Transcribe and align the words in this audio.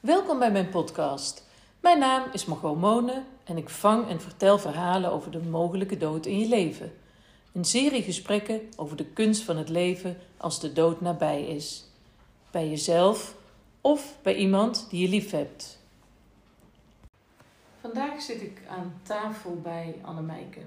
Welkom 0.00 0.38
bij 0.38 0.52
mijn 0.52 0.68
podcast. 0.68 1.46
Mijn 1.80 1.98
naam 1.98 2.28
is 2.32 2.44
Margot 2.44 2.80
Mone 2.80 3.22
en 3.44 3.56
ik 3.56 3.68
vang 3.68 4.08
en 4.08 4.20
vertel 4.20 4.58
verhalen 4.58 5.12
over 5.12 5.30
de 5.30 5.38
mogelijke 5.38 5.96
dood 5.96 6.26
in 6.26 6.38
je 6.38 6.48
leven. 6.48 6.92
Een 7.52 7.64
serie 7.64 8.02
gesprekken 8.02 8.60
over 8.76 8.96
de 8.96 9.04
kunst 9.06 9.42
van 9.42 9.56
het 9.56 9.68
leven 9.68 10.16
als 10.36 10.60
de 10.60 10.72
dood 10.72 11.00
nabij 11.00 11.46
is. 11.46 11.84
Bij 12.50 12.68
jezelf 12.68 13.36
of 13.80 14.18
bij 14.22 14.34
iemand 14.34 14.86
die 14.90 15.00
je 15.00 15.08
lief 15.08 15.30
hebt. 15.30 15.78
Vandaag 17.80 18.22
zit 18.22 18.42
ik 18.42 18.62
aan 18.68 19.00
tafel 19.02 19.60
bij 19.62 19.94
Annemijke. 20.02 20.60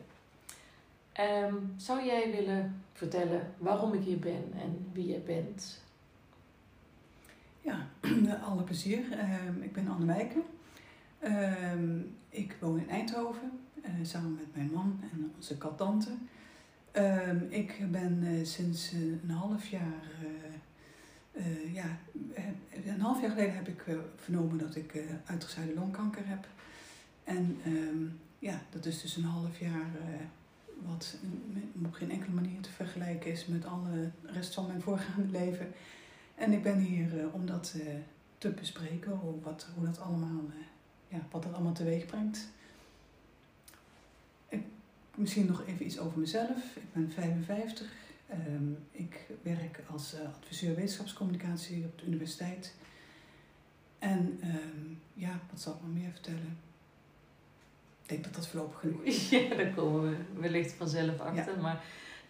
Ehm, 1.11 1.55
zou 1.77 2.05
jij 2.05 2.31
willen 2.31 2.83
vertellen 2.93 3.53
waarom 3.57 3.93
ik 3.93 4.03
hier 4.03 4.19
ben 4.19 4.53
en 4.61 4.89
wie 4.91 5.05
jij 5.05 5.23
bent? 5.25 5.81
Ja, 7.63 7.87
alle 8.49 8.63
plezier. 8.63 9.11
Ehm, 9.11 9.61
ik 9.61 9.73
ben 9.73 9.87
Anne 9.87 10.05
Wijken. 10.05 10.43
Ehm, 11.19 11.99
ik 12.29 12.57
woon 12.59 12.79
in 12.79 12.89
Eindhoven 12.89 13.51
eh, 13.81 13.91
samen 14.01 14.35
met 14.35 14.55
mijn 14.55 14.71
man 14.73 14.99
en 15.11 15.31
onze 15.35 15.57
kat 15.57 15.77
Tante. 15.77 16.09
Ehm, 16.91 17.37
ik 17.49 17.91
ben 17.91 18.23
eh, 18.23 18.45
sinds 18.45 18.91
eh, 18.91 18.99
een 18.99 19.29
half 19.29 19.67
jaar, 19.67 20.03
ja, 21.73 21.97
een 22.85 23.01
half 23.01 23.21
jaar 23.21 23.29
geleden 23.29 23.55
heb 23.55 23.67
ik 23.67 23.83
vernomen 24.15 24.57
dat 24.57 24.75
ik 24.75 25.03
uitgezaaide 25.25 25.73
longkanker 25.73 26.27
heb. 26.27 26.47
En 27.23 27.57
ja, 28.39 28.61
dat 28.69 28.85
is 28.85 29.01
dus 29.01 29.15
een 29.15 29.23
half 29.23 29.59
jaar 29.59 29.91
wat 30.85 31.17
op 31.85 31.93
geen 31.93 32.11
enkele 32.11 32.33
manier 32.33 32.61
te 32.61 32.71
vergelijken 32.71 33.31
is 33.31 33.45
met 33.45 33.65
alle 33.65 34.09
rest 34.25 34.53
van 34.53 34.67
mijn 34.67 34.81
voorgaande 34.81 35.31
leven. 35.31 35.73
En 36.35 36.53
ik 36.53 36.63
ben 36.63 36.79
hier 36.79 37.13
uh, 37.13 37.33
om 37.33 37.45
dat 37.45 37.73
uh, 37.77 37.83
te 38.37 38.49
bespreken, 38.49 39.11
hoe, 39.11 39.41
wat, 39.41 39.67
hoe 39.75 39.85
dat 39.85 39.99
allemaal, 39.99 40.43
uh, 40.49 40.65
ja, 41.07 41.19
wat 41.31 41.43
dat 41.43 41.53
allemaal 41.53 41.73
teweeg 41.73 42.05
brengt. 42.05 42.47
Ik, 44.47 44.63
misschien 45.15 45.45
nog 45.45 45.65
even 45.67 45.85
iets 45.85 45.99
over 45.99 46.19
mezelf. 46.19 46.75
Ik 46.75 46.93
ben 46.93 47.11
55. 47.11 47.87
Um, 48.31 48.37
ehm, 48.39 49.03
ik 49.03 49.25
werk 49.41 49.79
als 49.91 50.15
adviseur 50.15 50.75
wetenschapscommunicatie 50.75 51.85
op 51.85 51.99
de 51.99 52.05
universiteit. 52.05 52.73
En 53.99 54.39
um, 54.43 54.99
ja, 55.13 55.39
wat 55.51 55.61
zal 55.61 55.73
ik 55.73 55.81
nog 55.81 55.93
meer 55.93 56.11
vertellen? 56.11 56.57
Ik 58.01 58.09
denk 58.09 58.23
dat 58.23 58.33
dat 58.33 58.47
voorlopig 58.47 58.79
genoeg 58.79 59.01
is. 59.01 59.29
Ja, 59.29 59.55
daar 59.55 59.73
komen 59.73 60.09
we 60.09 60.39
wellicht 60.39 60.73
vanzelf 60.73 61.19
achter. 61.19 61.55
Ja. 61.55 61.61
Maar 61.61 61.83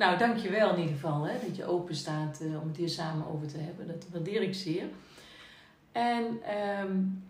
nou, 0.05 0.17
dankjewel 0.17 0.69
in 0.69 0.79
ieder 0.79 0.93
geval 0.93 1.23
hè, 1.23 1.33
dat 1.47 1.55
je 1.55 1.65
open 1.65 1.95
staat 1.95 2.39
uh, 2.41 2.61
om 2.61 2.67
het 2.67 2.77
hier 2.77 2.89
samen 2.89 3.27
over 3.27 3.47
te 3.47 3.57
hebben. 3.57 3.87
Dat 3.87 4.05
waardeer 4.11 4.41
ik 4.41 4.53
zeer. 4.53 4.85
En 5.91 6.23
um, 6.81 7.23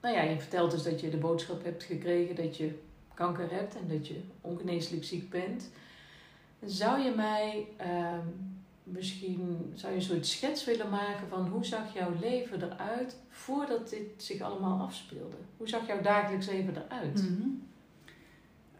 nou 0.00 0.14
ja, 0.14 0.22
je 0.22 0.38
vertelt 0.38 0.70
dus 0.70 0.82
dat 0.82 1.00
je 1.00 1.10
de 1.10 1.16
boodschap 1.16 1.64
hebt 1.64 1.82
gekregen 1.84 2.36
dat 2.36 2.56
je 2.56 2.78
kanker 3.14 3.50
hebt 3.50 3.76
en 3.76 3.88
dat 3.88 4.06
je 4.06 4.20
ongeneeslijk 4.40 5.04
ziek 5.04 5.30
bent. 5.30 5.70
Zou 6.64 7.00
je 7.00 7.10
mij 7.10 7.66
um, 7.80 8.58
misschien 8.82 9.72
zou 9.74 9.92
je 9.92 9.98
een 9.98 10.04
soort 10.04 10.26
schets 10.26 10.64
willen 10.64 10.90
maken 10.90 11.28
van 11.28 11.48
hoe 11.48 11.64
zag 11.64 11.94
jouw 11.94 12.12
leven 12.20 12.62
eruit 12.62 13.16
voordat 13.28 13.88
dit 13.88 14.08
zich 14.16 14.40
allemaal 14.40 14.80
afspeelde? 14.80 15.36
Hoe 15.56 15.68
zag 15.68 15.86
jouw 15.86 16.00
dagelijks 16.00 16.46
leven 16.46 16.76
eruit? 16.76 17.20
-hmm. 17.20 17.67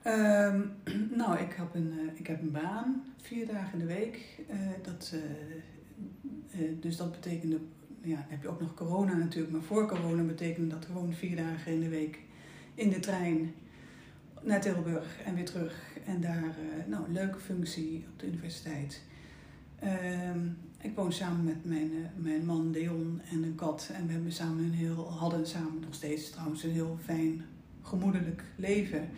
Um, 0.07 0.73
nou, 1.21 1.39
ik 1.39 1.53
heb, 1.53 1.75
een, 1.75 1.93
uh, 1.93 2.11
ik 2.15 2.27
heb 2.27 2.41
een 2.41 2.51
baan, 2.51 3.05
vier 3.17 3.47
dagen 3.47 3.73
in 3.73 3.87
de 3.87 3.95
week. 3.95 4.45
Uh, 4.51 4.57
dat, 4.83 5.15
uh, 5.15 6.69
dus 6.81 6.97
dat 6.97 7.11
betekende, 7.11 7.59
ja, 8.03 8.17
dan 8.17 8.25
heb 8.29 8.43
je 8.43 8.49
ook 8.49 8.61
nog 8.61 8.75
corona 8.75 9.15
natuurlijk, 9.15 9.53
maar 9.53 9.63
voor 9.63 9.89
corona 9.89 10.23
betekende 10.23 10.69
dat 10.69 10.85
gewoon 10.85 11.13
vier 11.13 11.37
dagen 11.37 11.73
in 11.73 11.81
de 11.81 11.89
week 11.89 12.19
in 12.75 12.91
de 12.91 13.01
trein 13.01 13.55
naar 14.43 14.61
Tilburg 14.61 15.21
en 15.25 15.35
weer 15.35 15.45
terug. 15.45 15.97
En 16.05 16.21
daar, 16.21 16.55
nou, 16.87 17.05
een 17.05 17.13
leuke 17.13 17.39
functie 17.39 18.07
op 18.13 18.19
de 18.19 18.27
universiteit. 18.27 19.03
Um, 20.33 20.57
ik 20.81 20.95
woon 20.95 21.13
samen 21.13 21.45
met 21.45 21.65
mijn, 21.65 21.91
mijn 22.17 22.45
man 22.45 22.71
Leon 22.71 23.21
en 23.31 23.43
een 23.43 23.55
kat. 23.55 23.91
En 23.95 24.07
we 24.07 24.13
hebben 24.13 24.33
samen 24.33 24.65
een 24.65 24.73
heel, 24.73 25.11
hadden 25.11 25.47
samen 25.47 25.81
nog 25.81 25.95
steeds 25.95 26.31
trouwens 26.31 26.63
een 26.63 26.71
heel 26.71 26.99
fijn, 27.05 27.45
gemoedelijk 27.83 28.43
leven 28.57 29.09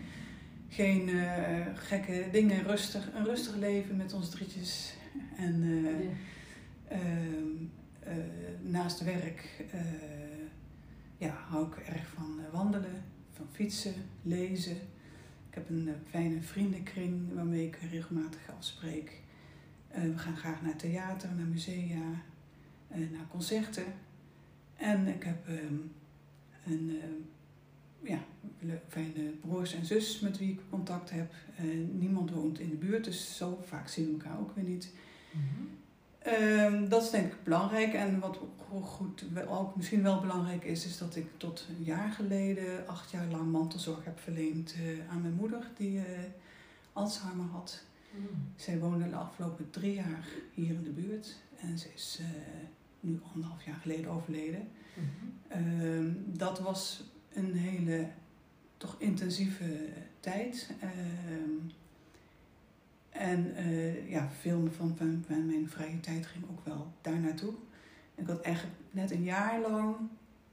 geen 0.71 1.09
uh, 1.09 1.67
gekke 1.75 2.29
dingen, 2.33 2.63
rustig, 2.63 3.15
een 3.15 3.25
rustig 3.25 3.57
leven 3.57 3.97
met 3.97 4.13
ons 4.13 4.31
drietjes. 4.31 4.95
En 5.37 5.63
uh, 5.63 6.01
ja. 6.01 6.97
uh, 6.97 8.15
naast 8.63 9.05
werk 9.05 9.65
ja, 11.19 11.31
hou 11.49 11.67
ik 11.67 11.77
erg 11.77 12.07
van 12.07 12.41
wandelen, 12.53 13.05
van 13.33 13.47
fietsen, 13.53 13.95
lezen. 14.23 14.77
Ik 15.49 15.55
heb 15.55 15.69
een 15.69 15.95
fijne 16.09 16.43
vriendenkring 16.43 17.35
waarmee 17.35 17.67
ik 17.67 17.79
regelmatig 17.91 18.51
afspreek. 18.57 19.21
we 19.93 20.19
gaan 20.19 20.37
graag 20.37 20.63
naar 20.63 20.77
theater, 20.77 21.29
naar 21.37 21.47
musea, 21.47 22.23
naar 22.89 23.27
concerten. 23.31 23.85
En 24.77 25.07
ik 25.07 25.23
heb 25.23 25.49
um, 25.49 25.93
een 26.67 27.01
ja, 28.03 28.19
fijne 28.89 29.31
broers 29.41 29.75
en 29.75 29.87
zus 29.87 30.21
met 30.21 30.39
wie 30.39 30.53
ik 30.53 30.61
contact 30.71 31.11
heb. 31.11 31.33
niemand 31.93 32.31
woont 32.31 32.59
in 32.59 32.71
de 32.71 32.77
buurt, 32.77 33.05
dus 33.05 33.37
zo 33.37 33.63
vaak 33.67 33.89
zien 33.89 34.07
we 34.07 34.13
elkaar 34.13 34.41
ook 34.41 34.55
weer 34.55 34.65
niet. 34.65 34.93
Mm 35.33 35.79
dat 36.89 37.03
is 37.03 37.11
denk 37.11 37.33
ik 37.33 37.45
belangrijk. 37.45 37.93
En 37.93 38.19
wat 38.19 38.39
goed, 38.83 39.25
ook 39.49 39.77
misschien 39.77 40.03
wel 40.03 40.21
belangrijk 40.21 40.65
is, 40.65 40.87
is 40.87 40.99
dat 40.99 41.17
ik 41.17 41.27
tot 41.37 41.67
een 41.69 41.85
jaar 41.85 42.13
geleden 42.13 42.87
acht 42.87 43.11
jaar 43.11 43.27
lang 43.27 43.53
mantelzorg 43.53 44.05
heb 44.05 44.19
verleend 44.19 44.75
uh, 44.81 45.11
aan 45.11 45.21
mijn 45.21 45.35
moeder, 45.35 45.71
die 45.77 45.97
uh, 45.97 46.05
Alzheimer 46.93 47.47
had. 47.47 47.85
Mm. 48.11 48.27
Zij 48.57 48.79
woonde 48.79 49.09
de 49.09 49.17
afgelopen 49.17 49.71
drie 49.71 49.95
jaar 49.95 50.29
hier 50.55 50.75
in 50.75 50.85
de 50.85 50.91
buurt 50.91 51.37
en 51.57 51.79
ze 51.79 51.89
is 51.95 52.19
uh, 52.21 52.27
nu 53.01 53.21
anderhalf 53.33 53.65
jaar 53.65 53.79
geleden 53.81 54.11
overleden. 54.11 54.69
Mm 54.95 55.09
-hmm. 55.49 56.37
dat 56.37 56.61
was 56.61 57.10
een 57.35 57.55
hele 57.55 58.09
toch 58.77 58.97
intensieve 58.99 59.89
tijd. 60.21 60.71
Uh, 60.83 60.89
en 63.11 63.53
uh, 63.57 64.11
ja, 64.11 64.31
veel 64.41 64.69
van, 64.77 64.97
van, 64.97 65.25
van, 65.27 65.47
mijn 65.47 65.69
vrije 65.69 66.01
tijd 66.01 66.27
ging 66.27 66.45
ook 66.51 66.65
wel 66.65 66.93
daar 67.01 67.19
naartoe. 67.19 67.55
Ik 68.15 68.27
had 68.27 68.41
eigenlijk 68.41 68.77
net 68.91 69.11
een 69.11 69.23
jaar 69.23 69.61
lang 69.61 69.97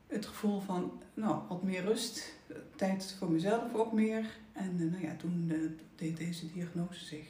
het 0.07 0.25
gevoel 0.25 0.59
van, 0.59 1.01
nou, 1.13 1.41
wat 1.47 1.63
meer 1.63 1.83
rust, 1.83 2.35
tijd 2.75 3.15
voor 3.19 3.31
mezelf 3.31 3.73
ook 3.73 3.93
meer. 3.93 4.25
En 4.53 4.75
uh, 4.79 4.91
nou 4.91 5.03
ja, 5.03 5.15
toen 5.15 5.49
uh, 5.51 5.69
deed 5.95 6.17
deze 6.17 6.51
diagnose 6.51 7.05
zich, 7.05 7.27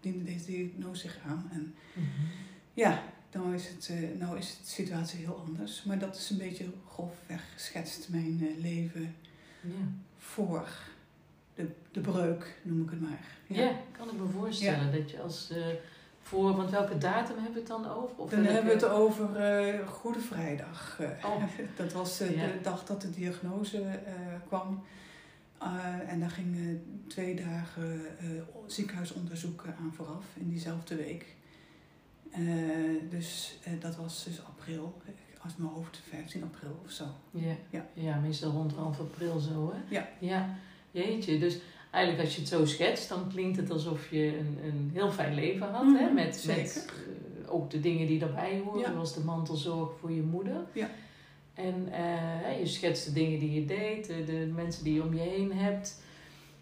diende 0.00 0.24
deze 0.24 0.46
diagnose 0.46 1.00
zich 1.00 1.18
aan. 1.26 1.48
En 1.52 1.60
mm 1.60 2.04
-hmm. 2.04 2.26
ja, 2.74 3.02
dan 3.30 3.54
is, 3.54 3.68
het, 3.68 3.88
uh, 3.92 4.18
nou 4.18 4.38
is 4.38 4.58
de 4.60 4.68
situatie 4.68 5.18
heel 5.18 5.44
anders. 5.46 5.82
Maar 5.82 5.98
dat 5.98 6.16
is 6.16 6.30
een 6.30 6.38
beetje 6.38 6.64
grofweg 6.88 7.52
geschetst 7.52 8.08
mijn 8.08 8.38
uh, 8.42 8.62
leven 8.62 9.14
ja. 9.60 9.70
voor 10.18 10.68
de, 11.54 11.68
de 11.92 12.00
breuk, 12.00 12.54
noem 12.62 12.82
ik 12.82 12.90
het 12.90 13.00
maar. 13.00 13.24
Ja, 13.46 13.62
ja 13.62 13.72
kan 13.92 14.08
ik 14.08 14.18
me 14.20 14.28
voorstellen 14.28 14.92
dat 14.92 15.10
je 15.10 15.20
als 15.20 15.50
uh, 15.52 15.66
voor, 16.22 16.56
want 16.56 16.70
welke 16.70 16.98
datum 16.98 17.34
hebben 17.34 17.52
we 17.52 17.58
het 17.58 17.68
dan 17.68 17.90
over? 17.90 18.16
Of 18.16 18.30
dan 18.30 18.44
hebben 18.44 18.64
we 18.64 18.84
het 18.84 18.88
over 18.88 19.28
Goede 19.86 20.20
Vrijdag. 20.20 21.00
Oh. 21.24 21.42
dat 21.76 21.92
was 21.92 22.18
de 22.18 22.58
dag 22.62 22.84
dat 22.84 23.02
de 23.02 23.10
diagnose 23.10 24.00
kwam. 24.46 24.84
en 26.06 26.20
daar 26.20 26.30
gingen 26.30 27.02
twee 27.06 27.34
dagen 27.34 28.00
ziekenhuisonderzoeken 28.66 29.76
aan 29.80 29.92
vooraf 29.94 30.24
in 30.34 30.48
diezelfde 30.48 30.96
week. 30.96 31.36
Uh, 32.38 33.10
dus 33.10 33.58
uh, 33.68 33.80
dat 33.80 33.96
was 33.96 34.24
dus 34.24 34.44
april, 34.44 35.02
als 35.42 35.52
mijn 35.56 35.70
hoofd 35.70 36.00
15 36.08 36.42
april 36.42 36.80
of 36.84 36.90
zo. 36.90 37.04
Ja, 37.30 37.56
ja. 37.70 37.86
ja 37.94 38.18
meestal 38.18 38.50
rond 38.50 38.72
half 38.72 39.00
april 39.00 39.38
zo 39.38 39.72
hè? 39.74 39.94
Ja. 39.94 40.08
Ja, 40.18 40.56
jeetje. 40.90 41.38
Dus 41.38 41.58
eigenlijk 41.90 42.24
als 42.24 42.34
je 42.34 42.40
het 42.40 42.50
zo 42.50 42.64
schetst, 42.64 43.08
dan 43.08 43.28
klinkt 43.28 43.56
het 43.56 43.70
alsof 43.70 44.10
je 44.10 44.38
een, 44.38 44.58
een 44.64 44.90
heel 44.92 45.10
fijn 45.10 45.34
leven 45.34 45.70
had. 45.70 45.84
Mm 45.84 45.96
hè? 45.96 46.04
Mhm, 46.04 46.14
met, 46.14 46.44
met 46.46 46.88
uh, 47.42 47.54
ook 47.54 47.70
de 47.70 47.80
dingen 47.80 48.06
die 48.06 48.18
daarbij 48.18 48.62
horen, 48.64 48.80
ja. 48.80 48.92
zoals 48.92 49.14
de 49.14 49.24
mantelzorg 49.24 49.90
voor 50.00 50.12
je 50.12 50.22
moeder. 50.22 50.64
Ja. 50.72 50.90
En 51.54 51.88
je 52.60 52.66
schetst 52.66 53.04
de 53.04 53.12
dingen 53.12 53.38
die 53.38 53.52
je 53.52 53.64
deed, 53.64 54.06
de, 54.06 54.24
de, 54.24 54.52
mensen 54.54 54.84
die 54.84 54.94
je 54.94 55.02
om 55.02 55.14
je 55.14 55.20
heen 55.20 55.52
hebt, 55.52 56.02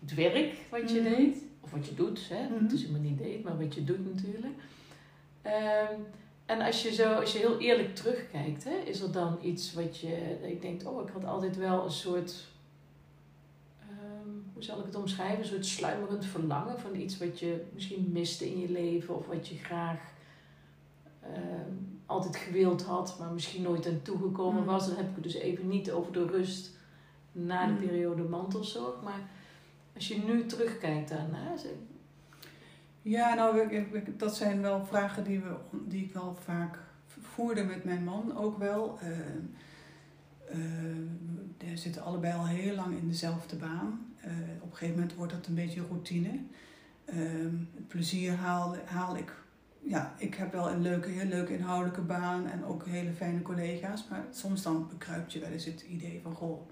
het 0.00 0.14
werk 0.14 0.54
wat 0.70 0.90
je 0.90 1.00
mm 1.00 1.06
-hmm. 1.06 1.14
deed, 1.14 1.36
of 1.60 1.70
wat 1.70 1.86
je 1.86 1.94
doet. 1.94 2.28
Hè? 2.28 2.42
Mm 2.42 2.48
-hmm. 2.48 2.62
Het 2.62 2.72
is 2.72 2.80
helemaal 2.80 3.00
niet 3.00 3.18
deed, 3.18 3.42
maar 3.42 3.58
wat 3.58 3.74
je 3.74 3.84
doet 3.84 4.14
natuurlijk. 4.14 4.54
Um, 5.46 6.06
en 6.46 6.60
als 6.60 6.82
je 6.82 6.92
zo, 6.92 7.12
als 7.14 7.32
je 7.32 7.38
heel 7.38 7.58
eerlijk 7.58 7.94
terugkijkt, 7.94 8.64
hè, 8.64 8.74
is 8.84 9.00
er 9.00 9.12
dan 9.12 9.38
iets 9.42 9.72
wat 9.74 9.98
je, 9.98 10.38
dat 10.40 10.50
je 10.50 10.58
denkt, 10.58 10.84
oh, 10.86 11.02
ik 11.08 11.12
had 11.12 11.24
altijd 11.24 11.56
wel 11.56 11.84
een 11.84 11.90
soort, 11.90 12.44
um, 13.90 14.44
hoe 14.52 14.62
zal 14.62 14.78
ik 14.78 14.84
het 14.86 14.94
omschrijven, 14.94 15.38
een 15.38 15.44
soort 15.44 15.66
sluimerend 15.66 16.24
verlangen 16.24 16.80
van 16.80 16.94
iets 16.94 17.18
wat 17.18 17.38
je 17.38 17.64
misschien 17.74 18.08
miste 18.12 18.50
in 18.50 18.58
je 18.60 18.68
leven 18.70 19.16
of 19.16 19.26
wat 19.26 19.48
je 19.48 19.56
graag 19.56 19.98
um, 21.36 22.00
altijd 22.06 22.36
gewild 22.36 22.82
had, 22.82 23.16
maar 23.18 23.32
misschien 23.32 23.62
nooit 23.62 23.86
aan 23.86 24.02
toegekomen 24.02 24.60
Mm. 24.60 24.66
was. 24.66 24.86
Dan 24.86 24.96
heb 24.96 25.08
ik 25.08 25.14
het 25.14 25.22
dus 25.24 25.34
even 25.34 25.68
niet 25.68 25.90
over 25.90 26.12
de 26.12 26.26
rust 26.26 26.70
na 27.32 27.66
de 27.66 27.72
Mm. 27.72 27.78
periode 27.78 28.22
mantelzorg. 28.22 29.02
Maar 29.02 29.20
als 29.94 30.08
je 30.08 30.18
nu 30.18 30.46
terugkijkt 30.46 31.08
daarna, 31.08 31.54
Ja, 33.06 33.34
nou, 33.34 33.84
dat 34.16 34.36
zijn 34.36 34.62
wel 34.62 34.86
vragen 34.86 35.24
die, 35.24 35.40
we, 35.40 35.54
die 35.70 36.04
ik 36.04 36.12
wel 36.12 36.36
vaak 36.40 36.78
voerde 37.06 37.64
met 37.64 37.84
mijn 37.84 38.04
man 38.04 38.36
ook 38.36 38.58
wel. 38.58 38.98
Uh, 39.02 40.58
we 41.58 41.76
zitten 41.76 42.02
allebei 42.02 42.34
al 42.34 42.46
heel 42.46 42.74
lang 42.74 42.98
in 42.98 43.08
dezelfde 43.08 43.56
baan. 43.56 44.14
Uh, 44.18 44.32
op 44.60 44.70
een 44.70 44.76
gegeven 44.76 44.94
moment 44.94 45.14
wordt 45.14 45.32
dat 45.32 45.46
een 45.46 45.54
beetje 45.54 45.86
routine. 45.88 46.40
het 47.74 47.88
plezier 47.88 48.34
haal, 48.34 48.76
haal 48.84 49.16
ik. 49.16 49.32
Ja, 49.82 50.14
ik 50.18 50.34
heb 50.34 50.52
wel 50.52 50.70
een 50.70 50.82
leuke, 50.82 51.08
heel 51.08 51.28
leuke 51.28 51.54
inhoudelijke 51.56 52.02
baan 52.02 52.46
en 52.46 52.64
ook 52.64 52.86
hele 52.86 53.12
fijne 53.12 53.42
collega's. 53.42 54.06
Maar 54.10 54.24
soms 54.30 54.62
dan 54.62 54.88
bekruipt 54.88 55.32
je 55.32 55.40
wel 55.40 55.50
eens 55.50 55.64
het 55.64 55.82
idee 55.82 56.20
van, 56.22 56.34
goh, 56.34 56.68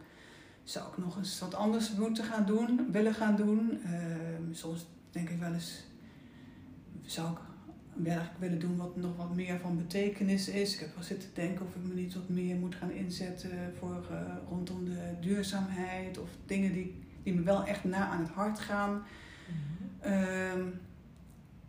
zou 0.62 0.88
ik 0.88 0.96
nog 0.96 1.16
eens 1.16 1.38
wat 1.38 1.54
anders 1.54 1.92
moeten 1.92 2.24
gaan 2.24 2.46
doen, 2.46 2.88
willen 2.92 3.14
gaan 3.14 3.36
doen. 3.36 3.80
soms 4.52 4.86
denk 5.10 5.30
ik 5.30 5.38
wel 5.38 5.52
eens, 5.52 5.84
zou 7.04 7.30
ik 7.30 7.38
werk 7.94 8.30
willen 8.38 8.58
doen 8.58 8.76
wat 8.76 8.96
nog 8.96 9.16
wat 9.16 9.34
meer 9.34 9.58
van 9.58 9.76
betekenis 9.76 10.48
is. 10.48 10.74
Ik 10.74 10.80
heb 10.80 10.94
wel 10.94 11.04
zitten 11.04 11.28
denken 11.34 11.66
of 11.66 11.74
ik 11.74 11.82
me 11.88 11.94
niet 11.94 12.14
wat 12.14 12.28
meer 12.28 12.56
moet 12.56 12.74
gaan 12.74 12.90
inzetten 12.90 13.74
voor 13.78 14.04
uh, 14.10 14.18
rondom 14.48 14.84
de 14.84 15.14
duurzaamheid 15.20 16.18
of 16.18 16.28
dingen 16.46 16.72
die, 16.72 17.02
die 17.22 17.34
me 17.34 17.42
wel 17.42 17.64
echt 17.64 17.84
na 17.84 18.08
aan 18.08 18.20
het 18.20 18.30
hart 18.30 18.58
gaan. 18.60 19.02
Mm-hmm. 19.46 20.22
Um, 20.58 20.80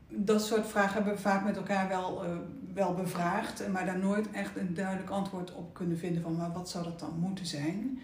dat 0.07 0.45
soort 0.45 0.67
vragen 0.67 0.93
hebben 0.93 1.13
we 1.13 1.19
vaak 1.19 1.43
met 1.43 1.57
elkaar 1.57 1.87
wel, 1.87 2.25
uh, 2.25 2.37
wel 2.73 2.93
bevraagd, 2.93 3.67
maar 3.67 3.85
daar 3.85 3.99
nooit 3.99 4.31
echt 4.31 4.57
een 4.57 4.73
duidelijk 4.73 5.09
antwoord 5.09 5.53
op 5.53 5.73
kunnen 5.73 5.97
vinden 5.97 6.21
van 6.21 6.35
maar 6.35 6.51
wat 6.51 6.69
zou 6.69 6.83
dat 6.83 6.99
dan 6.99 7.19
moeten 7.19 7.45
zijn. 7.45 7.99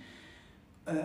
Uh, 0.88 0.96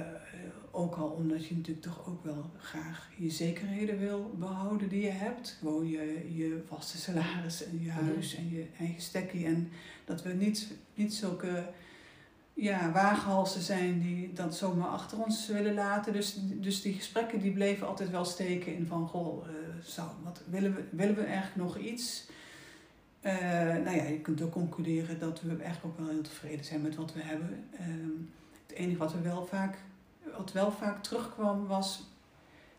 ook 0.77 0.95
al 0.95 1.09
omdat 1.09 1.47
je 1.47 1.57
natuurlijk 1.57 1.87
toch 1.87 2.07
ook 2.07 2.25
wel 2.25 2.51
graag 2.57 3.11
je 3.17 3.31
zekerheden 3.31 3.99
wil 3.99 4.35
behouden 4.39 4.89
die 4.89 5.03
je 5.03 5.11
hebt. 5.11 5.57
Gewoon 5.59 5.89
je, 5.89 6.35
je 6.35 6.63
vaste 6.69 6.99
salaris 6.99 7.65
en 7.65 7.83
je 7.83 7.91
huis 7.91 8.33
ja. 8.33 8.39
en 8.39 8.51
je 8.51 8.67
eigen 8.79 9.03
stekkie. 9.03 9.47
En 9.47 9.69
dat 10.05 10.23
we 10.23 10.33
niet, 10.33 10.73
niet 10.95 11.15
zulke 11.15 11.69
ja, 12.55 12.93
waaghalsen 12.93 13.63
zijn 13.63 14.01
die 14.01 14.33
dat 14.33 14.57
zomaar 14.57 14.89
achter 14.89 15.23
ons 15.23 15.49
willen 15.49 15.75
laten. 15.75 16.13
Dus, 16.13 16.37
dus 16.41 16.83
die 16.83 16.95
gesprekken 16.95 17.41
die 17.41 17.53
bleven 17.53 17.87
altijd 17.87 18.11
wel 18.11 18.25
steken 18.25 18.75
in 18.75 18.87
van, 18.87 19.09
goh, 19.09 19.47
uh, 19.47 19.53
zou, 19.83 20.09
wat, 20.25 20.43
willen, 20.51 20.75
we, 20.75 20.85
willen 20.91 21.15
we 21.15 21.23
eigenlijk 21.23 21.57
nog 21.57 21.79
iets? 21.79 22.29
Uh, 23.23 23.33
nou 23.85 23.97
ja, 23.97 24.03
je 24.05 24.21
kunt 24.21 24.43
ook 24.43 24.53
concluderen 24.53 25.19
dat 25.19 25.41
we 25.41 25.49
eigenlijk 25.49 25.85
ook 25.85 25.99
wel 25.99 26.09
heel 26.09 26.23
tevreden 26.23 26.65
zijn 26.65 26.83
met 26.83 26.95
wat 26.95 27.13
we 27.13 27.21
hebben. 27.23 27.65
Uh, 27.73 27.81
het 28.67 28.77
enige 28.77 28.99
wat 28.99 29.13
we 29.13 29.21
wel 29.21 29.47
vaak 29.47 29.79
wat 30.37 30.53
wel 30.53 30.73
vaak 30.73 31.03
terugkwam 31.03 31.67
was 31.67 32.03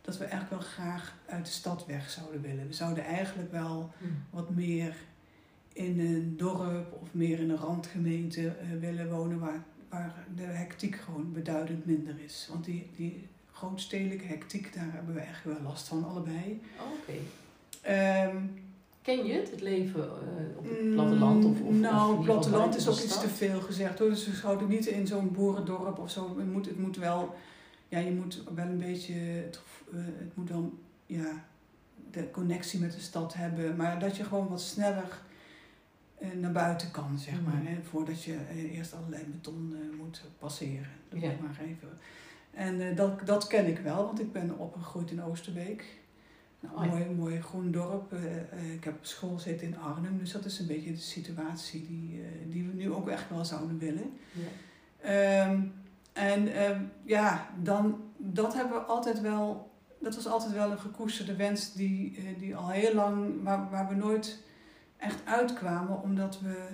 dat 0.01 0.17
we 0.17 0.25
eigenlijk 0.25 0.61
wel 0.61 0.71
graag 0.71 1.15
uit 1.25 1.45
de 1.45 1.51
stad 1.51 1.85
weg 1.85 2.09
zouden 2.09 2.41
willen. 2.41 2.67
We 2.67 2.73
zouden 2.73 3.05
eigenlijk 3.05 3.51
wel 3.51 3.91
wat 4.29 4.49
meer 4.49 4.95
in 5.73 5.99
een 5.99 6.37
dorp 6.37 6.97
of 7.01 7.07
meer 7.11 7.39
in 7.39 7.49
een 7.49 7.57
randgemeente 7.57 8.41
uh, 8.41 8.79
willen 8.79 9.09
wonen 9.09 9.39
waar, 9.39 9.63
waar 9.89 10.13
de 10.35 10.43
hectiek 10.43 10.95
gewoon 10.95 11.33
beduidend 11.33 11.85
minder 11.85 12.15
is. 12.19 12.47
Want 12.51 12.65
die, 12.65 12.89
die 12.95 13.27
grootstedelijke 13.51 14.25
hectiek, 14.25 14.73
daar 14.73 14.91
hebben 14.91 15.13
we 15.13 15.19
echt 15.19 15.43
wel 15.43 15.61
last 15.61 15.87
van, 15.87 16.03
allebei. 16.03 16.61
Oh, 16.79 16.91
Oké. 16.91 17.19
Okay. 17.81 18.25
Um, 18.25 18.66
Ken 19.07 19.25
je 19.25 19.33
het, 19.33 19.51
het 19.51 19.61
leven 19.61 19.99
uh, 20.01 20.57
op 20.57 20.69
het 20.69 20.93
platteland? 20.93 21.45
Of, 21.45 21.61
of, 21.61 21.73
nou, 21.73 22.17
of 22.17 22.25
platteland 22.25 22.75
is 22.75 22.87
ook 22.87 22.99
iets 22.99 23.19
te 23.19 23.29
veel 23.29 23.61
gezegd 23.61 23.99
hoor. 23.99 24.09
Dus 24.09 24.25
we 24.25 24.35
zouden 24.35 24.67
niet 24.67 24.85
in 24.85 25.07
zo'n 25.07 25.31
boerendorp 25.31 25.99
of 25.99 26.11
zo. 26.11 26.37
Het 26.37 26.51
moet, 26.51 26.65
het 26.65 26.79
moet 26.79 26.97
wel, 26.97 27.35
ja, 27.87 27.99
je 27.99 28.11
moet 28.11 28.43
wel 28.55 28.65
een 28.65 28.77
beetje, 28.77 29.13
het, 29.13 29.61
uh, 29.93 29.99
het 30.05 30.35
moet 30.35 30.49
wel, 30.49 30.73
ja, 31.05 31.45
de 32.11 32.31
connectie 32.31 32.79
met 32.79 32.93
de 32.93 32.99
stad 32.99 33.33
hebben. 33.33 33.75
Maar 33.75 33.99
dat 33.99 34.17
je 34.17 34.23
gewoon 34.23 34.47
wat 34.47 34.61
sneller 34.61 35.21
uh, 36.21 36.27
naar 36.41 36.51
buiten 36.51 36.91
kan, 36.91 37.19
zeg 37.19 37.41
maar. 37.41 37.61
Hè, 37.63 37.77
voordat 37.83 38.23
je 38.23 38.37
eerst 38.71 38.93
allerlei 38.93 39.23
beton 39.23 39.75
moet 39.97 40.21
passeren. 40.39 40.89
Dat 41.09 41.21
Ja. 41.21 41.31
maar 41.41 41.59
even. 41.61 41.89
En 42.53 42.95
dat, 42.95 43.25
dat 43.25 43.47
ken 43.47 43.67
ik 43.67 43.79
wel, 43.79 44.05
want 44.05 44.19
ik 44.19 44.31
ben 44.31 44.57
opgegroeid 44.57 45.11
in 45.11 45.23
Oosterbeek. 45.23 45.96
Nou, 46.59 46.87
mooi, 46.87 47.05
mooi 47.09 47.41
groen 47.41 47.71
dorp. 47.71 48.13
Uh, 48.13 48.23
uh, 48.23 48.73
ik 48.73 48.83
heb 48.83 49.05
school 49.05 49.39
zitten 49.39 49.67
in 49.67 49.77
Arnhem, 49.77 50.17
dus 50.17 50.31
dat 50.31 50.45
is 50.45 50.59
een 50.59 50.67
beetje 50.67 50.91
de 50.91 50.97
situatie 50.97 51.85
die, 51.87 52.19
uh, 52.19 52.25
die 52.51 52.67
we 52.67 52.73
nu 52.73 52.91
ook 52.91 53.09
echt 53.09 53.29
wel 53.29 53.45
zouden 53.45 53.77
willen. 53.77 54.13
Ja. 54.31 55.49
Um, 55.49 55.73
en 56.13 56.69
um, 56.69 56.91
ja, 57.03 57.49
dan, 57.61 58.01
dat 58.17 58.53
hebben 58.53 58.77
we 58.77 58.83
altijd 58.83 59.21
wel, 59.21 59.71
dat 59.99 60.15
was 60.15 60.27
altijd 60.27 60.53
wel 60.53 60.71
een 60.71 60.79
gekoesterde 60.79 61.35
wens 61.35 61.73
die, 61.73 62.19
die 62.37 62.55
al 62.55 62.69
heel 62.69 62.93
lang, 62.93 63.43
waar, 63.43 63.69
waar 63.69 63.87
we 63.87 63.95
nooit 63.95 64.43
echt 64.97 65.25
uitkwamen, 65.25 66.01
omdat 66.01 66.39
we 66.39 66.67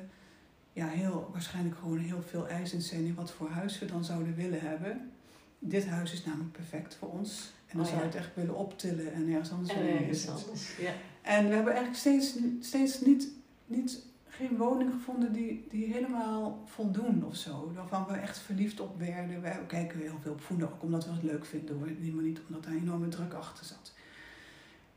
ja, 0.73 0.87
heel, 0.87 1.29
waarschijnlijk 1.31 1.77
gewoon 1.77 1.97
heel 1.97 2.21
veel 2.21 2.47
eisend 2.47 2.83
zijn 2.83 3.05
in 3.05 3.15
wat 3.15 3.31
voor 3.31 3.49
huis 3.49 3.79
we 3.79 3.85
dan 3.85 4.03
zouden 4.03 4.35
willen 4.35 4.61
hebben. 4.61 5.11
Dit 5.59 5.87
huis 5.87 6.13
is 6.13 6.25
namelijk 6.25 6.51
perfect 6.51 6.95
voor 6.95 7.09
ons. 7.09 7.53
En 7.73 7.79
dan 7.79 7.87
Oh, 7.87 7.91
zou 7.91 8.01
je 8.01 8.07
het 8.07 8.15
echt 8.15 8.35
willen 8.35 8.55
optillen 8.55 9.13
en 9.13 9.29
ergens 9.29 9.51
anders 9.51 9.73
En 9.73 9.85
willen 9.85 10.01
neerzetten. 10.01 10.83
Ja. 10.83 10.91
En 11.21 11.47
we 11.47 11.53
hebben 11.53 11.73
eigenlijk 11.73 11.95
steeds, 11.95 12.37
steeds 12.59 13.01
niet, 13.01 13.27
niet, 13.65 14.05
geen 14.27 14.57
woning 14.57 14.91
gevonden 14.91 15.33
die, 15.33 15.67
die 15.69 15.85
helemaal 15.93 16.63
voldoen 16.65 17.25
of 17.25 17.35
zo. 17.35 17.71
Waarvan 17.75 18.05
we 18.07 18.13
echt 18.13 18.37
verliefd 18.37 18.79
op 18.79 18.99
werden. 18.99 19.41
Wij 19.41 19.59
kijken 19.67 19.99
heel 19.99 20.19
veel 20.21 20.31
op 20.31 20.41
voeden, 20.41 20.73
ook 20.73 20.83
omdat 20.83 21.05
we 21.05 21.11
het 21.11 21.23
leuk 21.23 21.45
vinden 21.45 21.75
hoor. 21.75 21.87
Maar 22.13 22.23
niet 22.23 22.39
omdat 22.47 22.63
daar 22.63 22.73
enorme 22.73 23.07
druk 23.07 23.33
achter 23.33 23.65
zat. 23.65 23.93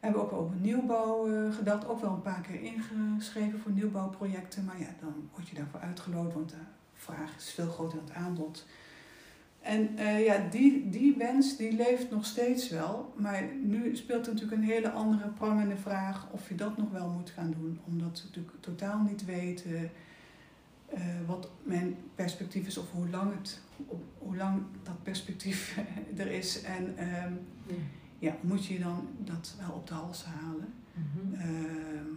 We 0.00 0.06
hebben 0.06 0.23
ook 0.23 0.32
over 0.32 0.56
nieuwbouw 0.56 1.28
uh, 1.28 1.55
gedacht. 1.55 1.87
Ook 1.87 2.00
wel 2.00 2.12
een 2.12 2.23
paar 2.23 2.40
keer 2.40 2.62
ingeschreven 2.62 3.58
voor 3.58 3.73
nieuwbouwprojecten. 3.73 4.64
Maar 4.64 4.81
ja, 4.81 4.94
dan 5.00 5.28
word 5.32 5.49
je 5.49 5.55
daarvoor 5.55 5.81
uitgeloot, 5.81 6.32
want 6.32 6.50
de 6.50 6.56
vraag 6.94 7.37
is 7.37 7.50
veel 7.50 7.69
groter 7.69 7.99
dan 7.99 8.06
het 8.06 8.17
aanbod. 8.17 8.67
En 9.67 9.91
uh, 9.99 10.25
ja, 10.25 10.49
die, 10.51 10.91
die 10.91 11.15
wens 11.17 11.57
die 11.57 11.73
leeft 11.73 12.11
nog 12.11 12.27
steeds 12.27 12.71
wel. 12.71 13.15
Maar 13.17 13.43
nu 13.63 13.97
speelt 13.97 14.27
er 14.27 14.33
natuurlijk 14.33 14.63
een 14.63 14.69
hele 14.69 14.91
andere 14.91 15.29
prangende 15.29 15.77
vraag 15.77 16.29
of 16.31 16.49
je 16.49 16.55
dat 16.55 16.77
nog 16.77 16.91
wel 16.91 17.09
moet 17.09 17.31
gaan 17.31 17.55
doen. 17.59 17.81
Omdat 17.85 18.21
we 18.21 18.27
natuurlijk 18.27 18.55
totaal 18.61 19.03
niet 19.03 19.25
weten 19.25 19.91
uh, 20.95 21.01
wat 21.27 21.51
mijn 21.63 21.97
perspectief 22.15 22.67
is 22.67 22.79
of 22.79 22.91
hoe 22.93 23.09
lang, 23.09 23.33
het, 23.35 23.61
hoe 24.19 24.37
lang 24.37 24.62
dat 24.83 25.02
perspectief 25.02 25.79
er 26.17 26.31
is. 26.31 26.62
En 26.62 26.85
um, 26.85 27.38
Ja. 27.67 27.75
ja, 28.19 28.37
moet 28.40 28.67
je 28.67 28.79
dan 28.79 29.09
dat 29.19 29.57
wel 29.59 29.71
op 29.71 29.87
de 29.87 29.95
hals 29.95 30.25
halen. 30.25 30.75
Um, 31.33 32.15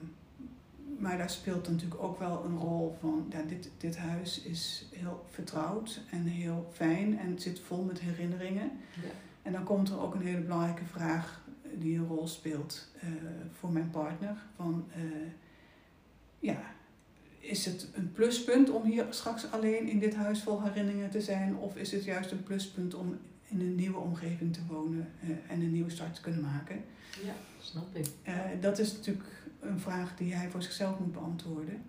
maar 0.99 1.17
daar 1.17 1.29
speelt 1.29 1.69
natuurlijk 1.69 2.03
ook 2.03 2.19
wel 2.19 2.43
een 2.45 2.57
rol 2.57 2.97
van, 2.99 3.25
ja, 3.29 3.41
dit, 3.41 3.69
dit 3.77 3.97
huis 3.97 4.41
is 4.41 4.85
heel 4.93 5.25
vertrouwd 5.29 6.01
en 6.11 6.23
heel 6.23 6.69
fijn 6.73 7.19
en 7.19 7.29
het 7.29 7.41
zit 7.41 7.59
vol 7.59 7.83
met 7.83 7.99
herinneringen. 7.99 8.71
Ja. 9.03 9.09
En 9.41 9.51
dan 9.51 9.63
komt 9.63 9.89
er 9.89 9.99
ook 9.99 10.13
een 10.13 10.25
hele 10.25 10.41
belangrijke 10.41 10.85
vraag 10.85 11.41
die 11.73 11.97
een 11.97 12.07
rol 12.07 12.27
speelt 12.27 12.87
uh, 13.03 13.09
voor 13.59 13.71
mijn 13.71 13.89
partner. 13.89 14.37
Van, 14.55 14.85
uh, 14.97 15.03
ja, 16.39 16.61
is 17.39 17.65
het 17.65 17.87
een 17.93 18.11
pluspunt 18.11 18.69
om 18.69 18.83
hier 18.83 19.05
straks 19.09 19.51
alleen 19.51 19.87
in 19.87 19.99
dit 19.99 20.15
huis 20.15 20.43
vol 20.43 20.63
herinneringen 20.63 21.09
te 21.09 21.21
zijn? 21.21 21.55
Of 21.55 21.75
is 21.75 21.91
het 21.91 22.03
juist 22.03 22.31
een 22.31 22.43
pluspunt 22.43 22.93
om 22.93 23.17
in 23.49 23.59
een 23.59 23.75
nieuwe 23.75 23.97
omgeving 23.97 24.53
te 24.53 24.65
wonen 24.67 25.11
uh, 25.23 25.29
en 25.29 25.61
een 25.61 25.71
nieuwe 25.71 25.89
start 25.89 26.15
te 26.15 26.21
kunnen 26.21 26.41
maken? 26.41 26.83
Ja, 27.23 27.33
snap 27.59 27.95
ik. 27.95 28.07
Uh, 28.27 28.35
dat 28.61 28.79
is 28.79 28.93
natuurlijk 28.93 29.27
een 29.59 29.79
vraag 29.79 30.15
die 30.15 30.35
hij 30.35 30.49
voor 30.49 30.63
zichzelf 30.63 30.99
moet 30.99 31.11
beantwoorden. 31.11 31.81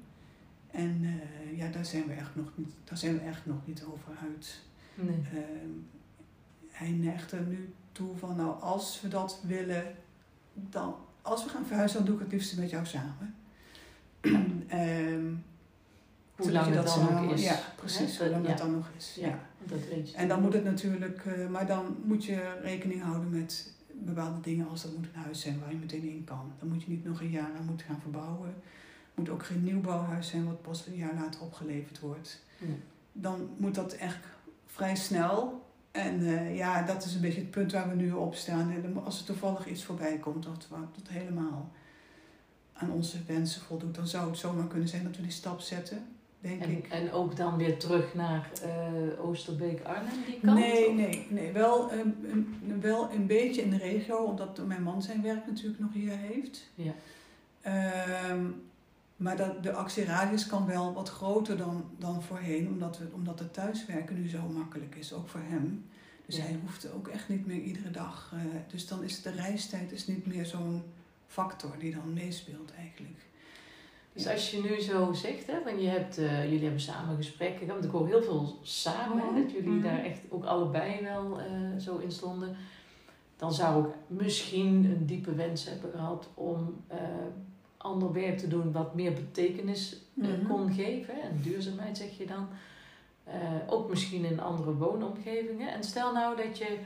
En 0.70 0.98
uh, 1.02 1.58
ja, 1.58 1.68
daar 1.68 1.84
zijn 1.84 2.06
we 2.06 2.12
echt 2.12 2.36
nog 2.36 2.50
niet, 2.54 2.72
daar 2.84 2.98
zijn 2.98 3.14
we 3.14 3.20
echt 3.20 3.46
nog 3.46 3.66
niet 3.66 3.84
over 3.84 4.12
uit. 4.22 4.60
Nee. 4.94 5.16
Uh, 5.16 5.40
hij 6.70 6.90
neigt 6.90 7.32
er 7.32 7.42
nu 7.42 7.74
toe 7.92 8.16
van, 8.16 8.36
nou, 8.36 8.60
als 8.60 9.00
we 9.00 9.08
dat 9.08 9.40
willen, 9.46 9.94
dan, 10.54 10.94
als 11.22 11.44
we 11.44 11.50
gaan 11.50 11.66
verhuizen, 11.66 11.96
dan 11.96 12.06
doe 12.06 12.14
ik 12.14 12.20
het 12.20 12.32
liefst 12.32 12.56
met 12.56 12.70
jou 12.70 12.86
samen. 12.86 13.34
um, 14.20 15.44
Hoe 16.40 16.52
lang 16.52 16.74
het 16.74 16.86
dan 16.86 17.18
ook 17.18 17.32
is. 17.32 17.42
Ja, 17.42 17.58
precies, 17.76 18.18
hoe 18.18 18.28
lang 18.28 18.46
het 18.46 18.58
dan 18.58 18.72
nog 18.72 18.90
is. 18.96 19.16
Ja, 19.20 19.38
dat 19.64 19.78
weet 19.90 20.10
je. 20.10 20.16
En 20.16 20.28
dan 20.28 20.40
moet 20.42 20.52
het 20.52 20.64
natuurlijk, 20.64 21.24
uh, 21.24 21.48
maar 21.48 21.66
dan 21.66 21.96
moet 22.04 22.24
je 22.24 22.58
rekening 22.62 23.02
houden 23.02 23.30
met 23.30 23.72
bepaalde 23.92 24.40
dingen 24.40 24.68
als 24.68 24.82
dat 24.82 24.96
moet 24.96 25.06
een 25.06 25.20
huis 25.20 25.40
zijn 25.40 25.60
waar 25.60 25.70
je 25.70 25.78
meteen 25.78 26.08
in 26.08 26.24
kan. 26.24 26.52
Dan 26.58 26.68
moet 26.68 26.82
je 26.82 26.90
niet 26.90 27.04
nog 27.04 27.20
een 27.20 27.30
jaar 27.30 27.50
aan 27.58 27.66
moeten 27.66 27.86
gaan 27.86 28.00
verbouwen. 28.00 28.54
Moet 29.14 29.28
ook 29.28 29.44
geen 29.44 29.64
nieuwbouwhuis 29.64 30.28
zijn 30.28 30.46
wat 30.46 30.62
pas 30.62 30.86
een 30.86 30.96
jaar 30.96 31.14
later 31.14 31.40
opgeleverd 31.40 32.00
wordt. 32.00 32.42
Ja. 32.58 32.66
Dan 33.12 33.48
moet 33.56 33.74
dat 33.74 33.92
echt 33.92 34.26
vrij 34.66 34.96
snel. 34.96 35.68
En 35.90 36.20
uh, 36.20 36.56
ja, 36.56 36.82
dat 36.82 37.04
is 37.04 37.14
een 37.14 37.20
beetje 37.20 37.40
het 37.40 37.50
punt 37.50 37.72
waar 37.72 37.88
we 37.88 37.94
nu 37.94 38.12
op 38.12 38.34
staan. 38.34 38.70
En 38.70 39.04
als 39.04 39.18
er 39.18 39.24
toevallig 39.24 39.66
iets 39.66 39.84
voorbij 39.84 40.18
komt 40.18 40.42
dat, 40.42 40.66
dat 40.70 41.08
helemaal 41.08 41.70
aan 42.72 42.90
onze 42.90 43.18
wensen 43.26 43.60
voldoet, 43.60 43.94
dan 43.94 44.06
zou 44.06 44.28
het 44.28 44.38
zomaar 44.38 44.66
kunnen 44.66 44.88
zijn 44.88 45.04
dat 45.04 45.16
we 45.16 45.22
die 45.22 45.30
stap 45.30 45.60
zetten, 45.60 46.06
denk 46.40 46.62
En, 46.62 46.70
ik. 46.70 46.86
en 46.88 47.12
ook 47.12 47.36
dan 47.36 47.56
weer 47.56 47.78
terug 47.78 48.14
naar 48.14 48.50
eh, 48.62 49.24
Oosterbeek, 49.26 49.82
Arnhem, 49.84 50.14
die 50.26 50.40
kant? 50.42 50.58
Nee, 50.58 50.88
of? 50.88 50.94
nee, 50.94 51.26
nee. 51.30 51.52
Wel, 51.52 51.92
een, 51.92 52.16
een, 52.30 52.80
wel 52.80 53.10
een 53.12 53.26
beetje 53.26 53.62
in 53.62 53.70
de 53.70 53.78
regio, 53.78 54.16
omdat 54.16 54.66
mijn 54.66 54.82
man 54.82 55.02
zijn 55.02 55.22
werk 55.22 55.46
natuurlijk 55.46 55.80
nog 55.80 55.92
hier 55.92 56.16
heeft. 56.16 56.70
Ja. 56.74 56.92
Ehm, 57.60 58.44
maar 59.16 59.36
dat, 59.36 59.62
de 59.62 59.72
actieradius 59.72 60.46
kan 60.46 60.66
wel 60.66 60.92
wat 60.92 61.08
groter 61.08 61.56
dan, 61.56 61.84
dan 61.98 62.22
voorheen, 62.22 62.68
omdat, 62.68 62.98
we, 62.98 63.04
omdat 63.12 63.38
het 63.38 63.52
thuiswerken 63.54 64.20
nu 64.22 64.28
zo 64.28 64.48
makkelijk 64.48 64.94
is, 64.94 65.12
ook 65.12 65.28
voor 65.28 65.40
hem. 65.44 65.84
Dus 66.26 66.36
Ja. 66.36 66.42
hij 66.42 66.58
hoeft 66.62 66.92
ook 66.92 67.08
echt 67.08 67.28
niet 67.28 67.46
meer 67.46 67.60
iedere 67.60 67.90
dag. 67.90 68.32
eh, 68.34 68.40
dus 68.68 68.86
dan 68.86 69.02
is 69.04 69.22
de 69.22 69.30
reistijd 69.30 69.92
is 69.92 70.06
niet 70.06 70.26
meer 70.26 70.46
zo'n 70.46 70.82
factor 71.26 71.74
die 71.78 71.94
dan 71.94 72.12
meespeelt 72.12 72.72
eigenlijk. 72.78 73.18
Dus 74.12 74.26
als 74.28 74.50
je 74.50 74.60
nu 74.62 74.80
zo 74.80 75.12
zegt, 75.12 75.46
hè, 75.46 75.62
want 75.64 75.80
je 75.80 75.86
hebt, 75.88 76.18
eh, 76.18 76.42
jullie 76.44 76.62
hebben 76.62 76.80
samen 76.80 77.16
gesprekken 77.16 77.58
gehad, 77.58 77.72
want 77.72 77.84
ik 77.84 77.90
hoor 77.90 78.06
heel 78.06 78.22
veel 78.22 78.58
samen, 78.62 79.42
dat 79.42 79.52
jullie 79.52 79.68
Mhm. 79.70 79.82
daar 79.82 80.04
echt 80.04 80.20
ook 80.28 80.44
allebei 80.44 81.02
wel 81.02 81.40
eh, 81.40 81.46
zo 81.78 81.96
in 81.96 82.12
stonden. 82.12 82.56
Dan 83.36 83.52
zou 83.52 83.84
ik 83.86 83.94
misschien 84.06 84.84
een 84.84 85.06
diepe 85.06 85.34
wens 85.34 85.64
hebben 85.64 85.90
gehad 85.90 86.28
om 86.34 86.74
eh, 86.86 86.98
ander 87.76 88.12
werk 88.12 88.38
te 88.38 88.48
doen 88.48 88.72
wat 88.72 88.94
meer 88.94 89.12
betekenis 89.12 89.96
Mhm. 90.14 90.46
kon 90.48 90.72
geven. 90.72 91.14
En 91.22 91.40
duurzaamheid 91.42 91.96
zeg 91.96 92.18
je 92.18 92.26
dan. 92.26 92.48
Ook 93.66 93.88
misschien 93.88 94.24
in 94.24 94.40
andere 94.40 94.74
woonomgevingen. 94.74 95.72
En 95.72 95.84
stel 95.84 96.12
nou 96.12 96.36
dat, 96.36 96.58
je, 96.58 96.78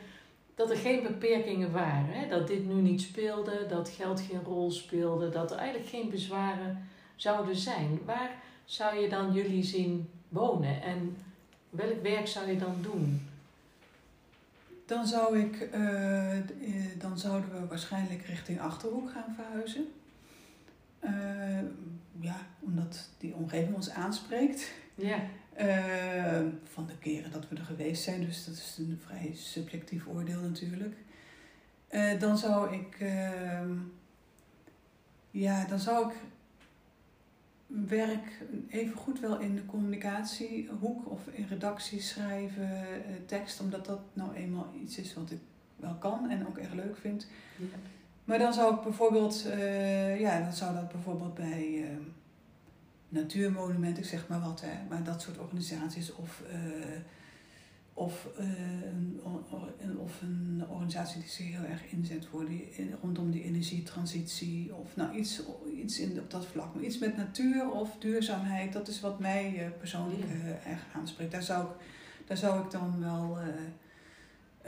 dat 0.54 0.70
er 0.70 0.76
geen 0.76 1.02
beperkingen 1.02 1.72
waren. 1.72 2.06
Hè? 2.08 2.28
Dat 2.28 2.46
dit 2.46 2.66
nu 2.66 2.74
niet 2.80 3.00
speelde, 3.00 3.66
dat 3.68 3.88
geld 3.88 4.20
geen 4.20 4.42
rol 4.44 4.70
speelde, 4.70 5.28
dat 5.28 5.50
er 5.52 5.56
eigenlijk 5.58 5.88
geen 5.88 6.08
bezwaren 6.10 6.88
zouden 7.16 7.56
zijn. 7.56 8.00
Waar 8.04 8.30
zou 8.64 8.96
je 8.96 9.08
dan 9.08 9.32
jullie 9.32 9.62
zien 9.62 10.08
wonen 10.28 10.82
en 10.82 11.16
welk 11.70 12.02
werk 12.02 12.26
zou 12.26 12.50
je 12.50 12.56
dan 12.56 12.76
doen? 12.82 13.28
Dan, 14.86 15.06
zou 15.06 15.38
ik, 15.38 15.60
eh, 15.60 16.38
eh, 16.38 16.44
dan 16.98 17.18
zouden 17.18 17.60
we 17.60 17.66
waarschijnlijk 17.66 18.22
richting 18.22 18.60
Achterhoek 18.60 19.10
gaan 19.10 19.34
verhuizen. 19.34 19.86
Eh, 20.98 21.60
ja, 22.20 22.36
omdat 22.60 23.08
die 23.18 23.34
omgeving 23.34 23.74
ons 23.74 23.90
aanspreekt. 23.90 24.72
Ja, 24.94 25.18
van 26.64 26.86
de 26.86 26.98
keren 26.98 27.30
dat 27.30 27.48
we 27.48 27.56
er 27.56 27.64
geweest 27.64 28.02
zijn, 28.02 28.24
dus 28.24 28.44
dat 28.44 28.54
is 28.54 28.76
een 28.78 29.00
vrij 29.06 29.30
subjectief 29.34 30.06
oordeel 30.06 30.40
natuurlijk. 30.40 30.96
Dan 32.18 32.38
zou 32.38 32.74
ik, 32.74 32.96
ehm, 33.00 33.72
ja, 35.30 35.64
dan 35.64 35.78
zou 35.78 36.08
ik 36.08 36.14
werk 37.86 38.42
even 38.68 38.96
goed 38.96 39.20
wel 39.20 39.38
in 39.38 39.54
de 39.54 39.66
communicatiehoek 39.66 41.10
of 41.10 41.26
in 41.26 41.46
redactie 41.48 42.00
schrijven, 42.00 42.70
eh, 42.70 43.14
tekst, 43.26 43.60
omdat 43.60 43.84
dat 43.84 44.00
nou 44.12 44.34
eenmaal 44.34 44.72
iets 44.82 44.98
is 44.98 45.14
wat 45.14 45.30
ik 45.30 45.40
wel 45.76 45.94
kan 45.94 46.30
en 46.30 46.46
ook 46.46 46.58
erg 46.58 46.72
leuk 46.72 46.96
vind. 46.96 47.26
ja. 47.58 47.66
Maar 48.24 48.38
dan 48.38 48.52
zou 48.52 48.74
ik 48.74 48.82
bijvoorbeeld, 48.82 49.46
eh, 49.46 50.20
ja, 50.20 50.40
dan 50.40 50.52
zou 50.52 50.74
dat 50.74 50.88
bijvoorbeeld 50.88 51.34
bij 51.34 51.82
eh, 51.82 51.96
natuurmonumenten, 53.08 54.02
ik 54.02 54.08
zeg 54.08 54.28
maar 54.28 54.40
wat, 54.40 54.60
hè, 54.60 54.88
maar 54.88 55.02
dat 55.02 55.22
soort 55.22 55.38
organisaties 55.38 56.14
of, 56.14 56.42
eh, 56.50 56.58
of, 57.96 58.28
eh, 58.38 58.46
een, 59.78 59.98
of 59.98 60.22
een 60.22 60.64
organisatie 60.68 61.20
die 61.20 61.30
zich 61.30 61.46
heel 61.46 61.64
erg 61.64 61.84
inzet 61.90 62.26
voor 62.26 62.44
die, 62.46 62.68
in- 62.70 62.94
rondom 63.02 63.30
die 63.30 63.42
energietransitie 63.44 64.74
of 64.74 64.96
nou 64.96 65.14
iets, 65.16 65.42
iets 65.76 65.98
in, 66.00 66.18
op 66.18 66.30
dat 66.30 66.46
vlak. 66.46 66.74
Maar 66.74 66.84
iets 66.84 66.98
met 66.98 67.16
natuur 67.16 67.70
of 67.70 67.96
duurzaamheid, 67.98 68.72
dat 68.72 68.88
is 68.88 69.00
wat 69.00 69.18
mij 69.18 69.58
eh, 69.58 69.70
persoonlijk 69.78 70.22
eh, 70.22 70.70
erg 70.72 70.80
aanspreekt. 70.94 71.32
Daar 71.32 71.42
zou 71.42 71.64
ik, 71.64 71.70
daar 72.26 72.36
zou 72.36 72.64
ik 72.64 72.70
dan 72.70 73.00
wel 73.00 73.38
eh, 73.38 73.48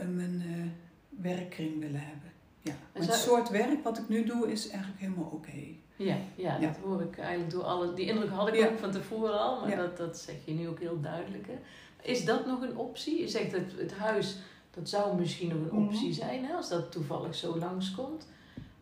eh, 0.02 0.08
mijn 0.08 0.42
eh, 0.46 1.22
werkkring 1.22 1.80
willen 1.80 2.00
hebben. 2.00 2.30
Ja. 2.62 2.74
Maar 2.94 3.02
het 3.02 3.14
soort 3.14 3.48
werk 3.50 3.82
wat 3.84 3.98
ik 3.98 4.08
nu 4.08 4.24
doe 4.24 4.52
is 4.52 4.68
eigenlijk 4.68 5.00
helemaal 5.00 5.30
oké. 5.34 5.52
Ja, 5.96 6.16
ja, 6.34 6.56
Ja. 6.60 6.66
dat 6.66 6.76
hoor 6.76 7.02
ik 7.02 7.18
eigenlijk 7.18 7.50
door 7.50 7.62
alle. 7.64 7.94
Die 7.94 8.06
indruk 8.06 8.30
had 8.30 8.48
ik 8.48 8.54
Ja. 8.54 8.66
ook 8.66 8.78
van 8.78 8.90
tevoren 8.90 9.40
al, 9.40 9.60
maar 9.60 9.70
Ja. 9.70 9.76
dat, 9.76 9.96
dat 9.96 10.18
zeg 10.18 10.34
je 10.44 10.52
nu 10.52 10.68
ook 10.68 10.78
heel 10.80 11.00
duidelijk. 11.00 11.46
Hè. 11.46 11.58
Is 12.06 12.24
dat 12.24 12.46
nog 12.46 12.60
een 12.62 12.76
optie? 12.76 13.20
Je 13.20 13.28
zegt 13.28 13.50
dat 13.50 13.60
het 13.76 13.92
huis, 13.92 14.36
dat 14.70 14.88
zou 14.88 15.18
misschien 15.20 15.48
nog 15.48 15.58
een 15.58 15.76
Mhm. 15.78 15.86
optie 15.86 16.12
zijn, 16.12 16.44
hè, 16.44 16.52
als 16.54 16.68
dat 16.68 16.92
toevallig 16.92 17.34
zo 17.34 17.58
langskomt. 17.58 18.26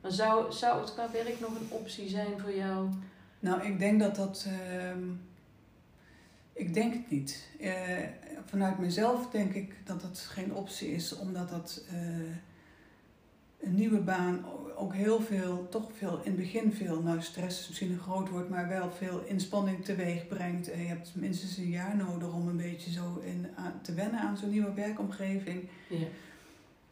Maar 0.00 0.12
zou, 0.12 0.52
zou 0.52 0.80
het 0.80 0.92
qua 0.94 1.10
werk 1.12 1.40
nog 1.40 1.50
een 1.50 1.66
optie 1.68 2.08
zijn 2.08 2.40
voor 2.40 2.54
jou? 2.54 2.88
Nou, 3.40 3.62
ik 3.62 3.78
denk 3.78 4.00
dat 4.00 4.14
dat. 4.14 4.46
ehm, 4.48 5.02
ik 6.52 6.74
denk 6.74 6.92
het 6.94 7.10
niet. 7.10 7.48
Eh, 7.60 7.98
vanuit 8.44 8.78
mezelf 8.78 9.30
denk 9.30 9.54
ik 9.54 9.74
dat 9.86 10.00
dat 10.00 10.18
geen 10.18 10.54
optie 10.54 10.92
is, 10.92 11.16
omdat 11.18 11.48
dat 11.48 11.84
eh, 11.88 11.96
een 13.64 13.74
nieuwe 13.74 13.98
baan 13.98 14.44
ook 14.76 14.94
heel 14.94 15.20
veel, 15.20 15.66
toch 15.70 15.90
veel, 15.92 16.20
in 16.22 16.30
het 16.30 16.36
begin 16.36 16.72
veel, 16.72 17.02
nou 17.02 17.22
stress 17.22 17.60
is 17.60 17.68
misschien 17.68 17.92
een 17.92 17.98
groot 17.98 18.28
woord, 18.28 18.48
maar 18.48 18.68
wel 18.68 18.90
veel 18.90 19.22
inspanning 19.24 19.84
teweeg 19.84 20.26
brengt. 20.26 20.70
En 20.70 20.80
je 20.80 20.86
hebt 20.86 21.12
minstens 21.14 21.56
een 21.56 21.70
jaar 21.70 21.96
nodig 21.96 22.32
om 22.32 22.48
een 22.48 22.56
beetje 22.56 22.90
zo 22.90 23.22
in, 23.24 23.46
aan, 23.54 23.72
te 23.82 23.94
wennen 23.94 24.20
aan 24.20 24.36
zo'n 24.36 24.50
nieuwe 24.50 24.72
werkomgeving. 24.72 25.68
Ja. 25.88 26.06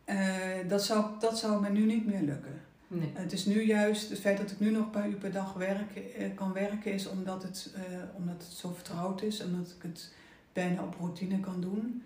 Eh, 0.05 0.69
dat, 0.69 0.85
zou, 0.85 1.07
dat 1.21 1.39
zou 1.39 1.63
me 1.63 1.71
nu 1.71 1.85
niet 1.85 2.07
meer 2.07 2.23
lukken. 2.23 2.61
Nee. 2.89 3.11
Het 3.15 3.33
is 3.33 3.47
nu 3.47 3.63
juist, 3.63 4.11
het 4.11 4.21
feit 4.21 4.39
dat 4.39 4.51
ik 4.51 4.61
nu 4.61 4.71
nog 4.71 4.85
een 4.85 4.91
paar 4.91 5.09
uur 5.09 5.17
per 5.17 5.33
dag 5.33 5.53
werk, 5.53 5.97
eh, 5.97 6.35
kan 6.35 6.53
werken, 6.53 6.93
is 6.93 7.09
omdat 7.09 7.43
het, 7.43 7.73
eh, 7.75 7.83
omdat 8.17 8.43
het 8.43 8.53
zo 8.53 8.73
vertrouwd 8.73 9.23
is. 9.23 9.45
Omdat 9.45 9.75
ik 9.77 9.83
het 9.83 10.15
bijna 10.53 10.83
op 10.83 10.95
routine 10.99 11.41
kan 11.41 11.61
doen. 11.61 12.03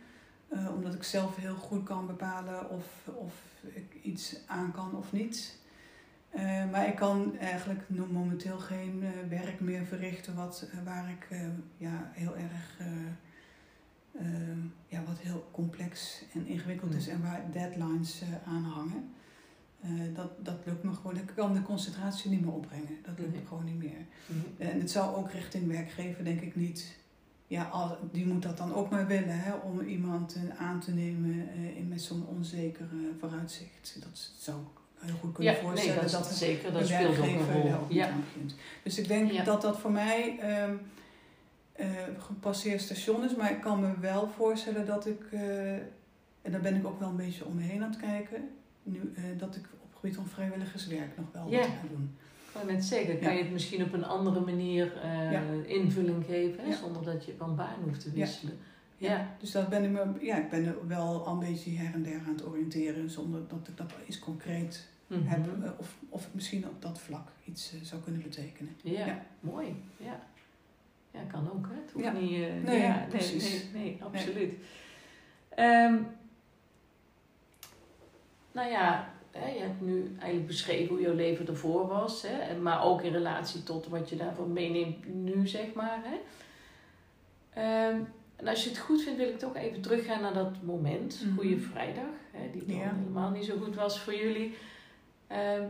Omdat 0.75 0.95
ik 0.95 1.03
zelf 1.03 1.37
heel 1.37 1.55
goed 1.55 1.85
kan 1.85 2.07
bepalen 2.07 2.71
of, 2.71 3.11
of 3.15 3.33
ik 3.75 3.97
iets 4.03 4.37
aan 4.47 4.73
kan 4.73 4.97
of 4.97 5.13
niet. 5.13 5.65
Eh, 6.37 6.71
maar 6.71 6.89
ik 6.89 6.95
kan 6.95 7.39
eigenlijk 7.39 7.89
momenteel 7.89 8.59
geen 8.59 9.03
eh, 9.03 9.39
werk 9.39 9.61
meer 9.61 9.85
verrichten 9.85 10.35
wat, 10.35 10.69
eh, 10.73 10.79
waar 10.85 11.11
ik 11.11 11.29
ja, 11.77 12.11
heel 12.13 12.37
erg, 12.37 12.79
ja, 14.89 15.03
wat 15.07 15.19
heel 15.19 15.49
complex 15.53 16.23
en 16.35 16.47
ingewikkeld 16.47 16.95
is 16.95 17.09
en 17.09 17.23
waar 17.23 17.51
deadlines 17.53 18.23
aan 18.47 18.65
hangen. 18.65 19.11
Dat, 20.15 20.45
dat 20.45 20.59
lukt 20.65 20.83
me 20.83 20.93
gewoon. 20.93 21.17
Ik 21.17 21.33
kan 21.35 21.55
de 21.55 21.63
concentratie 21.63 22.31
niet 22.31 22.41
meer 22.41 22.53
opbrengen. 22.53 22.99
Dat 23.03 23.19
lukt 23.19 23.35
me 23.35 23.47
gewoon 23.47 23.65
niet 23.65 23.79
meer. 23.79 24.07
Mhm. 24.27 24.71
En 24.71 24.81
het 24.81 24.91
zou 24.91 25.17
ook 25.17 25.31
richting 25.31 25.67
werkgever, 25.67 26.25
denk 26.25 26.41
ik, 26.41 26.57
niet. 26.57 26.99
Ja, 27.47 27.97
die 28.13 28.27
moet 28.27 28.43
dat 28.43 28.57
dan 28.57 28.75
ook 28.75 28.91
maar 28.91 29.07
willen, 29.07 29.41
hè, 29.41 29.53
om 29.55 29.81
iemand 29.81 30.35
eh, 30.35 30.61
aan 30.67 30.81
te 30.81 30.93
nemen 30.93 31.49
eh, 31.49 31.77
in 31.77 31.89
met 31.89 32.03
zo'n 32.03 32.27
onzeker 32.27 32.87
eh, 32.93 32.99
vooruitzicht. 33.21 33.97
Dat 34.01 34.31
zou 34.39 34.61
ik 34.61 34.67
heel 35.07 35.17
goed 35.21 35.33
kunnen 35.35 35.53
Ja, 35.53 35.59
nee, 35.61 35.69
voorstellen. 35.69 36.03
dat, 36.03 36.11
dat 36.11 36.31
is 36.31 36.39
zeker, 36.39 36.73
dat 36.73 36.87
speelt 36.87 37.19
ook 37.19 37.25
een 37.25 37.53
rol. 37.73 37.87
Ja. 37.89 38.11
Dus 38.83 38.99
ik 38.99 39.09
denk 39.09 39.31
Ja. 39.33 39.45
dat 39.45 39.63
dat 39.63 39.79
voor 39.79 39.93
mij 39.93 40.39
ehm 40.41 40.75
eh, 41.73 41.89
gepasseerd 42.19 42.81
station 42.81 43.25
is. 43.25 43.35
Maar 43.37 43.51
ik 43.51 43.61
kan 43.61 43.81
me 43.81 43.93
wel 44.01 44.29
voorstellen 44.37 44.87
dat 44.87 45.07
ik, 45.07 45.23
eh, 45.31 45.73
en 46.43 46.51
daar 46.51 46.61
ben 46.61 46.77
ik 46.77 46.87
ook 46.87 46.99
wel 47.01 47.09
een 47.09 47.17
beetje 47.17 47.45
om 47.45 47.55
me 47.55 47.63
heen 47.63 47.83
aan 47.83 47.91
het 47.91 48.01
kijken, 48.01 48.49
nu, 48.83 49.13
eh, 49.17 49.23
dat 49.39 49.57
ik 49.57 49.63
op 49.83 49.89
het 49.91 49.99
gebied 50.01 50.15
van 50.17 50.27
vrijwilligerswerk 50.27 51.17
nog 51.17 51.27
wel 51.33 51.51
wat 51.51 51.65
ga 51.65 51.89
doen. 51.91 52.17
Wou 52.57 52.73
net 52.73 52.85
zeggen, 52.85 53.19
kan 53.21 53.37
je 53.37 53.43
het 53.43 53.53
misschien 53.53 53.83
op 53.83 53.93
een 53.93 54.05
andere 54.05 54.41
manier 54.41 54.97
eh, 55.03 55.69
invulling 55.69 56.25
geven, 56.25 56.73
zonder 56.75 57.05
dat 57.05 57.25
je 57.25 57.35
van 57.39 57.57
baan 57.57 57.79
hoeft 57.85 58.01
te 58.01 58.11
wisselen. 58.11 58.59
Ja. 58.99 59.35
Dus 59.41 59.51
dat 59.51 59.69
ben 59.69 59.85
ik, 59.85 59.91
me, 59.91 60.05
ja, 60.21 60.37
ik 60.37 60.51
ben 60.51 60.65
er 60.67 60.87
wel 60.87 61.27
een 61.27 61.39
beetje 61.39 61.71
her 61.71 61.95
en 61.95 62.03
der 62.03 62.19
aan 62.27 62.33
het 62.35 62.47
oriënteren, 62.47 63.11
zonder 63.11 63.41
dat 63.49 63.69
ik 63.69 63.77
dat 63.77 63.93
iets 64.07 64.19
concreet 64.19 64.89
Mhm. 65.07 65.27
heb. 65.27 65.47
eh, 65.65 65.71
Of, 65.77 65.97
of 66.09 66.25
het 66.25 66.35
misschien 66.35 66.69
op 66.69 66.83
dat 66.83 66.99
vlak 67.01 67.29
iets 67.45 67.73
eh, 67.75 67.81
zou 67.83 68.03
kunnen 68.03 68.23
betekenen. 68.23 68.77
Ja, 68.83 69.07
Ja. 69.07 69.23
mooi. 69.41 69.83
Ja. 69.97 70.21
ja, 71.11 71.21
kan 71.31 71.51
ook. 71.55 71.67
Hè? 71.69 71.75
Het 71.83 71.93
hoeft 71.93 72.05
Ja. 72.05 72.13
niet... 72.13 72.31
eh, 72.33 72.55
Nee, 72.65 72.81
ja. 72.81 73.07
Nee, 73.13 73.63
nee, 73.75 73.99
absoluut. 74.03 74.53
Ehm, 75.49 75.95
nou 78.53 78.71
ja, 78.71 79.15
hè, 79.37 79.51
je 79.53 79.59
hebt 79.61 79.81
nu 79.81 80.15
eigenlijk 80.19 80.47
beschreven 80.47 80.89
hoe 80.95 81.01
jouw 81.05 81.15
leven 81.15 81.47
ervoor 81.47 81.87
was. 81.87 82.23
Hè? 82.27 82.57
Maar 82.59 82.85
ook 82.85 83.03
in 83.03 83.13
relatie 83.13 83.63
tot 83.63 83.87
wat 83.87 84.09
je 84.09 84.17
daarvan 84.17 84.53
meeneemt 84.53 85.15
nu, 85.15 85.47
zeg 85.49 85.73
maar. 85.75 86.01
Hè? 86.05 86.17
Ehm, 87.51 88.01
en 88.37 88.49
als 88.49 88.63
je 88.65 88.69
het 88.69 88.79
goed 88.79 89.03
vindt, 89.03 89.19
wil 89.19 89.29
ik 89.29 89.39
toch 89.39 89.57
even 89.57 89.81
teruggaan 89.81 90.23
naar 90.23 90.35
dat 90.35 90.63
moment. 90.63 91.23
Mhm. 91.25 91.35
Goeie 91.35 91.59
vrijdag. 91.61 92.05
Hè, 92.33 92.51
die 92.53 92.65
dan 92.67 92.77
Ja. 92.77 92.95
helemaal 92.95 93.31
niet 93.31 93.45
zo 93.45 93.57
goed 93.63 93.75
was 93.75 94.01
voor 94.01 94.15
jullie. 94.15 94.55
Ehm, 95.27 95.65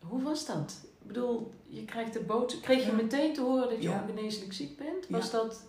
hoe 0.00 0.22
was 0.22 0.46
dat? 0.46 0.80
Ik 1.00 1.06
bedoel, 1.06 1.52
je 1.68 1.84
krijgt 1.84 2.12
de 2.12 2.20
boodschap. 2.20 2.62
Kreeg 2.62 2.84
je 2.84 2.90
Ja. 2.90 2.96
meteen 2.96 3.32
te 3.32 3.40
horen 3.40 3.68
dat 3.68 3.82
je 3.82 3.88
Ja. 3.88 4.02
ongeneeslijk 4.08 4.52
ziek 4.52 4.76
bent? 4.78 5.08
Was 5.08 5.30
dat 5.30 5.68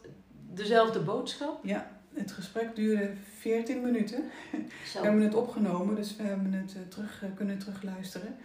dezelfde 0.54 1.00
boodschap? 1.00 1.66
Ja, 1.66 1.97
het 2.18 2.32
gesprek 2.32 2.76
duurde 2.76 3.12
14 3.38 3.82
minuten. 3.82 4.24
Zo. 4.86 5.00
We 5.00 5.06
hebben 5.06 5.24
het 5.24 5.36
opgenomen, 5.36 5.96
dus 5.96 6.16
we 6.16 6.24
hebben 6.24 6.54
het 6.54 6.76
eh, 6.76 6.82
terug, 6.90 7.24
eh, 7.24 7.30
kunnen 7.36 7.58
terugluisteren. 7.58 8.36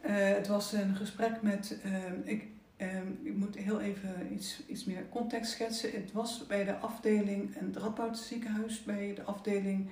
het 0.00 0.46
was 0.46 0.72
een 0.72 0.96
gesprek 0.96 1.42
met. 1.42 1.78
ehm, 1.82 2.14
ik, 2.24 2.44
ehm, 2.76 3.06
ik 3.22 3.36
moet 3.36 3.56
heel 3.56 3.80
even 3.80 4.32
iets, 4.32 4.62
iets 4.66 4.84
meer 4.84 5.08
context 5.10 5.50
schetsen. 5.52 5.90
Het 5.92 6.12
was 6.12 6.46
bij 6.46 6.64
de 6.64 6.76
afdeling, 6.76 7.54
het 7.58 7.76
Radboud 7.76 8.18
ziekenhuis, 8.18 8.82
bij 8.82 9.12
de 9.14 9.22
afdeling 9.22 9.88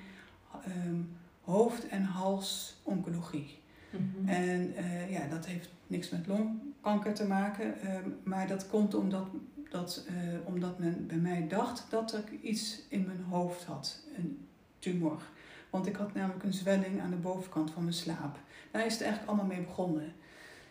ehm, 0.65 1.01
hoofd- 1.41 1.89
en 1.89 2.03
halsoncologie. 2.03 3.59
Mhm. 3.91 4.29
En 4.29 4.73
eh, 4.77 5.11
ja, 5.11 5.27
dat 5.29 5.47
heeft 5.47 5.69
niks 5.87 6.11
met 6.11 6.27
longkanker 6.27 7.15
te 7.15 7.25
maken. 7.27 7.75
maar 8.23 8.47
dat 8.47 8.69
komt 8.69 8.95
omdat, 8.95 9.27
dat, 9.75 10.05
eh, 10.09 10.15
omdat 10.45 10.79
men 10.79 11.07
bij 11.07 11.17
mij 11.17 11.49
dacht 11.49 11.91
dat 11.91 12.15
ik 12.15 12.41
iets 12.43 12.83
in 12.89 13.05
mijn 13.07 13.23
hoofd 13.23 13.65
had. 13.65 14.01
Een 14.17 14.47
tumor. 14.79 15.23
Want 15.71 15.87
ik 15.87 15.97
had 15.97 16.15
namelijk 16.15 16.45
een 16.45 16.53
zwelling 16.53 17.01
aan 17.01 17.11
de 17.11 17.17
bovenkant 17.17 17.71
van 17.71 17.83
mijn 17.83 17.95
slaap. 17.95 18.39
Daar 18.71 18.87
is 18.87 18.93
het 18.93 19.03
eigenlijk 19.03 19.31
allemaal 19.31 19.57
mee 19.57 19.67
begonnen. 19.67 20.13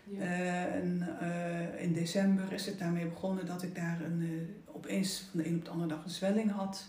Ja. 0.03 0.19
Eh, 0.19 0.75
en, 0.75 1.17
eh, 1.19 1.83
in 1.83 1.93
december 1.93 2.53
is 2.53 2.65
het 2.65 2.79
daarmee 2.79 3.07
begonnen 3.07 3.45
dat 3.45 3.63
ik 3.63 3.75
daar 3.75 4.01
een, 4.01 4.48
opeens 4.65 5.25
van 5.31 5.41
de 5.41 5.48
een 5.48 5.55
op 5.55 5.65
de 5.65 5.72
andere 5.72 5.89
dag 5.89 6.03
een 6.03 6.10
zwelling 6.10 6.51
had. 6.51 6.88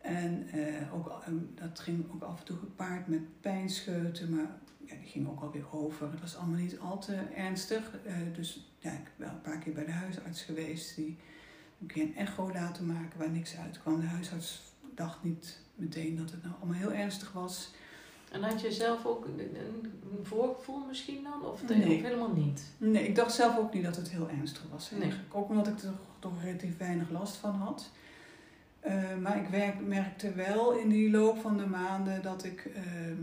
En 0.00 0.46
ook, 0.92 1.24
dat 1.54 1.80
ging 1.80 2.04
ook 2.12 2.22
af 2.22 2.38
en 2.38 2.44
toe 2.44 2.56
gepaard 2.56 3.06
met 3.06 3.40
pijnscheuten, 3.40 4.34
maar 4.34 4.58
ja, 4.90 4.96
die 5.00 5.08
ging 5.10 5.28
ook 5.28 5.40
alweer 5.40 5.72
over. 5.72 6.10
Het 6.10 6.20
was 6.20 6.36
allemaal 6.36 6.58
niet 6.58 6.78
al 6.78 6.98
te 6.98 7.14
ernstig. 7.34 7.90
Eh, 8.04 8.14
dus 8.34 8.70
ja, 8.78 8.90
ik 8.90 9.04
ben 9.16 9.26
wel 9.26 9.28
een 9.28 9.40
paar 9.40 9.58
keer 9.58 9.72
bij 9.72 9.84
de 9.84 9.92
huisarts 9.92 10.42
geweest. 10.42 10.96
Die 10.96 11.16
een 11.80 11.86
keer 11.86 12.02
een 12.02 12.16
echo 12.16 12.52
laten 12.52 12.86
maken 12.86 13.18
waar 13.18 13.30
niks 13.30 13.56
uitkwam. 13.56 14.00
De 14.00 14.06
huisarts 14.06 14.62
dacht 14.94 15.22
niet 15.22 15.58
meteen 15.74 16.16
dat 16.16 16.30
het 16.30 16.42
nou 16.42 16.54
allemaal 16.60 16.78
heel 16.78 16.92
ernstig 16.92 17.32
was. 17.32 17.70
En 18.30 18.42
had 18.42 18.60
je 18.60 18.72
zelf 18.72 19.06
ook 19.06 19.24
een, 19.24 19.56
voorgevoel 20.22 20.86
misschien 20.86 21.22
dan? 21.22 21.44
Of, 21.44 21.68
Nee. 21.68 21.96
of 21.96 22.02
helemaal 22.02 22.32
niet? 22.32 22.64
Nee, 22.78 23.08
ik 23.08 23.14
dacht 23.14 23.32
zelf 23.32 23.58
ook 23.58 23.74
niet 23.74 23.84
dat 23.84 23.96
het 23.96 24.10
heel 24.10 24.28
ernstig 24.28 24.66
was. 24.70 24.90
Nee. 24.90 25.12
Ook 25.32 25.48
omdat 25.48 25.66
ik 25.66 25.78
er 25.78 25.92
toch 26.18 26.42
relatief 26.42 26.76
weinig 26.76 27.10
last 27.10 27.36
van 27.36 27.54
had. 27.54 27.90
Eh, 28.80 29.16
maar 29.20 29.36
ik 29.36 29.48
werk, 29.48 29.80
merkte 29.86 30.32
wel 30.32 30.72
in 30.72 30.88
die 30.88 31.10
loop 31.10 31.38
van 31.38 31.56
de 31.56 31.66
maanden 31.66 32.22
dat 32.22 32.44
ik 32.44 32.70
ehm, 32.74 33.22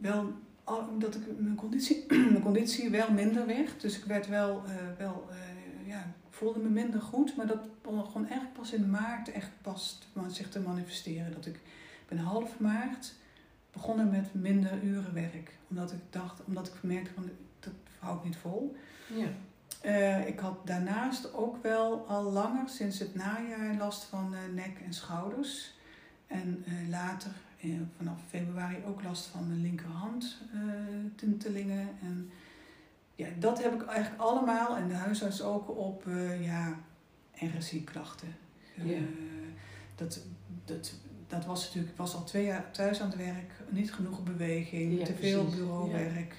wel 0.00 0.32
al- 0.64 0.98
dat 0.98 1.14
ik 1.14 1.22
mijn 1.38 1.54
conditie, 1.54 2.04
mijn 2.32 2.42
conditie 2.42 2.90
wel 2.90 3.12
minder 3.12 3.46
werd. 3.46 3.80
Dus 3.80 3.98
ik 3.98 4.04
werd 4.04 4.28
wel, 4.28 4.62
eh, 4.66 4.74
wel 4.98 5.28
eh, 5.30 5.88
ja, 5.88 6.12
voelde 6.30 6.58
me 6.58 6.68
minder 6.68 7.00
goed. 7.00 7.36
Maar 7.36 7.46
dat 7.46 7.82
begon 7.82 8.22
eigenlijk 8.26 8.52
pas 8.52 8.72
in 8.72 8.90
maart 8.90 9.32
echt 9.32 9.50
pas 9.62 9.98
zich 10.28 10.48
te 10.48 10.60
manifesteren. 10.60 11.32
Dat 11.32 11.46
ik 11.46 11.60
ben 12.08 12.18
half 12.18 12.58
maart 12.58 13.14
begonnen 13.72 14.10
met 14.10 14.34
minder 14.34 14.82
uren 14.82 15.14
werk. 15.14 15.56
Omdat 15.68 15.92
ik 15.92 16.00
dacht, 16.10 16.44
omdat 16.44 16.66
ik 16.66 16.82
merkte 16.82 17.10
van 17.14 17.30
dat 17.60 17.72
hou 17.98 18.18
ik 18.18 18.24
niet 18.24 18.36
vol. 18.36 18.76
Ja. 19.14 19.26
Eh, 19.80 20.26
ik 20.26 20.38
had 20.38 20.66
daarnaast 20.66 21.34
ook 21.34 21.62
wel 21.62 22.06
al 22.06 22.22
langer, 22.22 22.68
sinds 22.68 22.98
het 22.98 23.14
najaar, 23.14 23.74
last 23.76 24.04
van 24.04 24.34
nek 24.54 24.78
en 24.84 24.92
schouders. 24.92 25.74
En 26.26 26.64
later, 26.88 27.30
vanaf 27.96 28.18
februari, 28.28 28.76
ook 28.86 29.02
last 29.02 29.26
van 29.26 29.46
mijn 29.48 29.60
linkerhand 29.60 30.38
eh, 30.52 30.60
tintelingen. 31.16 31.88
En 32.02 32.30
ja, 33.14 33.26
dat 33.38 33.62
heb 33.62 33.74
ik 33.74 33.86
eigenlijk 33.86 34.22
allemaal, 34.22 34.76
en 34.76 34.88
de 34.88 34.94
huisarts 34.94 35.42
ook, 35.42 35.76
op 35.76 36.06
eh 36.06 36.44
ja, 36.44 36.78
RSI-klachten. 37.34 38.28
Eh, 38.76 38.90
Ja. 38.90 38.98
dat, 39.94 40.20
dat, 40.64 40.94
dat 41.26 41.44
was 41.44 41.64
natuurlijk, 41.64 41.92
ik 41.92 41.98
was 41.98 42.14
al 42.14 42.24
twee 42.24 42.44
jaar 42.44 42.70
thuis 42.70 43.00
aan 43.00 43.08
het 43.08 43.16
werk, 43.16 43.52
niet 43.68 43.92
genoeg 43.92 44.22
beweging, 44.22 44.98
Ja, 44.98 45.04
te 45.04 45.14
veel 45.14 45.42
precies. 45.42 45.58
bureauwerk. 45.60 46.34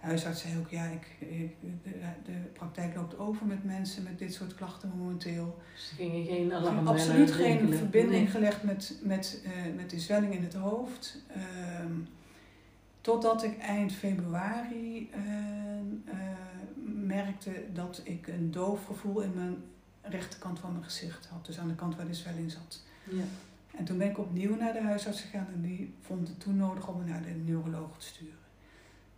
Huisarts 0.00 0.40
zei 0.40 0.58
ook, 0.58 0.68
ja, 0.68 0.84
ik, 0.84 1.06
ik- 1.28 1.56
de, 1.82 1.90
de 2.24 2.32
praktijk 2.52 2.94
loopt 2.94 3.18
over 3.18 3.46
met 3.46 3.64
mensen 3.64 4.02
met 4.02 4.18
dit 4.18 4.34
soort 4.34 4.54
klachten 4.54 4.92
momenteel. 4.96 5.58
Er 5.74 5.96
gingen 5.96 6.24
geen 6.24 6.52
alarmbellen 6.52 6.88
absoluut 6.88 7.30
geen 7.32 7.44
rinkelen. 7.46 7.78
verbinding 7.78 8.22
Nee. 8.22 8.30
gelegd 8.30 8.62
met, 8.62 8.98
met, 9.02 9.42
eh, 9.44 9.74
met 9.76 9.90
die 9.90 10.00
zwelling 10.00 10.34
in 10.34 10.42
het 10.42 10.54
hoofd. 10.54 11.22
Ehm, 11.28 11.92
totdat 13.00 13.42
ik 13.42 13.58
eind 13.58 13.92
februari 13.92 15.10
eh, 15.12 15.20
eh, 16.04 16.38
merkte 16.94 17.52
dat 17.72 18.00
ik 18.04 18.26
een 18.26 18.50
doof 18.50 18.84
gevoel 18.86 19.20
in 19.20 19.34
mijn 19.34 19.56
rechterkant 20.02 20.58
van 20.58 20.72
mijn 20.72 20.84
gezicht 20.84 21.26
had. 21.26 21.46
Dus 21.46 21.58
aan 21.58 21.68
de 21.68 21.74
kant 21.74 21.96
waar 21.96 22.06
de 22.06 22.14
zwelling 22.14 22.50
zat. 22.50 22.82
Ja. 23.04 23.22
En 23.76 23.84
toen 23.84 23.98
ben 23.98 24.10
ik 24.10 24.18
opnieuw 24.18 24.56
naar 24.56 24.72
de 24.72 24.82
huisarts 24.82 25.20
gegaan 25.20 25.46
en 25.54 25.60
die 25.60 25.94
vond 26.00 26.28
het 26.28 26.40
toen 26.40 26.56
nodig 26.56 26.88
om 26.88 26.98
me 26.98 27.04
naar 27.04 27.22
de 27.22 27.30
neuroloog 27.44 27.98
te 27.98 28.06
sturen. 28.06 28.34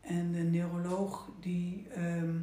En 0.03 0.33
de 0.33 0.39
neuroloog 0.43 1.29
die, 1.41 1.87
ehm, 1.95 2.37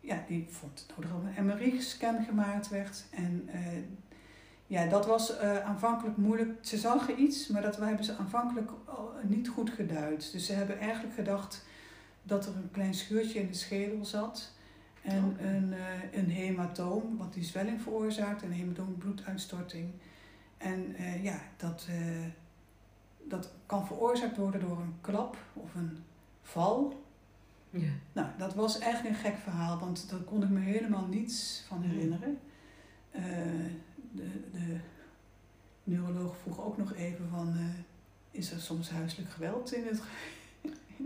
ja, 0.00 0.24
die 0.26 0.46
vond 0.48 0.78
het 0.78 0.96
nodig 0.96 1.10
dat 1.10 1.36
een 1.36 1.44
MRI-scan 1.46 2.24
gemaakt 2.24 2.68
werd. 2.68 3.04
En 3.10 3.48
eh, 3.52 3.60
ja, 4.66 4.86
dat 4.86 5.06
was 5.06 5.36
eh, 5.36 5.58
aanvankelijk 5.64 6.16
moeilijk. 6.16 6.58
Ze 6.60 6.78
zag 6.78 7.16
iets, 7.16 7.48
maar 7.48 7.62
dat 7.62 7.76
hebben 7.76 8.04
ze 8.04 8.16
aanvankelijk 8.16 8.70
niet 9.22 9.48
goed 9.48 9.70
geduid. 9.70 10.32
Dus 10.32 10.46
ze 10.46 10.52
hebben 10.52 10.78
eigenlijk 10.78 11.14
gedacht 11.14 11.64
dat 12.22 12.46
er 12.46 12.56
een 12.56 12.70
klein 12.70 12.94
scheurtje 12.94 13.40
in 13.40 13.46
de 13.46 13.54
schedel 13.54 14.04
zat. 14.04 14.52
En 15.02 15.36
een, 15.46 15.72
eh, 15.72 16.18
een 16.20 16.30
hematoom, 16.30 17.16
wat 17.16 17.32
die 17.32 17.44
zwelling 17.44 17.82
veroorzaakt. 17.82 18.42
Een 18.42 18.52
hematoom, 18.52 18.98
bloeduitstorting. 18.98 19.90
En 20.56 20.96
ja, 21.22 21.40
dat, 21.56 21.88
dat 23.24 23.52
kan 23.66 23.86
veroorzaakt 23.86 24.36
worden 24.36 24.60
door 24.60 24.78
een 24.80 24.94
klap 25.00 25.36
of 25.54 25.74
een 25.74 25.98
val. 26.50 27.02
Ja. 27.70 27.88
Nou, 28.12 28.28
dat 28.38 28.54
was 28.54 28.78
eigenlijk 28.78 29.14
een 29.16 29.20
gek 29.22 29.38
verhaal, 29.38 29.78
want 29.78 30.10
daar 30.10 30.20
kon 30.20 30.42
ik 30.42 30.48
me 30.48 30.60
helemaal 30.60 31.06
niets 31.06 31.64
van 31.68 31.82
herinneren. 31.82 32.38
Eh, 33.10 33.22
de, 34.12 34.30
de 34.52 34.76
neuroloog 35.84 36.36
vroeg 36.42 36.60
ook 36.64 36.76
nog 36.76 36.94
even 36.94 37.28
van, 37.30 37.48
eh, 37.56 37.64
is 38.30 38.52
er 38.52 38.60
soms 38.60 38.90
huiselijk 38.90 39.30
geweld 39.30 39.72
in 39.74 39.86
het 39.86 40.02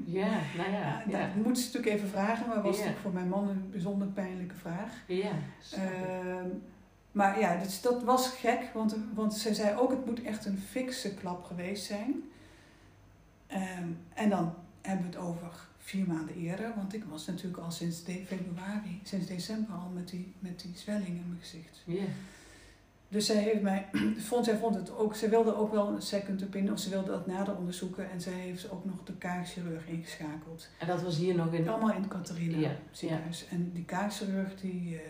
ja, 0.07 0.40
nou 0.57 0.70
ja. 0.72 1.02
Ja, 1.09 1.18
Ja, 1.18 1.26
dat 1.35 1.44
moet 1.44 1.59
ze 1.59 1.64
natuurlijk 1.66 1.94
even 1.96 2.09
vragen, 2.09 2.46
maar 2.48 2.57
was 2.62 2.64
Ja. 2.64 2.70
natuurlijk 2.70 3.00
voor 3.00 3.12
mijn 3.12 3.28
man 3.28 3.48
een 3.48 3.70
bijzonder 3.70 4.09
pijnlijke 4.09 4.54
vraag. 4.54 4.92
ja. 5.07 5.33
Ehm, 5.72 6.48
maar 7.12 7.40
ja, 7.40 7.57
dus 7.62 7.80
dat 7.80 8.02
was 8.02 8.28
gek, 8.28 8.70
want, 8.74 8.96
want 9.14 9.35
ze 9.35 9.54
zei 9.54 9.76
ook 9.78 9.90
het 9.90 10.07
moet 10.07 10.22
echt 10.22 10.44
een 10.44 10.59
fikse 10.59 11.14
klap 11.14 11.44
geweest 11.44 11.85
zijn. 11.85 12.22
Ehm, 13.46 13.88
en 14.14 14.28
dan 14.30 14.54
hebben 14.86 15.10
we 15.10 15.16
het 15.16 15.26
over 15.26 15.48
vier 15.78 16.06
maanden 16.06 16.34
eerder, 16.34 16.72
want 16.76 16.94
ik 16.94 17.04
was 17.04 17.26
natuurlijk 17.26 17.62
al 17.62 17.70
sinds 17.70 18.02
februari, 18.26 19.00
sinds 19.02 19.26
december 19.26 19.74
al 19.74 19.90
met 19.94 20.08
die, 20.08 20.32
met 20.38 20.60
die 20.60 20.72
zwelling 20.74 21.06
in 21.06 21.24
mijn 21.28 21.40
gezicht. 21.40 21.82
ja. 21.84 22.04
Dus 23.08 23.26
zij 23.26 23.36
heeft 23.36 23.62
mij, 23.62 23.86
vond, 24.28 24.44
zij 24.44 24.56
vond 24.56 24.74
het 24.74 24.96
ook, 24.96 25.14
ze 25.16 25.28
wilde 25.28 25.56
ook 25.56 25.72
wel 25.72 25.88
een 25.88 26.02
second 26.02 26.44
opinion, 26.44 26.72
of 26.72 26.78
ze 26.78 26.90
wilde 26.90 27.10
dat 27.10 27.26
nader 27.26 27.56
onderzoeken 27.56 28.10
en 28.10 28.20
zij 28.20 28.32
heeft 28.32 28.70
ook 28.70 28.84
nog 28.84 29.04
de 29.04 29.12
kaakchirurg 29.12 29.86
ingeschakeld. 29.86 30.68
En 30.78 30.86
dat 30.86 31.02
was 31.02 31.16
hier 31.16 31.34
nog 31.34 31.52
in... 31.52 31.68
Allemaal 31.68 31.94
in 31.94 32.08
Catharina 32.08 32.58
Ja, 32.58 32.76
ziekenhuis. 32.90 33.46
En 33.50 33.70
die 33.72 33.84
kaakchirurg 33.84 34.60
die, 34.60 34.96
eh, 34.96 35.02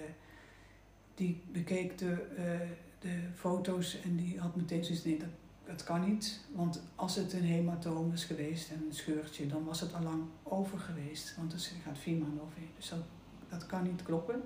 die 1.15 1.43
bekeek 1.53 1.99
de, 1.99 2.27
eh, 2.37 2.69
de 2.99 3.19
foto's 3.35 4.01
en 4.03 4.17
die 4.17 4.41
had 4.41 4.57
meteen 4.57 4.85
zoiets, 4.85 5.05
nee 5.05 5.19
dat, 5.19 5.29
dat 5.65 5.85
kan 5.85 6.09
niet. 6.09 6.41
Want 6.53 6.83
als 6.95 7.17
het 7.17 7.33
een 7.33 7.45
hematoom 7.45 8.13
is 8.13 8.25
geweest 8.25 8.71
en 8.71 8.85
een 8.87 8.95
scheurtje, 8.95 9.47
dan 9.47 9.65
was 9.65 9.81
het 9.81 9.95
al 9.95 10.03
lang 10.03 10.23
over 10.43 10.79
geweest. 10.79 11.37
Want 11.37 11.53
het 11.53 11.73
gaat 11.85 11.99
vier 11.99 12.17
maanden 12.17 12.43
overheen. 12.43 12.71
Dus 12.77 12.89
dat, 12.89 13.03
dat 13.49 13.67
kan 13.67 13.83
niet 13.83 14.03
kloppen. 14.03 14.43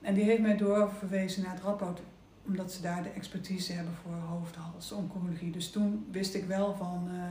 En 0.00 0.14
die 0.14 0.24
heeft 0.24 0.42
mij 0.42 0.56
doorverwezen 0.56 1.42
naar 1.42 1.54
het 1.54 1.62
Radboud 1.62 2.00
omdat 2.46 2.72
ze 2.72 2.82
daar 2.82 3.02
de 3.02 3.08
expertise 3.08 3.72
hebben 3.72 3.94
voor 3.94 4.12
hoofd, 4.12 4.54
hals, 4.54 4.92
oncologie. 4.92 5.50
Dus 5.50 5.70
toen 5.70 6.06
wist 6.10 6.34
ik 6.34 6.44
wel 6.44 6.74
van, 6.74 7.08
eh, 7.08 7.22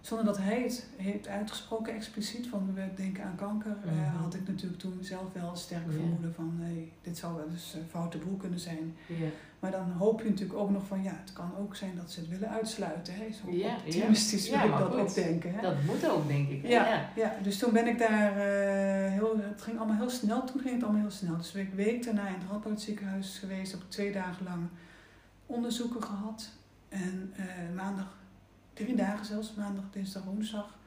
zonder 0.00 0.26
dat 0.26 0.38
hij 0.38 0.62
het 0.62 0.86
heeft 0.96 1.28
uitgesproken 1.28 1.94
expliciet, 1.94 2.46
van 2.48 2.74
we 2.74 2.88
denken 2.96 3.24
aan 3.24 3.36
kanker, 3.36 3.76
eh, 3.84 3.92
Mhm. 3.92 4.16
had 4.22 4.34
ik 4.34 4.48
natuurlijk 4.48 4.80
toen 4.80 4.98
zelf 5.00 5.32
wel 5.32 5.56
sterk 5.56 5.92
vermoeden 5.92 6.34
van, 6.34 6.56
hey, 6.60 6.92
dit 7.02 7.18
zou 7.18 7.34
wel 7.36 7.48
eens 7.50 7.74
een 7.74 7.88
foute 7.90 8.18
boel 8.18 8.36
kunnen 8.36 8.60
zijn. 8.60 8.96
Maar 9.58 9.70
dan 9.70 9.90
hoop 9.90 10.20
je 10.22 10.28
natuurlijk 10.28 10.58
ook 10.58 10.70
nog 10.70 10.86
van, 10.86 11.02
ja, 11.02 11.12
het 11.20 11.32
kan 11.32 11.52
ook 11.58 11.76
zijn 11.76 11.96
dat 11.96 12.10
ze 12.10 12.20
het 12.20 12.28
willen 12.28 12.48
uitsluiten. 12.50 13.14
Hè? 13.14 13.26
Zo 13.32 13.50
Ja, 13.50 13.76
optimistisch 13.76 14.50
wil 14.50 14.58
ik 14.64 14.70
dat 14.70 14.90
goed. 14.90 15.00
ook 15.00 15.14
denken. 15.14 15.54
Hè? 15.54 15.60
Dat 15.60 15.82
moet 15.86 16.08
ook, 16.10 16.28
denk 16.28 16.48
ik. 16.48 16.66
Ja. 16.66 17.10
ja. 17.16 17.36
Dus 17.42 17.58
toen 17.58 17.72
ben 17.72 17.86
ik 17.86 17.98
daar 17.98 18.30
eh, 18.36 19.12
heel, 19.12 19.36
het 19.40 19.62
ging 19.62 19.78
allemaal 19.78 19.96
heel 19.96 20.10
snel. 20.10 20.44
Toen 20.44 20.60
ging 20.60 20.74
het 20.74 20.82
allemaal 20.82 21.00
heel 21.00 21.10
snel. 21.10 21.36
Dus 21.36 21.52
ben 21.52 21.62
ik 21.62 21.74
week 21.74 22.04
daarna 22.04 22.26
in 22.28 22.34
het 22.34 22.42
Radboud 22.50 22.80
ziekenhuis 22.80 23.38
geweest. 23.38 23.72
Heb 23.72 23.80
ik 23.80 23.90
twee 23.90 24.12
dagen 24.12 24.44
lang 24.44 24.68
onderzoeken 25.46 26.02
gehad. 26.02 26.48
En 26.88 27.32
eh, 27.36 27.44
maandag, 27.76 28.18
drie 28.84 28.96
dagen 28.96 29.26
zelfs, 29.26 29.54
maandag, 29.54 29.84
dinsdag, 29.90 30.22
woensdag. 30.24 30.78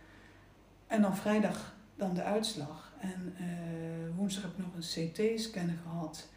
En 0.88 1.02
dan 1.02 1.16
vrijdag 1.18 1.76
dan 1.96 2.14
de 2.14 2.24
uitslag. 2.24 2.94
En 3.00 3.34
eh, 3.38 4.16
woensdag 4.16 4.44
heb 4.44 4.52
ik 4.52 4.58
nog 4.58 4.74
een 4.76 5.12
CT-scan 5.12 5.70
gehad. 5.84 6.30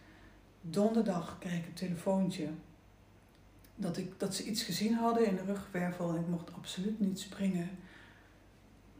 Donderdag 0.60 1.36
kreeg 1.38 1.58
ik 1.58 1.66
een 1.66 1.72
telefoontje 1.72 2.48
dat, 3.74 3.96
ik, 3.96 4.18
dat 4.20 4.34
ze 4.34 4.44
iets 4.44 4.62
gezien 4.62 4.94
hadden 4.94 5.26
in 5.26 5.36
de 5.36 5.44
rugwervel 5.44 6.08
en 6.14 6.20
ik 6.20 6.26
mocht 6.28 6.52
absoluut 6.54 7.00
niet 7.00 7.20
springen. 7.20 7.68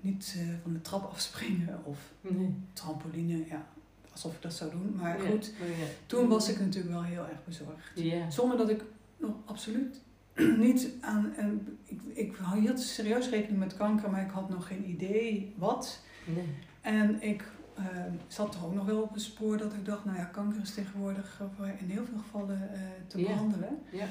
niet 0.00 0.34
eh, 0.38 0.42
van 0.62 0.72
de 0.72 0.80
trap 0.80 1.04
afspringen 1.12 1.84
of 1.84 1.98
Nee. 2.20 2.54
trampoline, 2.72 3.46
ja, 3.46 3.66
alsof 4.12 4.34
ik 4.34 4.42
dat 4.42 4.52
zou 4.54 4.70
doen. 4.70 4.94
Maar 4.96 5.22
Ja, 5.22 5.28
goed, 5.30 5.46
ja. 5.46 5.86
toen 6.06 6.28
was 6.28 6.48
ik 6.48 6.60
natuurlijk 6.60 6.92
wel 6.94 7.02
heel 7.02 7.26
erg 7.28 7.44
bezorgd. 7.44 7.90
Ja. 7.94 8.30
Zonder 8.30 8.56
dat 8.58 8.68
ik 8.70 8.82
nog 9.16 9.34
absoluut 9.44 10.00
niet 10.66 10.88
aan. 11.00 11.32
en 11.36 11.78
ik, 11.84 12.00
ik 12.14 12.36
hield 12.54 12.80
serieus 12.80 13.28
rekening 13.28 13.58
met 13.58 13.76
kanker, 13.76 14.10
maar 14.10 14.22
ik 14.22 14.30
had 14.30 14.48
nog 14.48 14.66
geen 14.66 14.88
idee 14.90 15.54
wat. 15.56 16.00
Nee. 16.24 16.44
En 16.80 17.22
ik 17.22 17.44
eh, 17.74 17.84
zat 18.26 18.54
er 18.54 18.64
ook 18.64 18.74
nog 18.74 18.84
wel 18.86 19.02
op 19.02 19.12
het 19.12 19.22
spoor 19.22 19.56
dat 19.58 19.72
ik 19.72 19.84
dacht, 19.84 20.04
nou 20.04 20.16
ja, 20.18 20.24
kanker 20.24 20.60
is 20.62 20.74
tegenwoordig 20.74 21.40
eh, 21.60 21.68
in 21.80 21.88
heel 21.90 22.04
veel 22.04 22.18
gevallen 22.18 22.70
eh, 22.74 22.80
te 23.06 23.16
behandelen. 23.22 23.78
Ja. 23.90 24.06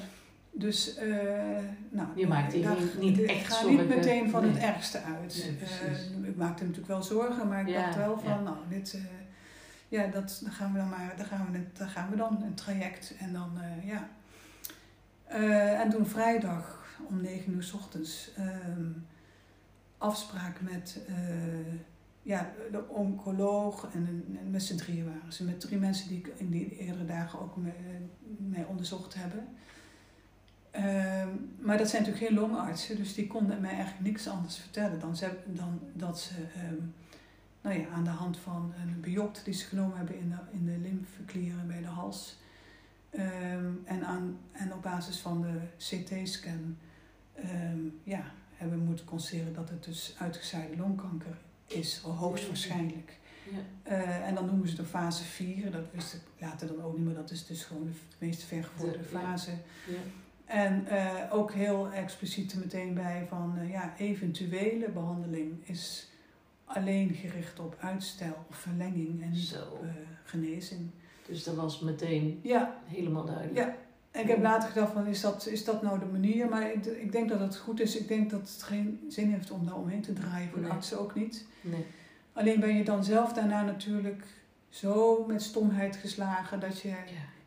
Dus, 0.52 0.94
eh, 0.96 1.08
nou, 1.90 2.08
Je 2.14 2.26
maakt 2.26 2.52
je 2.52 2.60
daar- 2.62 2.76
niet- 2.80 2.98
niet 2.98 3.18
ik 3.18 3.26
echt 3.30 3.46
ga 3.54 3.60
zorgen. 3.60 3.78
niet 3.86 3.88
meteen 3.96 4.30
van 4.30 4.44
het 4.44 4.56
ergste 4.56 5.00
uit. 5.02 5.44
Nee. 5.60 5.68
Eh, 6.22 6.28
ik 6.28 6.36
maakte 6.36 6.62
natuurlijk 6.62 6.88
wel 6.88 7.02
zorgen, 7.02 7.48
maar 7.48 7.60
ik 7.60 7.68
Ja, 7.68 7.82
dacht 7.84 7.96
wel 7.96 8.18
van, 8.18 8.28
ja. 8.32 8.40
nou, 8.40 8.56
dit, 8.68 8.94
eh, 8.94 9.00
ja, 9.88 10.06
dat, 10.06 10.40
dan 10.42 10.52
gaan 10.52 10.72
we 10.72 10.78
dan 10.78 10.88
maar, 10.88 11.14
daar 11.16 11.26
gaan 11.26 11.48
we, 11.52 11.60
daar 11.72 11.88
gaan 11.88 12.10
we 12.10 12.16
dan, 12.16 12.42
een 12.42 12.54
traject. 12.54 13.14
En 13.18 13.32
dan, 13.32 13.50
eh, 13.60 13.88
ja. 13.88 14.08
Eh, 15.26 15.80
en 15.80 15.90
toen 15.90 16.06
vrijdag 16.06 16.84
om 17.08 17.20
9 17.20 17.52
uur 17.52 17.62
s 17.62 17.72
ochtends 17.72 18.30
ehm, 18.36 18.90
afspraak 19.98 20.60
met 20.60 21.00
eh, 21.06 21.14
ja, 22.22 22.52
de 22.70 22.88
oncoloog 22.88 23.88
en, 23.94 24.24
met 24.50 24.62
z'n 24.62 24.76
drieën 24.76 25.04
waren 25.04 25.32
ze. 25.32 25.44
Met 25.44 25.60
drie 25.60 25.78
mensen 25.78 26.08
die 26.08 26.18
ik 26.18 26.32
in 26.36 26.50
die 26.50 26.76
eerdere 26.78 27.04
dagen 27.04 27.40
ook 27.40 27.56
mij 28.36 28.64
onderzocht 28.64 29.14
hebben. 29.14 29.48
Ehm, 30.70 31.28
maar 31.58 31.78
dat 31.78 31.88
zijn 31.88 32.02
natuurlijk 32.02 32.28
geen 32.28 32.40
longartsen, 32.40 32.96
dus 32.96 33.14
die 33.14 33.26
konden 33.26 33.60
mij 33.60 33.70
eigenlijk 33.70 34.00
niks 34.00 34.28
anders 34.28 34.58
vertellen 34.58 35.00
dan, 35.00 35.16
ze, 35.16 35.30
dan 35.46 35.80
dat 35.92 36.20
ze 36.20 36.34
ehm, 36.54 36.82
nou 37.60 37.80
ja, 37.80 37.88
aan 37.88 38.04
de 38.04 38.10
hand 38.10 38.36
van 38.36 38.72
een 38.80 39.00
biopt 39.00 39.44
die 39.44 39.54
ze 39.54 39.66
genomen 39.66 39.96
hebben 39.96 40.18
in 40.18 40.28
de, 40.30 40.36
in 40.52 40.64
de 40.64 40.78
lymfeklieren 40.78 41.66
bij 41.66 41.80
de 41.80 41.86
hals. 41.86 42.38
Ehm, 43.16 43.70
en, 43.84 44.04
aan, 44.04 44.38
en 44.52 44.72
op 44.72 44.82
basis 44.82 45.18
van 45.18 45.42
de 45.42 45.60
CT-scan 45.76 46.78
ehm, 47.34 47.78
ja, 48.02 48.24
hebben 48.56 48.78
we 48.78 48.84
moeten 48.84 49.04
constateren 49.04 49.54
dat 49.54 49.68
het 49.68 49.84
dus 49.84 50.14
uitgezaaide 50.18 50.76
longkanker 50.76 51.36
is, 51.66 51.98
hoogstwaarschijnlijk. 51.98 53.18
Ja. 53.50 53.58
Eh, 53.82 54.28
en 54.28 54.34
dan 54.34 54.46
noemen 54.46 54.68
ze 54.68 54.74
de 54.74 54.84
fase 54.84 55.24
4, 55.24 55.70
dat 55.70 55.84
wist 55.92 56.14
ik 56.14 56.20
later 56.38 56.66
dan 56.66 56.82
ook 56.82 56.96
niet 56.96 57.06
meer, 57.06 57.14
dat 57.14 57.30
is 57.30 57.46
dus 57.46 57.64
gewoon 57.64 57.84
de 57.84 57.92
meest 58.18 58.42
vergevorderde 58.42 59.04
ja. 59.12 59.20
fase. 59.20 59.50
Ja. 59.86 59.96
En 60.44 60.86
eh, 60.86 61.34
ook 61.34 61.52
heel 61.52 61.92
expliciet 61.92 62.52
er 62.52 62.58
meteen 62.58 62.94
bij 62.94 63.26
van 63.28 63.58
eh, 63.58 63.70
ja, 63.70 63.94
eventuele 63.98 64.88
behandeling 64.88 65.68
is 65.68 66.08
alleen 66.64 67.14
gericht 67.14 67.58
op 67.58 67.76
uitstel 67.80 68.46
of 68.48 68.56
verlenging 68.56 69.22
en 69.22 69.30
niet 69.30 69.58
op 69.72 69.84
genezing. 70.24 70.90
Dus 71.26 71.44
dat 71.44 71.54
was 71.54 71.80
meteen 71.80 72.40
Ja, 72.42 72.76
helemaal 72.84 73.24
duidelijk. 73.24 73.56
Ja. 73.56 73.76
en 74.10 74.22
ik 74.22 74.28
heb 74.28 74.42
later 74.42 74.68
gedacht 74.68 74.92
van 74.92 75.06
is 75.06 75.20
dat, 75.20 75.46
is 75.46 75.64
dat 75.64 75.82
nou 75.82 75.98
de 75.98 76.04
manier? 76.04 76.48
Maar 76.48 76.72
ik, 76.72 76.84
ik 76.86 77.12
denk 77.12 77.28
dat 77.28 77.40
het 77.40 77.56
goed 77.56 77.80
is. 77.80 77.96
Ik 77.96 78.08
denk 78.08 78.30
dat 78.30 78.40
het 78.40 78.62
geen 78.62 79.00
zin 79.08 79.30
heeft 79.32 79.50
om 79.50 79.64
daar 79.66 79.76
omheen 79.76 80.00
te 80.02 80.12
draaien, 80.12 80.48
voor 80.48 80.58
de 80.58 80.64
Nee. 80.64 80.72
artsen 80.74 81.00
ook 81.00 81.14
niet. 81.14 81.46
Nee. 81.60 81.84
Alleen 82.32 82.60
ben 82.60 82.76
je 82.76 82.84
dan 82.84 83.04
zelf 83.04 83.32
daarna 83.32 83.62
natuurlijk 83.62 84.24
zo 84.68 85.24
met 85.26 85.42
stomheid 85.42 85.96
geslagen 85.96 86.60
dat 86.60 86.80
je 86.80 86.88
Ja. 86.88 86.96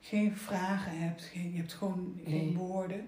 geen 0.02 0.36
vragen 0.38 0.98
hebt, 1.00 1.22
geen, 1.24 1.52
je 1.52 1.58
hebt 1.58 1.74
gewoon 1.74 2.20
geen 2.26 2.56
woorden. 2.56 3.08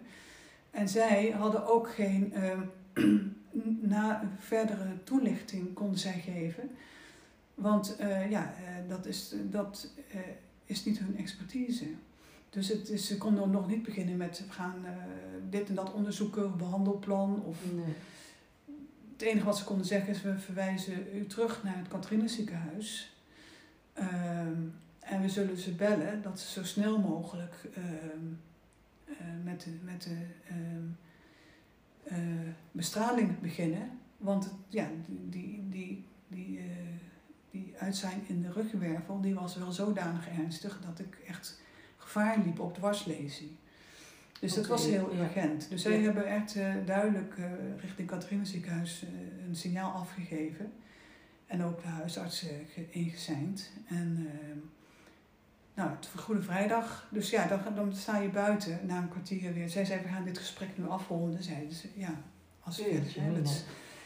En 0.72 0.90
zij 0.90 1.30
hadden 1.38 1.68
ook 1.68 1.90
geen 1.92 2.34
ehm, 2.34 2.62
na 3.96 4.30
verdere 4.40 5.04
toelichting 5.04 5.74
konden 5.74 6.00
zij 6.00 6.20
geven. 6.26 6.70
Want 7.56 7.96
eh, 7.96 8.30
ja, 8.32 8.54
eh, 8.58 8.90
dat, 8.90 9.06
is, 9.06 9.36
dat 9.44 9.88
eh, 10.12 10.20
is 10.72 10.86
niet 10.86 11.00
hun 11.00 11.18
expertise. 11.18 11.86
Dus 12.50 12.68
het 12.68 12.90
is, 12.90 13.08
ze 13.08 13.18
konden 13.18 13.50
nog 13.50 13.68
niet 13.68 13.84
beginnen 13.84 14.18
met 14.18 14.44
we 14.48 14.54
gaan 14.54 14.86
eh, 14.86 14.92
dit 15.50 15.70
en 15.70 15.76
dat 15.76 15.94
onderzoeken, 15.94 16.58
behandelplan. 16.58 17.44
Of 17.44 17.58
Nee. 17.74 17.94
het 19.12 19.22
enige 19.22 19.46
wat 19.46 19.58
ze 19.58 19.64
konden 19.64 19.86
zeggen 19.86 20.10
is 20.10 20.22
we 20.22 20.40
verwijzen 20.40 21.08
u 21.16 21.28
terug 21.28 21.64
naar 21.64 21.78
het 21.78 21.88
Catharina 21.88 22.28
ziekenhuis. 22.28 23.16
Ehm, 23.94 24.60
en 25.00 25.22
we 25.22 25.30
zullen 25.30 25.58
ze 25.58 25.72
bellen 25.72 26.22
dat 26.22 26.40
ze 26.40 26.52
zo 26.52 26.64
snel 26.64 27.00
mogelijk 27.00 27.56
ehm, 27.76 28.26
eh, 29.06 29.16
met 29.44 29.62
de, 29.62 29.78
met 29.84 30.02
de 30.04 30.26
ehm, 30.48 30.86
eh, 32.04 32.50
bestraling 32.72 33.40
beginnen. 33.40 33.90
Want 34.18 34.54
ja, 34.68 34.90
die, 35.08 35.30
die, 35.30 35.70
die, 35.70 36.06
die, 36.28 36.60
die 37.52 37.74
uitzijn 37.78 38.22
in 38.28 38.42
de 38.42 38.52
ruggenwervel 38.52 39.22
die 39.22 39.34
was 39.36 39.56
wel 39.56 39.72
zodanig 39.72 40.28
ernstig 40.28 40.80
dat 40.86 41.00
ik 41.00 41.18
echt 41.28 41.60
gevaar 41.98 42.38
liep 42.46 42.60
op 42.60 42.74
dwarslesie. 42.74 43.58
Dus 44.40 44.54
dat 44.54 44.68
was 44.68 44.86
heel 44.86 45.14
ja. 45.16 45.20
urgent. 45.24 45.70
Dus 45.70 45.82
zij 45.82 45.98
Ja. 45.98 46.04
hebben 46.04 46.26
echt 46.26 46.56
eh, 46.56 46.74
duidelijk 46.86 47.38
eh, 47.38 47.46
richting 47.82 48.08
Catharina 48.08 48.44
ziekenhuis 48.46 49.04
eh, 49.04 49.48
een 49.48 49.56
signaal 49.56 49.92
afgegeven. 49.92 50.72
En 51.46 51.64
ook 51.64 51.82
de 51.82 51.88
huisarts 51.88 52.40
ge- 52.74 52.90
ingezeind. 52.92 53.72
En 53.88 54.28
eh, 54.30 54.58
nou, 55.74 55.90
het 55.90 56.10
Goede 56.16 56.42
Vrijdag. 56.42 57.08
Dus 57.12 57.30
ja, 57.30 57.48
dan, 57.48 57.60
dan 57.76 57.96
sta 57.96 58.18
je 58.20 58.30
buiten 58.30 58.80
na 58.86 58.98
een 58.98 59.10
kwartier 59.10 59.54
weer. 59.54 59.70
Zij 59.70 59.86
zei, 59.86 60.02
we 60.02 60.08
gaan 60.08 60.24
dit 60.26 60.38
gesprek 60.38 60.78
nu 60.78 60.88
afronden. 60.88 61.44
Zeiden 61.44 61.74
ze, 61.74 61.88
ja, 61.96 62.22
als 62.64 62.78
we 62.78 62.90
is- 62.90 63.16
mina. 63.16 63.42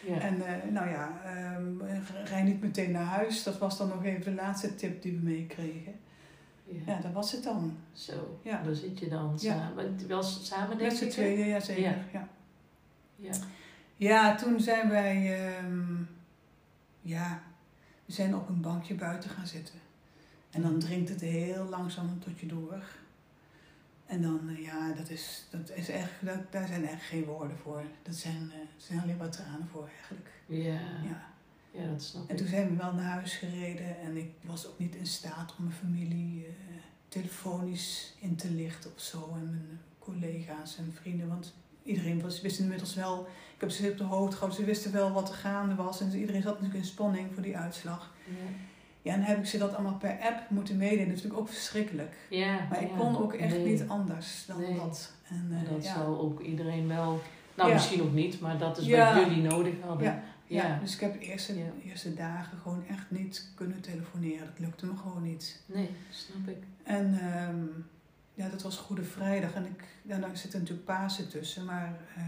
Ja. 0.05 0.19
En 0.19 0.45
eh, 0.45 0.71
nou 0.71 0.89
ja, 0.89 1.21
ehm, 1.25 1.81
rij 2.25 2.43
niet 2.43 2.61
meteen 2.61 2.91
naar 2.91 3.05
huis. 3.05 3.43
Dat 3.43 3.57
was 3.57 3.77
dan 3.77 3.87
nog 3.87 4.03
even 4.05 4.23
de 4.23 4.33
laatste 4.41 4.75
tip 4.75 5.01
die 5.01 5.11
we 5.11 5.19
meekregen. 5.23 5.93
ja. 6.65 6.79
Ja, 6.85 7.01
dat 7.01 7.11
was 7.11 7.31
het 7.31 7.43
dan. 7.43 7.77
Zo, 7.93 8.39
Ja. 8.43 8.61
daar 8.63 8.75
zit 8.75 8.99
je 8.99 9.07
dan 9.09 9.37
Ja. 9.39 9.53
samen. 9.57 10.07
Wel 10.07 10.23
samen 10.23 10.77
denk 10.77 10.89
Met 10.89 10.99
z'n 10.99 11.07
tweeën, 11.09 11.47
ja 11.47 11.59
zeker. 11.59 11.81
Ja. 11.83 11.97
Ja. 12.11 12.27
Ja. 13.15 13.31
Ja, 13.97 14.35
toen 14.35 14.59
zijn 14.59 14.89
wij, 14.89 15.45
ehm, 15.47 15.93
ja, 17.01 17.41
we 18.05 18.11
zijn 18.13 18.35
op 18.35 18.49
een 18.49 18.61
bankje 18.61 18.93
buiten 18.95 19.29
gaan 19.29 19.47
zitten. 19.47 19.75
En 20.51 20.61
dan 20.61 20.79
dringt 20.79 21.09
het 21.09 21.21
heel 21.21 21.65
langzaam 21.69 22.19
tot 22.19 22.39
je 22.39 22.45
door. 22.45 22.83
En 24.05 24.21
dan, 24.21 24.49
eh, 24.49 24.63
ja, 24.63 24.91
dat 24.93 25.09
is, 25.09 25.45
dat 25.49 25.71
is 25.73 25.89
echt, 25.89 26.11
dat, 26.21 26.51
daar 26.51 26.67
zijn 26.67 26.87
echt 26.87 27.03
geen 27.03 27.25
woorden 27.25 27.57
voor. 27.57 27.83
Dat 28.03 28.15
zijn, 28.15 28.51
eh, 28.51 28.57
zijn 28.77 28.99
alleen 29.01 29.17
maar 29.17 29.29
tranen 29.29 29.67
voor 29.71 29.87
eigenlijk. 29.97 30.29
Ja. 30.45 30.79
Ja. 31.03 31.25
ja, 31.71 31.87
dat 31.91 32.03
snap 32.03 32.23
En 32.29 32.31
ik. 32.35 32.37
toen 32.37 32.47
zijn 32.47 32.69
we 32.69 32.75
wel 32.75 32.93
naar 32.93 33.11
huis 33.11 33.33
gereden 33.35 33.99
en 33.99 34.17
ik 34.17 34.31
was 34.41 34.67
ook 34.67 34.79
niet 34.79 34.95
in 34.95 35.05
staat 35.07 35.55
om 35.57 35.63
mijn 35.63 35.75
familie 35.75 36.45
eh, 36.45 36.51
telefonisch 37.07 38.15
in 38.19 38.35
te 38.35 38.49
lichten 38.51 38.91
of 38.95 39.01
zo. 39.01 39.31
En 39.35 39.49
mijn 39.49 39.79
collega's 39.99 40.77
en 40.77 40.93
vrienden, 41.01 41.27
want 41.27 41.53
iedereen 41.83 42.21
was, 42.21 42.41
wist 42.41 42.59
inmiddels 42.59 42.95
wel, 42.95 43.27
ik 43.55 43.61
heb 43.61 43.69
ze 43.69 43.89
op 43.91 43.97
de 43.97 44.03
hoogte 44.03 44.31
gehouden, 44.35 44.59
ze 44.59 44.65
wisten 44.65 44.91
wel 44.91 45.11
wat 45.11 45.29
er 45.29 45.35
gaande 45.35 45.75
was. 45.75 46.01
En 46.01 46.15
iedereen 46.15 46.41
zat 46.41 46.53
natuurlijk 46.53 46.79
in 46.79 46.85
spanning 46.89 47.33
voor 47.33 47.43
die 47.43 47.57
uitslag. 47.57 48.13
Ja. 48.25 48.33
Ja, 49.05 49.13
en 49.13 49.19
dan 49.19 49.27
heb 49.29 49.37
ik 49.37 49.45
ze 49.45 49.57
dat 49.57 49.73
allemaal 49.73 49.97
per 49.97 50.17
app 50.21 50.49
moeten 50.49 50.77
meedelen. 50.77 51.07
Dat 51.07 51.15
is 51.17 51.21
natuurlijk 51.23 51.41
ook 51.49 51.53
verschrikkelijk. 51.55 52.15
Ja, 52.29 52.67
Maar 52.69 52.81
ik 52.81 52.89
ja. 52.89 52.97
kon 52.97 53.17
ook 53.17 53.33
echt 53.33 53.53
Nee. 53.57 53.65
niet 53.65 53.87
anders 53.87 54.43
dan 54.47 54.61
Nee. 54.61 54.75
dat. 54.75 55.11
En, 55.27 55.47
eh, 55.51 55.69
dat 55.71 55.83
ja. 55.83 55.93
zal 55.93 56.19
ook 56.19 56.41
iedereen 56.41 56.87
wel... 56.87 57.21
Nou, 57.55 57.73
misschien 57.73 58.01
ook 58.01 58.13
niet, 58.13 58.39
maar 58.39 58.57
dat 58.57 58.77
is 58.77 58.87
wat 58.87 59.15
jullie 59.15 59.41
nodig 59.41 59.73
hadden. 59.81 60.21
Ja. 60.47 60.79
Dus 60.81 60.93
ik 60.93 60.99
heb 60.99 61.13
de 61.13 61.19
eerste, 61.19 61.53
eerste 61.85 62.13
dagen 62.13 62.57
gewoon 62.57 62.83
echt 62.87 63.11
niet 63.11 63.51
kunnen 63.55 63.81
telefoneren. 63.81 64.45
Dat 64.45 64.59
lukte 64.59 64.85
me 64.85 64.97
gewoon 64.97 65.23
niet. 65.23 65.61
Nee, 65.65 65.89
snap 66.09 66.47
ik. 66.47 66.63
En 66.83 67.19
ehm, 67.19 67.63
ja, 68.33 68.49
dat 68.49 68.61
was 68.61 68.77
Goede 68.77 69.03
Vrijdag. 69.03 69.53
En 69.53 69.65
ik, 69.65 69.83
ja, 70.01 70.17
daar 70.17 70.37
zitten 70.37 70.59
natuurlijk 70.59 70.87
Pasen 70.87 71.29
tussen. 71.29 71.65
Maar 71.65 71.93
eh, 72.15 72.23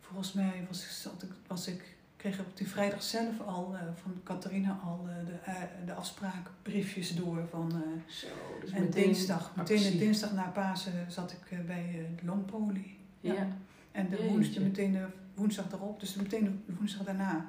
volgens 0.00 0.32
mij 0.32 0.64
was, 0.68 1.02
zat 1.02 1.22
ik, 1.22 1.30
was 1.46 1.66
ik, 1.68 1.96
kreeg 2.18 2.38
op 2.40 2.56
die 2.56 2.68
vrijdag 2.68 3.02
zelf 3.02 3.40
al 3.46 3.74
eh, 3.74 3.80
van 4.02 4.20
Catharina 4.24 4.78
al 4.84 5.06
eh, 5.08 5.26
de, 5.26 5.32
eh, 5.50 5.54
de 5.86 5.92
afspraakbriefjes 5.94 7.14
door. 7.16 7.46
Van, 7.50 7.82
Zo, 8.06 8.26
dus 8.60 8.70
en 8.70 8.82
meteen 8.82 9.02
dinsdag, 9.04 9.52
meteen 9.56 9.82
de 9.92 9.98
dinsdag 9.98 10.32
na 10.32 10.42
Pasen 10.42 10.92
zat 11.08 11.32
ik 11.32 11.66
bij 11.66 12.06
de 12.20 12.26
longpolie. 12.26 12.98
Ja. 13.20 13.32
Ja. 13.32 13.48
En 13.92 14.08
de 14.08 14.28
woensdag, 14.28 14.62
meteen 14.62 14.92
de 14.92 15.06
woensdag 15.34 15.72
erop, 15.72 16.00
dus 16.00 16.14
meteen 16.14 16.62
de 16.66 16.74
woensdag 16.74 17.04
daarna, 17.04 17.46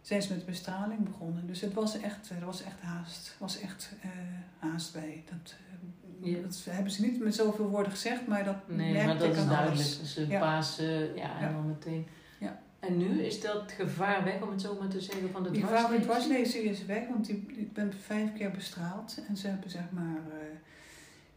zijn 0.00 0.22
ze 0.22 0.32
met 0.34 0.46
bestraling 0.46 1.04
begonnen. 1.04 1.46
Dus 1.46 1.60
het 1.60 1.72
was 1.72 2.00
echt, 2.00 2.30
er 2.30 2.44
was 2.44 2.62
echt 2.62 2.80
haast. 2.80 3.36
Was 3.38 3.60
echt 3.60 3.92
haast 4.58 4.92
bij. 4.92 5.24
Dat, 5.30 5.54
Ja. 6.20 6.40
dat 6.42 6.62
hebben 6.70 6.92
ze 6.92 7.02
niet 7.02 7.20
met 7.20 7.34
zoveel 7.34 7.68
woorden 7.68 7.92
gezegd, 7.92 8.26
maar 8.26 8.44
dat 8.44 8.68
Nee, 8.68 8.92
merkte 8.92 9.06
maar 9.08 9.18
dat 9.18 9.26
ik 9.28 9.36
is 9.42 9.46
duidelijk. 9.46 9.70
alles. 9.76 9.98
Dus 9.98 10.16
een 10.16 10.28
Ja. 10.28 10.38
Pasen, 10.40 11.14
ja, 11.14 11.38
en 11.38 11.46
Ja. 11.46 11.52
dan 11.52 11.66
meteen. 11.66 12.06
En 12.80 12.96
nu 12.98 13.20
is 13.22 13.40
dat 13.40 13.72
gevaar 13.72 14.24
weg, 14.24 14.42
om 14.42 14.50
het 14.50 14.60
zo 14.60 14.76
maar 14.80 14.88
te 14.88 15.00
zeggen, 15.00 15.30
van 15.30 15.42
de 15.42 15.50
Die 15.50 15.62
gevaar 15.62 15.80
van 15.80 15.90
de 15.96 16.00
dwarslesie 16.00 16.62
is 16.62 16.84
weg, 16.84 17.08
want 17.08 17.26
die, 17.26 17.44
ik 17.56 17.72
ben 17.72 17.92
vijf 17.92 18.32
keer 18.34 18.50
bestraald. 18.50 19.20
En 19.28 19.36
ze 19.36 19.46
hebben 19.48 19.70
zeg 19.70 19.90
maar 19.90 20.16
eh, 20.16 20.38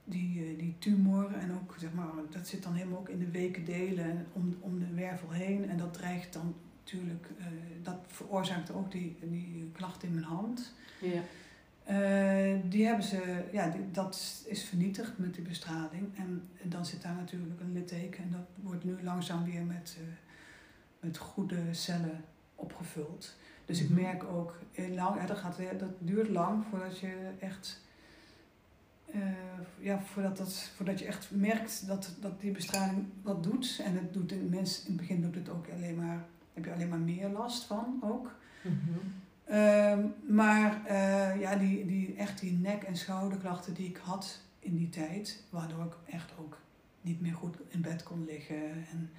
die, 0.04 0.43
eh, 0.45 0.58
die 0.58 0.75
tumor 0.80 1.34
en 1.34 1.54
ook 1.54 1.75
zeg 1.80 1.93
maar, 1.93 2.08
dat 2.30 2.47
zit 2.47 2.63
dan 2.63 2.73
helemaal 2.73 2.99
ook 2.99 3.10
in 3.10 3.19
de 3.19 3.30
weken 3.32 3.65
delen 3.65 4.25
om, 4.34 4.58
om 4.60 4.80
de 4.80 4.93
wervel 4.93 5.32
heen. 5.32 5.69
En 5.69 5.78
dat 5.78 5.93
dreigt 5.93 6.34
dan 6.34 6.56
natuurlijk, 6.84 7.28
eh, 7.39 7.45
dat 7.84 7.97
veroorzaakte 8.08 8.73
ook 8.73 8.91
die, 8.91 9.17
die 9.21 9.69
klacht 9.73 10.04
in 10.04 10.13
mijn 10.13 10.25
hand. 10.25 10.73
Ja. 11.02 11.21
Die 12.63 12.86
hebben 12.86 13.06
ze, 13.06 13.43
ja, 13.52 13.69
die- 13.69 13.91
dat 13.91 14.43
is 14.47 14.63
vernietigd 14.63 15.17
met 15.17 15.34
die 15.34 15.43
bestraling. 15.43 16.17
En, 16.17 16.47
dan 16.63 16.86
zit 16.86 17.02
daar 17.02 17.15
natuurlijk 17.15 17.60
een 17.60 17.73
litteken. 17.73 18.23
En 18.23 18.30
dat 18.32 18.47
wordt 18.63 18.84
nu 18.84 18.95
langzaam 19.04 19.43
weer 19.45 19.62
met, 19.63 19.97
met 20.99 21.17
goede 21.17 21.57
cellen 21.71 22.23
opgevuld. 22.55 23.35
Dus 23.65 23.81
ik 23.81 23.89
Mhm. 23.89 24.01
merk 24.01 24.23
ook, 24.23 24.59
eh, 24.73 24.93
lang, 24.93 25.19
ja, 25.19 25.25
dat, 25.25 25.38
gaat, 25.38 25.57
dat 25.79 25.89
duurt 25.99 26.29
lang 26.29 26.63
voordat 26.69 26.99
je 26.99 27.29
echt. 27.39 27.81
eh, 29.12 29.21
ja, 29.79 29.99
voordat, 30.01 30.38
dat, 30.38 30.71
voordat 30.75 30.99
je 30.99 31.05
echt 31.05 31.31
merkt 31.31 31.88
dat, 31.88 32.15
dat 32.21 32.41
die 32.41 32.51
bestraling 32.51 33.05
wat 33.21 33.43
doet. 33.43 33.81
En 33.83 33.93
het 33.95 34.13
doet 34.13 34.31
in, 34.31 34.49
mens, 34.49 34.79
in 34.81 34.88
het 34.88 34.95
begin 34.97 35.21
doet 35.21 35.35
het 35.35 35.49
ook 35.49 35.65
alleen 35.73 35.95
maar, 35.95 36.25
heb 36.53 36.65
je 36.65 36.73
alleen 36.73 36.89
maar 36.89 36.99
meer 36.99 37.29
last 37.29 37.63
van 37.63 37.99
ook. 38.03 38.35
Mhm. 38.62 38.75
Ehm, 39.43 40.05
maar 40.27 40.85
eh, 40.85 41.39
ja, 41.39 41.55
die, 41.55 41.85
die, 41.85 42.15
echt 42.15 42.39
die 42.39 42.51
nek- 42.53 42.83
en 42.83 42.95
schouderklachten 42.97 43.73
die 43.73 43.88
ik 43.89 43.97
had 43.97 44.41
in 44.59 44.75
die 44.75 44.89
tijd, 44.89 45.43
waardoor 45.49 45.83
ik 45.85 46.13
echt 46.13 46.31
ook 46.39 46.57
niet 47.01 47.21
meer 47.21 47.33
goed 47.35 47.57
in 47.67 47.81
bed 47.81 48.03
kon 48.03 48.25
liggen. 48.25 48.71
En 48.91 49.09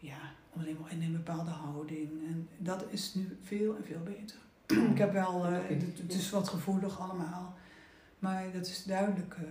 ja, 0.00 0.18
alleen 0.56 0.76
maar 0.80 0.92
in 0.92 1.02
een 1.02 1.12
bepaalde 1.12 1.50
houding. 1.50 2.10
En 2.28 2.48
dat 2.58 2.84
is 2.90 3.14
nu 3.14 3.38
veel 3.42 3.76
en 3.76 3.84
veel 3.84 4.02
beter. 4.02 4.36
ik 4.92 4.98
heb 4.98 5.12
wel, 5.12 5.46
eh, 5.46 5.52
het, 5.68 5.98
het 5.98 6.12
is 6.14 6.30
wat 6.30 6.48
gevoelig 6.48 7.00
allemaal, 7.00 7.54
maar 8.18 8.52
dat 8.52 8.66
is 8.66 8.84
duidelijk 8.84 9.34
eh, 9.34 9.42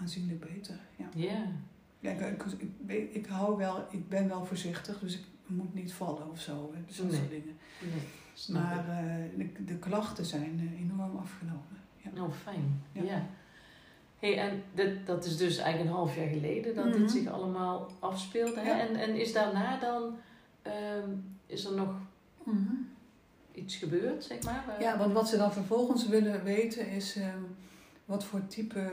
aanzienlijk 0.00 0.40
beter. 0.40 0.78
Ja. 0.96 1.06
Ja. 1.14 1.46
Ja, 2.00 2.10
ik, 2.10 2.42
ik, 2.86 3.12
ik, 3.14 3.26
hou 3.26 3.56
wel, 3.56 3.86
ik 3.90 4.08
ben 4.08 4.28
wel 4.28 4.44
voorzichtig, 4.44 4.98
dus 4.98 5.14
ik 5.18 5.24
moet 5.46 5.74
niet 5.74 5.92
vallen 5.92 6.30
of 6.30 6.40
zo. 6.40 6.72
hè, 6.74 6.80
Dus 6.86 6.98
Nee. 6.98 7.10
soort 7.12 7.30
dingen. 7.30 7.56
Nee, 7.80 8.62
Maar 8.62 8.88
eh, 8.88 9.14
de, 9.36 9.64
de 9.64 9.76
klachten 9.78 10.24
zijn 10.24 10.76
enorm 10.78 11.16
afgenomen. 11.16 11.78
Ja. 11.96 12.10
Nou, 12.14 12.30
fijn. 12.32 12.82
Ja. 12.92 13.02
Ja. 13.02 13.26
Hey, 14.18 14.38
en 14.38 14.62
dit, 14.74 15.06
dat 15.06 15.24
is 15.24 15.36
dus 15.36 15.56
eigenlijk 15.56 15.90
een 15.90 15.96
half 15.96 16.16
jaar 16.16 16.28
geleden 16.28 16.74
dat 16.74 16.84
Mhm. 16.84 16.98
dit 16.98 17.10
zich 17.10 17.26
allemaal 17.26 17.90
afspeelde. 17.98 18.60
Hè? 18.60 18.68
Ja. 18.70 18.78
En, 18.88 18.96
en 18.96 19.16
is 19.20 19.32
daarna 19.32 19.78
dan, 19.80 20.16
ehm, 20.62 21.10
is 21.46 21.64
er 21.64 21.74
nog 21.74 21.94
iets 23.52 23.76
gebeurd, 23.76 24.24
zeg 24.24 24.42
maar? 24.42 24.76
Ja, 24.80 24.98
want 24.98 25.12
wat 25.12 25.28
ze 25.28 25.36
dan 25.36 25.52
vervolgens 25.52 26.06
willen 26.08 26.44
weten 26.44 26.88
is 26.90 27.16
ehm, 27.16 27.42
wat 28.04 28.24
voor 28.24 28.46
type 28.46 28.92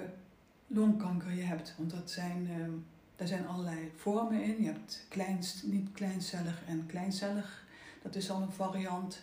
longkanker 0.68 1.32
je 1.34 1.42
hebt. 1.44 1.76
Want 1.78 1.90
dat 1.92 2.12
zijn, 2.12 2.48
ehm, 2.50 2.72
daar 3.16 3.28
zijn 3.28 3.48
allerlei 3.48 3.92
vormen 3.96 4.44
in. 4.44 4.62
Je 4.64 4.68
hebt 4.72 5.06
kleinst, 5.10 5.64
niet 5.66 5.92
kleincellig 5.92 6.62
en 6.68 6.86
kleincellig. 6.88 7.64
Dat 8.04 8.16
is 8.16 8.32
al 8.32 8.42
een 8.42 8.52
variant. 8.52 9.22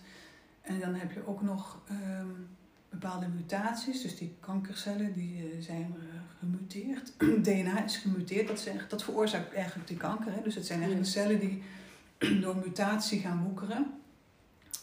En 0.62 0.80
dan 0.80 0.94
heb 0.94 1.12
je 1.12 1.26
ook 1.26 1.42
nog 1.42 1.78
bepaalde 2.92 3.28
mutaties. 3.28 4.02
Dus 4.02 4.16
die 4.16 4.34
kankercellen 4.40 5.12
die 5.12 5.36
eh, 5.36 5.62
zijn 5.62 5.94
eh, 5.98 6.20
gemuteerd. 6.38 7.12
DNA 7.44 7.84
is 7.84 7.96
gemuteerd. 7.96 8.48
Dat, 8.48 8.60
zegt, 8.60 8.90
dat 8.90 9.02
veroorzaakt 9.02 9.54
eigenlijk 9.54 9.88
die 9.88 9.96
kanker. 9.96 10.32
Hè? 10.32 10.42
Dus 10.42 10.54
het 10.54 10.66
zijn 10.66 10.78
eigenlijk 10.78 11.10
cellen 11.10 11.40
die 11.40 11.62
door 12.42 12.56
mutatie 12.56 13.20
gaan 13.20 13.44
woekeren. 13.44 13.86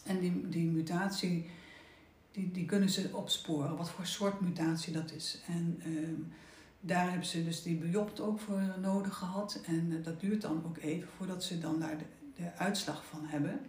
En 0.06 0.20
die, 0.20 0.50
die 0.50 0.68
mutatie, 0.68 1.50
die, 2.32 2.52
die 2.52 2.66
kunnen 2.66 2.90
ze 2.90 3.10
opsporen, 3.14 3.78
wat 3.78 3.90
voor 3.90 4.06
soort 4.06 4.42
mutatie 4.42 4.94
dat 4.94 5.12
is. 5.12 5.42
En 5.48 5.80
ehm, 5.84 6.22
daar 6.80 7.10
hebben 7.10 7.28
ze 7.28 7.44
dus 7.44 7.64
die 7.64 7.76
biopt 7.76 8.20
ook 8.20 8.40
voor 8.40 8.62
nodig 8.82 9.16
gehad. 9.16 9.62
En 9.66 9.96
eh, 9.98 10.04
dat 10.04 10.20
duurt 10.20 10.42
dan 10.42 10.64
ook 10.66 10.78
even 10.78 11.10
voordat 11.18 11.44
ze 11.44 11.60
dan 11.60 11.80
daar 11.80 11.98
de, 11.98 12.06
de 12.36 12.56
uitslag 12.56 13.06
van 13.06 13.26
hebben. 13.26 13.60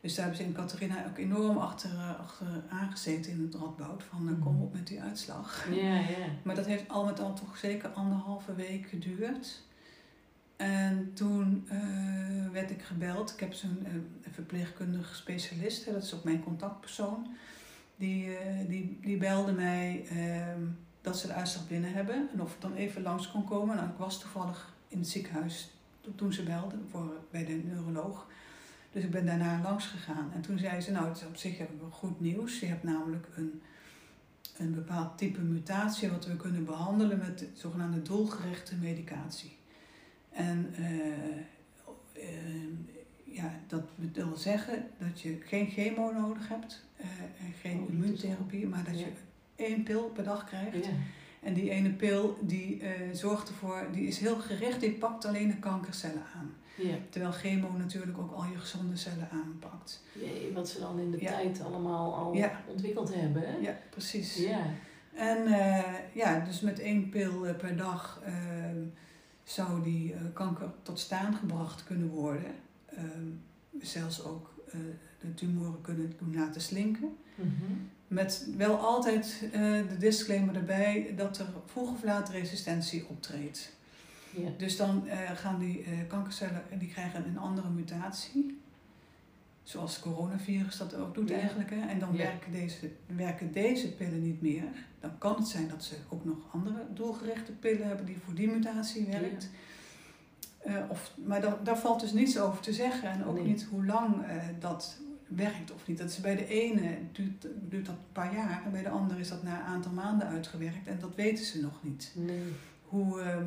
Dus 0.00 0.14
daar 0.14 0.24
hebben 0.26 0.42
ze 0.42 0.48
in 0.48 0.54
Catharina 0.56 1.06
ook 1.06 1.18
enorm 1.18 1.56
achter, 1.56 1.90
eh, 1.90 2.20
achter 2.20 2.46
aangezeten 2.68 3.32
in 3.32 3.42
het 3.42 3.54
radboud. 3.54 4.02
Van 4.02 4.28
eh, 4.28 4.42
kom 4.42 4.54
Mhm. 4.54 4.62
op 4.62 4.72
met 4.72 4.86
die 4.86 5.00
uitslag. 5.02 5.66
Ja, 5.70 5.94
ja. 5.94 6.26
Maar 6.42 6.54
dat 6.54 6.66
heeft 6.66 6.88
al 6.88 7.04
met 7.04 7.20
al 7.20 7.34
toch 7.34 7.56
zeker 7.56 7.88
anderhalve 7.88 8.54
week 8.54 8.86
geduurd. 8.88 9.62
En 10.56 11.10
toen 11.14 11.64
eh, 11.68 11.78
werd 12.52 12.70
ik 12.70 12.82
gebeld. 12.82 13.32
Ik 13.32 13.40
heb 13.40 13.52
zo'n 13.52 13.82
eh, 13.86 13.92
verpleegkundig 14.32 15.14
specialist, 15.16 15.84
hè, 15.84 15.92
dat 15.92 16.02
is 16.02 16.14
ook 16.14 16.24
mijn 16.24 16.42
contactpersoon. 16.42 17.26
Die, 17.96 18.28
die, 18.68 18.98
die 19.02 19.16
belde 19.16 19.52
mij 19.52 20.04
ehm, 20.10 20.60
dat 21.00 21.18
ze 21.18 21.26
de 21.26 21.32
uitslag 21.32 21.68
binnen 21.68 21.92
hebben. 21.92 22.28
En 22.32 22.42
of 22.42 22.54
ik 22.54 22.60
dan 22.60 22.74
even 22.74 23.02
langs 23.02 23.30
kon 23.30 23.44
komen. 23.44 23.76
Nou, 23.76 23.88
ik 23.88 23.96
was 23.96 24.20
toevallig 24.20 24.72
in 24.88 24.98
het 24.98 25.08
ziekenhuis 25.08 25.70
to- 26.00 26.14
toen 26.14 26.32
ze 26.32 26.42
belden 26.42 26.86
voor, 26.90 27.12
bij 27.30 27.44
de 27.44 27.52
neuroloog. 27.64 28.26
Dus 28.92 29.04
ik 29.04 29.10
ben 29.10 29.26
daarna 29.26 29.60
langs 29.62 29.86
gegaan. 29.86 30.30
En 30.34 30.40
toen 30.40 30.58
zei 30.58 30.80
ze, 30.80 30.90
nou, 30.90 31.08
het 31.08 31.16
is 31.16 31.26
op 31.26 31.36
zich 31.36 31.58
hebben 31.58 31.78
we 31.78 31.90
goed 31.90 32.20
nieuws. 32.20 32.60
Je 32.60 32.66
hebt 32.66 32.82
namelijk 32.82 33.26
een 33.36 33.62
een 34.58 34.74
bepaald 34.74 35.18
type 35.18 35.40
mutatie 35.40 36.10
wat 36.10 36.26
we 36.26 36.36
kunnen 36.36 36.64
behandelen 36.64 37.18
met 37.18 37.38
de 37.38 37.48
zogenaamde 37.54 38.02
doelgerichte 38.02 38.74
medicatie. 38.74 39.56
En 40.30 40.74
eh, 40.76 41.08
eh, 42.12 42.68
ja, 43.24 43.52
dat 43.66 43.82
wil 44.12 44.36
zeggen 44.36 44.86
dat 44.98 45.20
je 45.20 45.38
geen 45.44 45.70
chemo 45.70 46.12
nodig 46.12 46.48
hebt 46.48 46.84
eh, 46.96 47.06
en 47.46 47.52
geen 47.60 47.80
Oh, 47.80 47.88
immuuntherapie, 47.88 48.66
maar 48.66 48.84
dat 48.84 48.98
je 48.98 49.06
één 49.56 49.82
pil 49.82 50.02
per 50.04 50.24
dag 50.24 50.44
krijgt. 50.44 50.84
Ja. 50.84 50.90
En 51.42 51.54
die 51.54 51.70
ene 51.70 51.90
pil 51.90 52.38
die 52.40 52.80
eh, 52.80 52.90
zorgt 53.12 53.48
ervoor, 53.48 53.86
die 53.92 54.06
is 54.06 54.18
heel 54.18 54.36
gericht, 54.36 54.80
die 54.80 54.92
pakt 54.92 55.24
alleen 55.24 55.48
de 55.48 55.58
kankercellen 55.58 56.22
aan. 56.36 56.54
Ja. 56.76 56.94
Terwijl 57.10 57.32
chemo 57.32 57.70
natuurlijk 57.76 58.18
ook 58.18 58.32
al 58.32 58.44
je 58.44 58.58
gezonde 58.58 58.96
cellen 58.96 59.28
aanpakt. 59.30 60.02
Jee, 60.12 60.52
wat 60.54 60.68
ze 60.68 60.80
dan 60.80 60.98
in 60.98 61.10
de 61.10 61.20
Ja. 61.20 61.30
tijd 61.30 61.60
allemaal 61.64 62.14
al 62.14 62.34
Ja. 62.34 62.60
ontwikkeld 62.66 63.14
hebben. 63.14 63.42
Hè? 63.42 63.56
Ja, 63.56 63.76
precies. 63.90 64.36
Ja. 64.36 64.66
En 65.14 65.46
eh, 65.46 65.94
ja, 66.14 66.40
dus 66.44 66.60
met 66.60 66.78
één 66.78 67.08
pil 67.08 67.46
eh, 67.46 67.56
per 67.56 67.76
dag 67.76 68.20
ehm, 68.24 68.78
zou 69.44 69.82
die 69.82 70.14
kanker 70.32 70.70
tot 70.82 70.98
staan 70.98 71.34
gebracht 71.34 71.84
kunnen 71.84 72.08
worden. 72.08 72.50
Ehm, 72.86 73.28
zelfs 73.80 74.24
ook 74.24 74.54
de 75.20 75.34
tumoren 75.34 75.80
kunnen 75.80 76.12
doen 76.18 76.34
laten 76.34 76.60
slinken. 76.60 77.16
Mhm. 77.34 77.72
Met 78.08 78.46
wel 78.56 78.76
altijd 78.76 79.42
eh, 79.52 79.60
de 79.88 79.96
disclaimer 79.98 80.56
erbij 80.56 81.12
dat 81.16 81.38
er 81.38 81.46
vroeg 81.66 81.90
of 81.90 82.02
laat 82.04 82.28
resistentie 82.30 83.06
optreedt. 83.08 83.72
Ja. 84.30 84.48
Dus 84.56 84.76
dan 84.76 85.08
eh, 85.08 85.18
gaan 85.34 85.58
die 85.58 85.82
eh, 85.84 85.90
kankercellen, 86.08 86.62
die 86.78 86.88
krijgen 86.88 87.24
een 87.26 87.38
andere 87.38 87.68
mutatie. 87.68 88.60
Zoals 89.62 89.94
het 89.94 90.02
coronavirus 90.02 90.76
dat 90.76 90.94
ook 90.94 91.14
doet 91.14 91.28
Ja. 91.28 91.38
eigenlijk. 91.38 91.70
Hè? 91.70 91.80
En 91.88 91.98
dan 91.98 92.12
Ja. 92.12 92.16
werken, 92.16 92.52
deze, 92.52 92.90
werken 93.06 93.52
deze 93.52 93.92
pillen 93.92 94.22
niet 94.22 94.42
meer. 94.42 94.64
Dan 95.00 95.18
kan 95.18 95.36
het 95.36 95.48
zijn 95.48 95.68
dat 95.68 95.84
ze 95.84 95.94
ook 96.08 96.24
nog 96.24 96.36
andere 96.52 96.86
doelgerichte 96.94 97.52
pillen 97.52 97.86
hebben 97.86 98.06
die 98.06 98.16
voor 98.24 98.34
die 98.34 98.48
mutatie 98.48 99.06
werkt. 99.06 99.48
Of, 100.88 101.12
maar 101.24 101.40
daar, 101.40 101.64
daar 101.64 101.78
valt 101.78 102.00
dus 102.00 102.12
niets 102.12 102.38
over 102.38 102.60
te 102.60 102.72
zeggen. 102.72 103.10
En 103.10 103.24
ook 103.24 103.34
Nee. 103.34 103.44
niet 103.44 103.66
hoe 103.70 103.84
lang 103.84 104.24
eh, 104.24 104.36
dat 104.58 104.98
werkt 105.28 105.72
of 105.72 105.86
niet. 105.86 105.98
Dat 105.98 106.10
is 106.10 106.20
bij 106.20 106.36
de 106.36 106.46
ene 106.46 106.98
duurt, 107.12 107.46
duurt 107.68 107.86
dat 107.86 107.94
een 107.94 108.12
paar 108.12 108.34
jaar. 108.34 108.62
En 108.64 108.72
bij 108.72 108.82
de 108.82 108.88
andere 108.88 109.20
is 109.20 109.28
dat 109.28 109.42
na 109.42 109.58
een 109.58 109.66
aantal 109.66 109.92
maanden 109.92 110.26
uitgewerkt. 110.28 110.86
En 110.86 110.98
dat 111.00 111.14
weten 111.14 111.44
ze 111.44 111.60
nog 111.60 111.78
niet 111.82 112.12
Nee. 112.14 112.42
hoe, 112.82 113.20
ehm, 113.20 113.46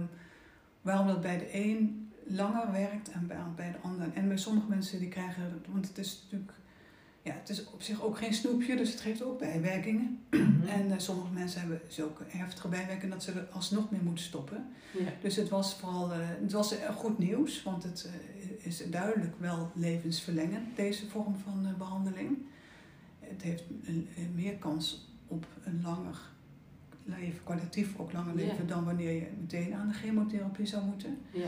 waarom 0.82 1.08
dat 1.08 1.22
bij 1.22 1.38
de 1.38 1.48
een 1.52 2.12
langer 2.28 2.72
werkt 2.72 3.12
en 3.12 3.28
bij, 3.28 3.38
bij 3.56 3.72
de 3.72 3.78
ander. 3.88 4.08
En 4.14 4.28
bij 4.28 4.38
sommige 4.38 4.68
mensen 4.68 5.00
die 5.00 5.10
krijgen, 5.10 5.62
want 5.68 5.88
het 5.88 5.98
is 5.98 6.22
natuurlijk, 6.24 6.52
ja, 7.22 7.34
het 7.34 7.50
is 7.50 7.66
op 7.66 7.82
zich 7.82 8.02
ook 8.02 8.18
geen 8.18 8.34
snoepje, 8.34 8.76
dus 8.76 8.92
het 8.92 9.00
geeft 9.02 9.24
ook 9.24 9.40
bijwerkingen. 9.40 10.20
Mhm. 10.30 10.68
En 10.68 10.92
eh, 10.92 11.00
sommige 11.00 11.34
mensen 11.34 11.60
hebben 11.60 11.82
zulke 11.88 12.24
heftige 12.28 12.68
bijwerkingen 12.68 13.10
dat 13.10 13.24
ze 13.24 13.32
er 13.32 13.48
alsnog 13.52 13.92
mee 13.92 14.02
moeten 14.02 14.24
stoppen. 14.24 14.66
Ja. 15.00 15.10
Dus 15.22 15.36
het 15.36 15.50
was 15.50 15.76
vooral, 15.76 16.12
eh, 16.12 16.18
het 16.22 16.52
was 16.52 16.78
eh, 16.78 16.96
goed 16.96 17.18
nieuws, 17.18 17.64
want 17.64 17.84
het 17.84 18.10
is 18.64 18.84
duidelijk 18.90 19.34
wel 19.40 19.72
levensverlengend, 19.76 20.76
deze 20.76 21.08
vorm 21.10 21.36
van 21.44 21.66
eh, 21.66 21.74
behandeling. 21.74 22.38
Het 23.20 23.42
heeft 23.42 23.64
een, 23.84 24.08
een 24.18 24.32
meer 24.36 24.54
kans 24.56 25.10
op 25.28 25.46
een 25.64 25.82
langer 25.84 26.18
leven, 27.04 27.44
kwalitatief 27.44 28.00
ook 28.00 28.12
langer 28.14 28.40
Ja. 28.40 28.46
leven, 28.46 28.68
dan 28.68 28.84
wanneer 28.86 29.12
je 29.12 29.28
meteen 29.40 29.74
aan 29.74 29.88
de 29.88 29.94
chemotherapie 29.94 30.66
zou 30.66 30.84
moeten. 30.86 31.18
Ja. 31.32 31.46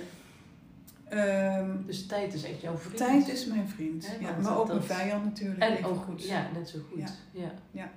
Ehm, 1.09 1.85
Dus 1.85 2.05
tijd 2.05 2.33
is 2.33 2.43
echt 2.43 2.61
jouw 2.61 2.77
vriend. 2.77 2.97
tijd 2.97 3.27
is 3.27 3.45
mijn 3.45 3.67
vriend, 3.67 4.09
ja, 4.19 4.37
maar 4.41 4.57
ook 4.57 4.67
dat- 4.67 4.75
een 4.75 4.83
vijand 4.83 5.23
natuurlijk. 5.23 5.61
En 5.61 5.71
even 5.77 5.89
ook 5.89 6.03
goed. 6.03 6.23
Ja, 6.23 6.49
net 6.53 6.69
zo 6.69 6.79
goed. 6.89 6.99
Ja. 7.31 7.51
Ja. 7.71 7.91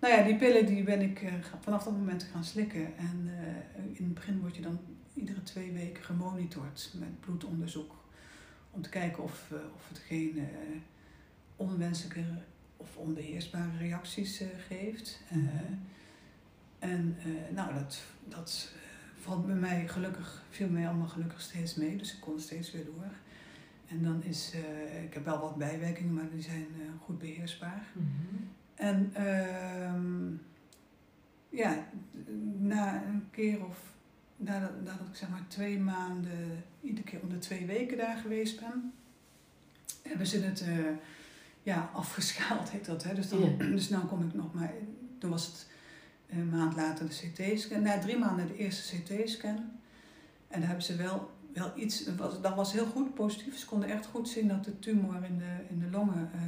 Nou 0.00 0.14
ja, 0.14 0.22
die 0.24 0.36
pillen 0.36 0.66
die 0.66 0.82
ben 0.82 1.00
ik 1.00 1.22
eh, 1.22 1.32
vanaf 1.60 1.84
dat 1.84 1.92
moment 1.92 2.22
gaan 2.22 2.44
slikken. 2.44 2.96
En 2.96 3.30
eh, 3.38 3.84
in 3.98 4.04
het 4.04 4.14
begin 4.14 4.40
word 4.40 4.56
je 4.56 4.62
dan 4.62 4.78
iedere 5.14 5.42
twee 5.42 5.72
weken 5.72 6.04
gemonitord 6.04 6.92
met 6.98 7.20
bloedonderzoek. 7.20 7.94
Om 8.72 8.82
te 8.82 8.88
kijken 8.88 9.22
of, 9.22 9.50
eh, 9.50 9.58
of 9.74 9.88
het 9.88 9.98
geen 9.98 10.38
eh, 10.38 10.46
onwenselijke 11.56 12.24
of 12.76 12.96
onbeheersbare 12.96 13.78
reacties 13.78 14.40
eh, 14.40 14.48
geeft. 14.68 15.20
En 16.78 17.16
nou, 17.54 17.74
dat, 17.74 18.02
dat 18.28 18.72
valt 19.20 19.46
bij 19.46 19.54
mij 19.54 19.88
gelukkig, 19.88 20.44
viel 20.50 20.68
mij 20.68 20.88
allemaal 20.88 21.08
gelukkig 21.08 21.40
steeds 21.40 21.74
mee. 21.74 21.96
Dus 21.96 22.14
ik 22.14 22.20
kon 22.20 22.40
steeds 22.40 22.72
weer 22.72 22.84
door. 22.84 23.12
En 23.88 24.02
dan 24.02 24.22
is, 24.22 24.52
uh, 24.54 25.02
ik 25.02 25.14
heb 25.14 25.24
wel 25.24 25.40
wat 25.40 25.56
bijwerkingen, 25.56 26.14
maar 26.14 26.30
die 26.30 26.42
zijn 26.42 26.66
uh, 26.78 26.86
goed 27.00 27.18
beheersbaar. 27.18 27.86
Mhm. 27.92 28.36
En 28.74 29.10
ehm 29.14 30.34
ja, 31.52 31.86
na 32.58 33.04
een 33.04 33.28
keer 33.30 33.64
of 33.64 33.91
nadat, 34.44 34.70
nadat 34.84 35.06
ik 35.08 35.14
zeg 35.16 35.28
maar 35.28 35.44
twee 35.48 35.78
maanden, 35.78 36.64
iedere 36.80 37.06
keer 37.06 37.20
om 37.22 37.28
de 37.28 37.38
twee 37.38 37.66
weken 37.66 37.96
daar 37.96 38.16
geweest 38.16 38.60
ben, 38.60 38.92
hebben 40.02 40.26
ze 40.26 40.38
het 40.38 40.60
uh, 40.68 40.86
ja, 41.62 41.90
afgeschaald, 41.94 42.70
heet 42.70 42.84
dat. 42.84 43.04
Hè? 43.04 43.14
Dus, 43.14 43.28
dan, 43.28 43.40
Ja. 43.40 43.64
dus 43.64 43.88
nou 43.88 44.04
kom 44.06 44.22
ik 44.26 44.34
nog 44.34 44.54
maar, 44.54 44.72
toen 45.18 45.30
was 45.30 45.46
het 45.46 45.66
een 46.30 46.48
maand 46.48 46.76
later 46.76 47.08
de 47.08 47.30
CT-scan, 47.32 47.82
na 47.82 47.98
drie 47.98 48.18
maanden 48.18 48.46
de 48.46 48.56
eerste 48.56 48.96
CT-scan. 48.96 49.56
En 50.48 50.58
daar 50.58 50.68
hebben 50.68 50.84
ze 50.84 50.96
wel, 50.96 51.30
wel 51.52 51.72
iets, 51.76 52.04
dat 52.04 52.14
was, 52.16 52.40
dat 52.40 52.54
was 52.54 52.72
heel 52.72 52.86
goed, 52.86 53.14
positief. 53.14 53.58
Ze 53.58 53.66
konden 53.66 53.88
echt 53.88 54.06
goed 54.06 54.28
zien 54.28 54.48
dat 54.48 54.64
de 54.64 54.78
tumor 54.78 55.24
in 55.24 55.38
de, 55.38 55.56
in 55.68 55.78
de 55.78 55.90
longen 55.90 56.30
uh, 56.34 56.40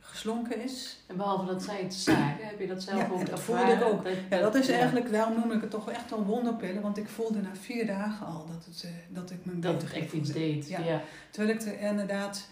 geslonken 0.00 0.62
is. 0.62 1.02
En 1.06 1.16
behalve 1.16 1.46
dat 1.46 1.62
zij 1.62 1.82
het 1.82 1.94
zagen, 1.94 2.46
heb 2.46 2.60
je 2.60 2.66
dat 2.66 2.82
zelf 2.82 3.00
Ja, 3.00 3.08
ook 3.08 3.18
dat 3.18 3.30
ervaren? 3.30 3.78
voelde 3.78 3.84
ik 3.84 3.92
ook. 3.92 4.04
Dat, 4.04 4.14
Ja, 4.30 4.38
dat 4.38 4.54
is 4.54 4.66
ja, 4.66 4.74
eigenlijk, 4.74 5.10
daarom 5.10 5.38
noem 5.40 5.52
ik 5.52 5.60
het 5.60 5.70
toch 5.70 5.90
echt 5.90 6.10
wel 6.10 6.24
wonderpillen, 6.24 6.82
want 6.82 6.98
ik 6.98 7.08
voelde 7.08 7.40
na 7.40 7.54
vier 7.60 7.86
dagen 7.86 8.26
al 8.26 8.46
dat, 8.46 8.64
het, 8.64 8.82
uh, 8.86 8.90
dat 9.08 9.30
ik 9.30 9.44
me 9.44 9.58
dat 9.58 9.84
echt 9.84 10.12
iets 10.12 10.32
deed. 10.32 10.68
Ja. 10.68 11.02
Terwijl 11.30 11.56
ik 11.56 11.62
er 11.62 11.80
inderdaad 11.80 12.48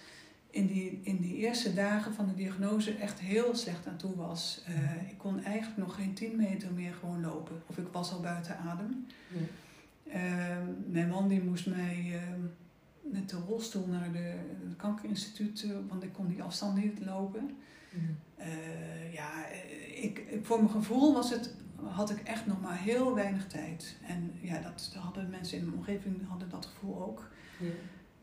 in 0.50 0.66
die, 0.66 1.00
in 1.02 1.16
die 1.16 1.36
eerste 1.36 1.74
dagen 1.74 2.14
van 2.14 2.26
de 2.26 2.34
diagnose 2.34 2.94
echt 2.94 3.20
heel 3.20 3.54
slecht 3.54 3.86
aan 3.86 3.96
toe 3.96 4.16
was. 4.16 4.62
Uh, 4.68 5.10
ik 5.10 5.18
kon 5.18 5.44
eigenlijk 5.44 5.76
nog 5.76 5.94
geen 5.94 6.14
10 6.14 6.36
meter 6.36 6.72
meer 6.72 6.94
gewoon 7.00 7.20
lopen. 7.20 7.62
Of 7.66 7.78
ik 7.78 7.86
was 7.92 8.12
al 8.12 8.20
buiten 8.20 8.56
adem. 8.58 9.06
Ja. 9.28 9.38
Uh, 10.14 10.56
mijn 10.86 11.08
man 11.08 11.28
die 11.28 11.42
moest 11.42 11.66
mij 11.66 12.04
uh, 12.06 12.20
met 13.12 13.28
de 13.28 13.36
rolstoel 13.36 13.86
naar 13.86 14.12
de, 14.12 14.34
het 14.68 14.76
kankerinstituut, 14.76 15.62
uh, 15.62 15.76
want 15.88 16.02
ik 16.02 16.12
kon 16.12 16.26
die 16.26 16.42
afstand 16.42 16.76
niet 16.76 17.04
lopen. 17.04 17.56
Ja. 17.90 18.44
ja, 19.12 19.46
ik, 19.94 20.38
voor 20.42 20.58
mijn 20.58 20.70
gevoel 20.70 21.14
was 21.14 21.30
het, 21.30 21.54
had 21.84 22.10
ik 22.10 22.18
echt 22.18 22.46
nog 22.46 22.60
maar 22.60 22.78
heel 22.78 23.14
weinig 23.14 23.46
tijd. 23.46 23.96
En 24.06 24.32
ja, 24.40 24.60
dat, 24.60 24.96
hadden 24.98 25.30
mensen 25.30 25.58
in 25.58 25.64
mijn 25.64 25.76
omgeving 25.76 26.28
hadden 26.28 26.48
dat 26.48 26.66
gevoel 26.66 27.02
ook. 27.02 27.28
Ja. 27.60 27.70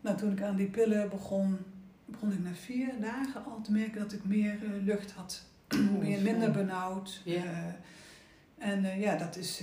Nou, 0.02 0.18
toen 0.18 0.32
ik 0.32 0.42
aan 0.42 0.56
die 0.56 0.70
pillen 0.70 1.10
begon, 1.10 1.58
begon 2.06 2.32
ik 2.32 2.40
na 2.40 2.54
vier 2.54 2.94
dagen 3.02 3.46
al 3.46 3.62
te 3.62 3.72
merken 3.72 4.00
dat 4.00 4.14
ik 4.14 4.26
meer 4.26 4.64
uh, 4.64 4.84
lucht 4.84 5.12
had. 5.12 5.44
Oh, 5.76 6.00
meer, 6.00 6.22
minder 6.22 6.52
benauwd. 6.52 7.22
Uh, 7.26 7.42
en 8.58 9.00
ja, 9.00 9.16
dat 9.16 9.36
is, 9.38 9.62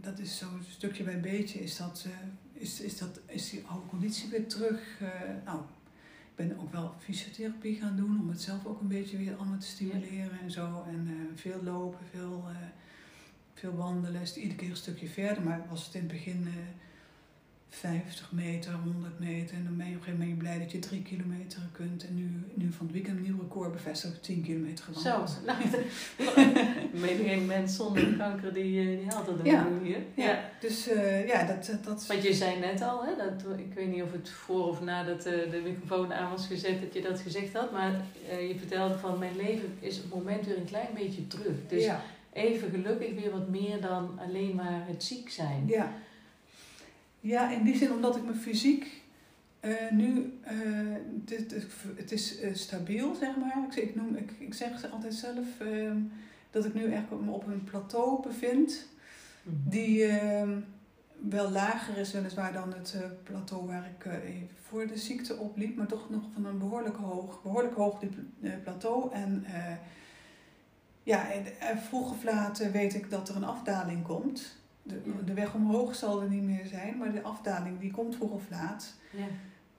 dat 0.00 0.18
is 0.18 0.38
zo'n 0.38 0.62
stukje 0.68 1.04
bij 1.04 1.20
beetje 1.20 1.58
is 1.58 1.76
dat, 1.76 2.06
eh, 2.06 2.12
is, 2.60 2.80
is 2.80 2.98
dat 2.98 3.20
is 3.26 3.50
die 3.50 3.64
oude 3.66 3.86
conditie 3.86 4.30
weer 4.30 4.46
terug. 4.46 5.00
nou, 5.44 5.60
ik 6.30 6.46
ben 6.46 6.58
ook 6.58 6.72
wel 6.72 6.94
fysiotherapie 6.98 7.76
gaan 7.76 7.96
doen 7.96 8.20
om 8.20 8.28
het 8.28 8.40
zelf 8.40 8.66
ook 8.66 8.80
een 8.80 8.88
beetje 8.88 9.16
weer 9.16 9.36
allemaal 9.36 9.58
te 9.58 9.66
stimuleren 9.66 10.40
en 10.40 10.50
zo. 10.50 10.84
En 10.88 11.30
veel 11.34 11.62
lopen, 11.62 12.06
veel, 12.10 12.44
veel 13.54 13.76
wandelen. 13.76 14.20
Is 14.20 14.36
iedere 14.36 14.54
keer 14.54 14.70
een 14.70 14.76
stukje 14.76 15.08
verder, 15.08 15.42
maar 15.42 15.66
was 15.68 15.86
het 15.86 15.94
in 15.94 16.00
het 16.00 16.12
begin 16.12 16.48
50 17.70 18.32
meter, 18.32 18.72
100 18.72 19.18
meter. 19.18 19.56
En 19.56 19.64
dan 19.64 19.76
ben 19.76 19.86
je 19.86 19.92
op 19.92 19.98
een 19.98 20.04
gegeven 20.04 20.26
moment 20.26 20.38
blij 20.38 20.58
dat 20.58 20.72
je 20.72 20.78
3 20.78 21.02
kilometer 21.02 21.60
kunt. 21.72 22.06
En 22.06 22.14
nu, 22.14 22.30
nu 22.54 22.72
van 22.72 22.86
het 22.86 22.94
weekend 22.94 23.16
een 23.16 23.22
nieuw 23.22 23.40
record 23.40 23.72
bevestigd, 23.72 24.22
10 24.22 24.42
kilometer 24.42 24.84
gewandeld. 24.84 25.30
Zo, 25.30 25.36
nou, 25.48 25.58
menig 27.06 27.46
mens 27.46 27.76
zonder 27.76 28.16
kanker 28.16 28.52
die, 28.52 28.96
die 28.96 29.06
haalt 29.08 29.26
dat 29.26 29.36
ja. 29.42 29.66
hier. 29.82 29.98
Ja. 30.14 30.24
ja, 30.24 30.40
dus 30.60 30.88
uh, 30.88 31.28
ja, 31.28 31.44
dat, 31.44 31.70
dat... 31.84 32.06
Want 32.06 32.22
je 32.22 32.34
zei 32.34 32.58
net 32.58 32.82
al, 32.82 33.04
hè, 33.04 33.16
dat, 33.16 33.58
ik 33.58 33.74
weet 33.74 33.88
niet 33.88 34.02
of 34.02 34.12
het 34.12 34.30
voor 34.30 34.68
of 34.68 34.80
nadat 34.80 35.26
uh, 35.26 35.50
de 35.50 35.60
microfoon 35.64 36.12
aan 36.12 36.30
was 36.30 36.46
gezet 36.46 36.80
dat 36.80 36.94
je 36.94 37.00
dat 37.00 37.20
gezegd 37.20 37.52
had. 37.52 37.72
Maar 37.72 37.92
uh, 38.30 38.48
je 38.48 38.58
vertelde 38.58 38.98
van 38.98 39.18
mijn 39.18 39.36
leven 39.36 39.76
is 39.80 39.96
op 39.96 40.02
het 40.02 40.14
moment 40.14 40.46
weer 40.46 40.56
een 40.56 40.64
klein 40.64 40.94
beetje 40.94 41.26
terug. 41.26 41.56
Dus 41.68 41.84
ja. 41.84 42.02
even 42.32 42.70
gelukkig 42.70 43.14
weer 43.14 43.30
wat 43.30 43.48
meer 43.48 43.80
dan 43.80 44.18
alleen 44.18 44.54
maar 44.54 44.84
het 44.86 45.04
ziek 45.04 45.30
zijn. 45.30 45.64
Ja. 45.66 45.92
Ja, 47.20 47.50
in 47.50 47.64
die 47.64 47.76
zin 47.76 47.92
omdat 47.92 48.16
ik 48.16 48.24
me 48.24 48.34
fysiek 48.34 49.02
uh, 49.64 49.90
nu, 49.90 50.38
uh, 50.44 50.96
het, 51.28 51.66
het, 51.96 52.12
is 52.12 52.42
uh, 52.42 52.54
stabiel, 52.54 53.14
zeg 53.14 53.36
maar. 53.36 53.64
Ik, 53.70 53.74
ik, 53.74 53.94
noem, 53.94 54.14
ik, 54.16 54.30
ik 54.38 54.54
zeg 54.54 54.90
altijd 54.92 55.14
zelf 55.14 55.46
dat 56.50 56.64
ik 56.64 56.74
nu 56.74 56.92
echt 56.92 57.10
op 57.10 57.46
een 57.46 57.64
plateau 57.64 58.22
bevind, 58.22 58.88
Mhm. 59.42 59.70
die 59.70 60.06
ehm, 60.06 60.58
wel 61.28 61.50
lager 61.50 61.96
is 61.96 62.12
weliswaar 62.12 62.52
dan 62.52 62.72
het 62.72 62.96
plateau 63.22 63.66
waar 63.66 63.86
ik 63.86 64.10
voor 64.68 64.86
de 64.86 64.98
ziekte 64.98 65.36
opliep, 65.36 65.76
maar 65.76 65.86
toch 65.86 66.10
nog 66.10 66.22
van 66.34 66.44
een 66.44 66.58
behoorlijk 66.58 66.96
hoog, 66.96 67.42
behoorlijk 67.42 67.74
hoog 67.74 67.98
plateau. 68.62 69.12
En 69.12 69.44
ja, 71.02 71.26
vroeg 71.88 72.10
of 72.10 72.24
laat 72.24 72.70
weet 72.70 72.94
ik 72.94 73.10
dat 73.10 73.28
er 73.28 73.36
een 73.36 73.44
afdaling 73.44 74.02
komt. 74.02 74.59
De, 74.82 75.24
de 75.24 75.34
weg 75.34 75.54
omhoog 75.54 75.94
zal 75.94 76.22
er 76.22 76.28
niet 76.28 76.42
meer 76.42 76.66
zijn, 76.66 76.96
maar 76.98 77.12
de 77.12 77.22
afdaling 77.22 77.80
die 77.80 77.90
komt 77.90 78.16
vroeg 78.16 78.30
of 78.30 78.50
laat. 78.50 78.94
Ja. 79.16 79.26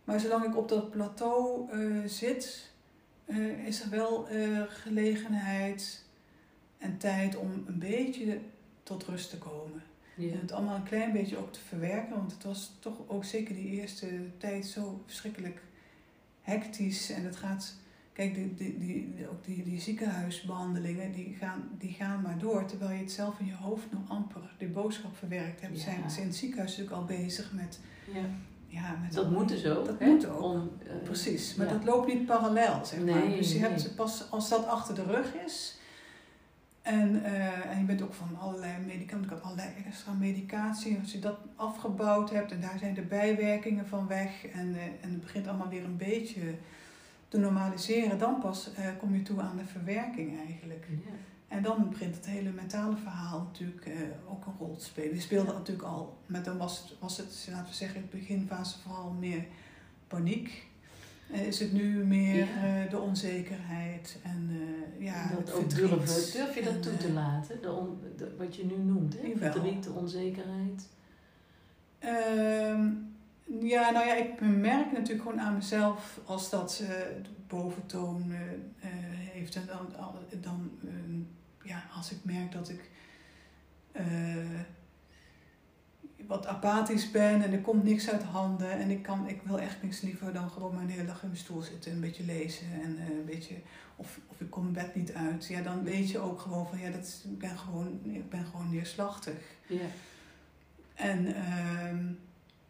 Maar 0.04 0.20
zolang 0.20 0.46
ik 0.46 0.58
op 0.58 0.70
dat 0.70 0.92
plateau 0.92 1.72
uh, 1.74 2.06
zit, 2.06 2.72
uh, 3.26 3.68
is 3.68 3.82
er 3.82 3.90
wel 3.90 4.32
uh, 4.32 4.62
gelegenheid 4.68 6.06
en 6.78 6.98
tijd 6.98 7.36
om 7.36 7.52
een 7.68 7.80
beetje 7.80 8.40
tot 8.84 9.04
rust 9.04 9.30
te 9.30 9.38
komen. 9.38 9.84
Ja. 10.16 10.32
En 10.32 10.40
het 10.40 10.52
allemaal 10.52 10.76
een 10.76 10.84
klein 10.84 11.12
beetje 11.12 11.38
ook 11.38 11.54
te 11.54 11.60
verwerken, 11.60 12.16
want 12.16 12.32
het 12.32 12.44
was 12.44 12.78
toch 12.80 12.98
ook 13.08 13.24
zeker 13.24 13.56
die 13.56 13.82
eerste 13.82 14.08
tijd 14.38 14.66
zo 14.66 15.04
verschrikkelijk 15.06 15.62
hectisch. 16.42 17.10
En 17.10 17.24
het 17.24 17.36
gaat, 17.36 17.76
kijk, 18.14 18.36
die, 18.36 18.54
die, 18.54 18.78
die, 18.80 19.28
ook 19.30 19.44
die, 19.44 19.64
die 19.64 19.80
ziekenhuisbehandelingen, 19.80 21.12
die 21.12 21.36
gaan, 21.40 21.70
die 21.78 21.92
gaan 21.92 22.22
maar 22.22 22.38
door. 22.38 22.66
Terwijl 22.66 22.92
je 22.92 23.00
het 23.00 23.12
zelf 23.12 23.40
in 23.40 23.46
je 23.46 23.56
hoofd 23.56 23.92
nog 23.92 24.10
amper 24.10 24.56
de 24.58 24.68
boodschap 24.68 25.16
verwerkt 25.18 25.62
hebt. 25.62 25.78
Ja. 25.78 25.84
Zijn 25.84 26.10
ze 26.10 26.22
in 26.22 26.28
het 26.28 26.36
ziekenhuis 26.36 26.78
natuurlijk 26.78 26.98
al 27.02 27.06
bezig 27.06 27.52
met... 27.54 27.80
Ja. 28.14 28.26
Ja, 28.68 28.98
met 29.02 29.14
dat 29.14 29.32
moet 29.32 29.48
dus 29.48 29.66
ook. 29.66 29.86
Dat 29.86 30.00
hè? 30.00 30.06
moet 30.06 30.26
ook. 30.26 30.42
Om, 30.42 30.72
uh, 30.84 31.04
Precies, 31.04 31.56
maar 31.56 31.68
ja. 31.68 31.74
dat 31.74 31.84
loopt 31.84 32.14
niet 32.14 32.26
parallel, 32.26 32.86
zeg 32.86 33.00
maar. 33.00 33.16
Nee, 33.16 33.38
dus 33.38 33.54
je 33.54 33.60
nee. 33.60 33.70
hebt 33.70 33.96
pas 33.96 34.32
als 34.32 34.50
dat 34.50 34.66
achter 34.66 34.96
de 34.96 35.04
rug 35.04 35.34
is... 35.46 35.80
En, 36.82 37.16
uh, 37.16 37.66
en 37.66 37.80
je 37.80 37.86
bent 37.86 38.02
ook 38.02 38.14
van 38.14 38.38
allerlei 38.40 38.74
medicatie, 38.86 39.24
ik 39.24 39.30
had 39.30 39.42
allerlei 39.42 39.70
extra 39.86 40.14
medicatie. 40.14 40.98
Als 41.02 41.12
je 41.12 41.20
dat 41.20 41.38
afgebouwd 41.56 42.30
hebt 42.30 42.52
en 42.52 42.62
daar 42.62 42.78
zijn 42.80 42.94
de 42.94 43.02
bijwerkingen 43.02 43.88
van 43.88 44.08
weg 44.08 44.46
en, 44.46 44.68
uh, 44.68 44.84
en 44.84 45.10
het 45.12 45.22
begint 45.22 45.48
allemaal 45.48 45.70
weer 45.70 45.84
een 45.84 45.98
beetje 45.98 46.42
te 47.32 47.38
normaliseren, 47.38 48.18
dan 48.18 48.40
pas 48.40 48.70
uh, 48.80 48.86
kom 49.00 49.16
je 49.16 49.22
toe 49.22 49.42
aan 49.42 49.58
de 49.58 49.66
verwerking 49.66 50.40
eigenlijk. 50.48 50.88
Ja. 50.90 51.12
En 51.48 51.64
dan 51.64 51.90
begint 51.90 52.16
het 52.16 52.26
hele 52.26 52.52
mentale 52.52 52.98
verhaal 52.98 53.40
natuurlijk 53.40 53.86
uh, 53.86 53.94
ook 54.30 54.46
een 54.46 54.54
rol 54.60 54.76
te 54.76 54.86
spelen. 54.86 55.12
Die 55.12 55.22
speelde 55.22 55.54
natuurlijk 55.54 55.88
al, 55.88 56.18
maar 56.26 56.44
dan 56.44 56.58
was 56.58 56.78
het, 56.78 57.00
was 57.00 57.18
het, 57.18 57.48
laten 57.52 57.70
we 57.70 57.76
zeggen, 57.76 57.96
in 58.02 58.08
de 58.12 58.18
beginfase 58.18 58.80
vooral 58.80 59.12
meer 59.20 59.46
paniek. 60.08 60.70
Uh, 61.32 61.48
is 61.48 61.60
het 61.60 61.74
nu 61.74 62.06
meer 62.06 62.48
Ja. 62.48 62.86
de 62.90 63.00
onzekerheid 63.00 64.18
en 64.24 64.50
ja, 64.98 65.30
dat 65.30 65.38
het 65.38 65.50
verdriet. 65.50 66.32
Durf 66.34 66.56
je 66.56 66.64
dat 66.64 66.74
En, 66.74 66.82
toe 66.82 66.92
eh, 66.92 66.98
te 66.98 67.12
laten? 67.12 67.62
De 67.62 67.72
on, 67.72 68.00
de, 68.18 68.36
wat 68.38 68.56
je 68.56 68.66
nu 68.66 68.78
noemt, 68.78 69.14
hè? 69.14 69.28
Jawel. 69.28 69.52
Verdriet, 69.52 69.84
de 69.84 69.92
onzekerheid. 69.92 70.88
Ehm, 72.00 72.88
ja, 73.60 73.90
nou 73.92 74.08
ja, 74.08 74.14
ik 74.14 74.42
merk 74.42 74.92
natuurlijk 74.92 75.22
gewoon 75.22 75.42
aan 75.42 75.56
mezelf 75.56 76.20
als 76.26 76.50
dat 76.50 76.80
uh, 76.82 76.88
de 77.24 77.30
boventoon 77.48 78.26
uh, 78.28 78.38
uh, 78.38 78.90
heeft. 79.32 79.56
En 79.56 79.66
dan, 79.68 79.88
dan 80.42 80.72
ja, 81.64 81.84
als 81.96 82.12
ik 82.12 82.18
merk 82.24 82.52
dat 82.52 82.70
ik 82.70 82.90
wat 86.32 86.48
apathisch 86.48 87.12
ben 87.12 87.44
en 87.44 87.52
er 87.52 87.62
komt 87.62 87.84
niks 87.84 88.10
uit 88.10 88.24
handen. 88.24 88.72
En 88.72 88.90
ik, 88.90 89.04
kan, 89.04 89.28
ik 89.28 89.42
wil 89.42 89.60
echt 89.60 89.84
niks 89.84 90.02
liever 90.02 90.34
dan 90.34 90.50
gewoon 90.50 90.74
maar 90.74 90.84
een 90.84 90.90
hele 90.90 91.06
dag 91.06 91.22
in 91.22 91.28
mijn 91.28 91.40
stoel 91.40 91.62
zitten, 91.62 91.92
een 91.92 92.00
beetje 92.00 92.24
lezen 92.24 92.68
en 92.82 92.98
een 93.00 93.26
beetje, 93.26 93.56
of, 93.96 94.20
of 94.28 94.42
ik 94.42 94.50
kom 94.50 94.72
mijn 94.72 94.86
bed 94.86 94.96
niet 94.96 95.14
uit. 95.14 95.48
Ja, 95.48 95.62
dan 95.62 95.84
weet 95.84 96.10
je 96.10 96.20
ook 96.20 96.40
gewoon 96.40 96.68
van 96.68 96.80
ja, 96.80 96.90
dat 96.90 97.04
is, 97.04 97.24
ik, 97.24 97.38
ben 97.38 97.58
gewoon, 97.58 98.00
ik 98.04 98.30
ben 98.30 98.46
gewoon 98.46 98.70
neerslachtig. 98.70 99.40
Ja. 99.68 99.86
En 100.96 101.36
ehm 101.36 102.06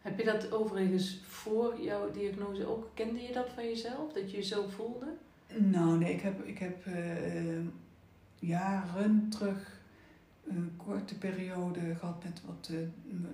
Heb 0.02 0.18
je 0.18 0.24
dat 0.24 0.52
overigens 0.52 1.20
voor 1.26 1.80
jouw 1.80 2.10
diagnose 2.10 2.66
ook, 2.66 2.90
kende 2.94 3.22
je 3.22 3.32
dat 3.32 3.48
van 3.54 3.64
jezelf? 3.64 4.12
Dat 4.12 4.30
je 4.30 4.36
je 4.36 4.42
zo 4.42 4.68
voelde? 4.68 5.06
Nou, 5.56 5.98
nee, 5.98 6.12
ik 6.12 6.20
heb, 6.20 6.44
ik 6.44 6.58
heb 6.58 6.86
uh, 6.86 6.94
jaren 8.38 9.28
terug 9.28 9.80
een 10.46 10.72
korte 10.76 11.18
periode 11.18 11.94
gehad 11.98 12.24
met 12.24 12.40
wat 12.46 12.68
uh, 12.72 12.78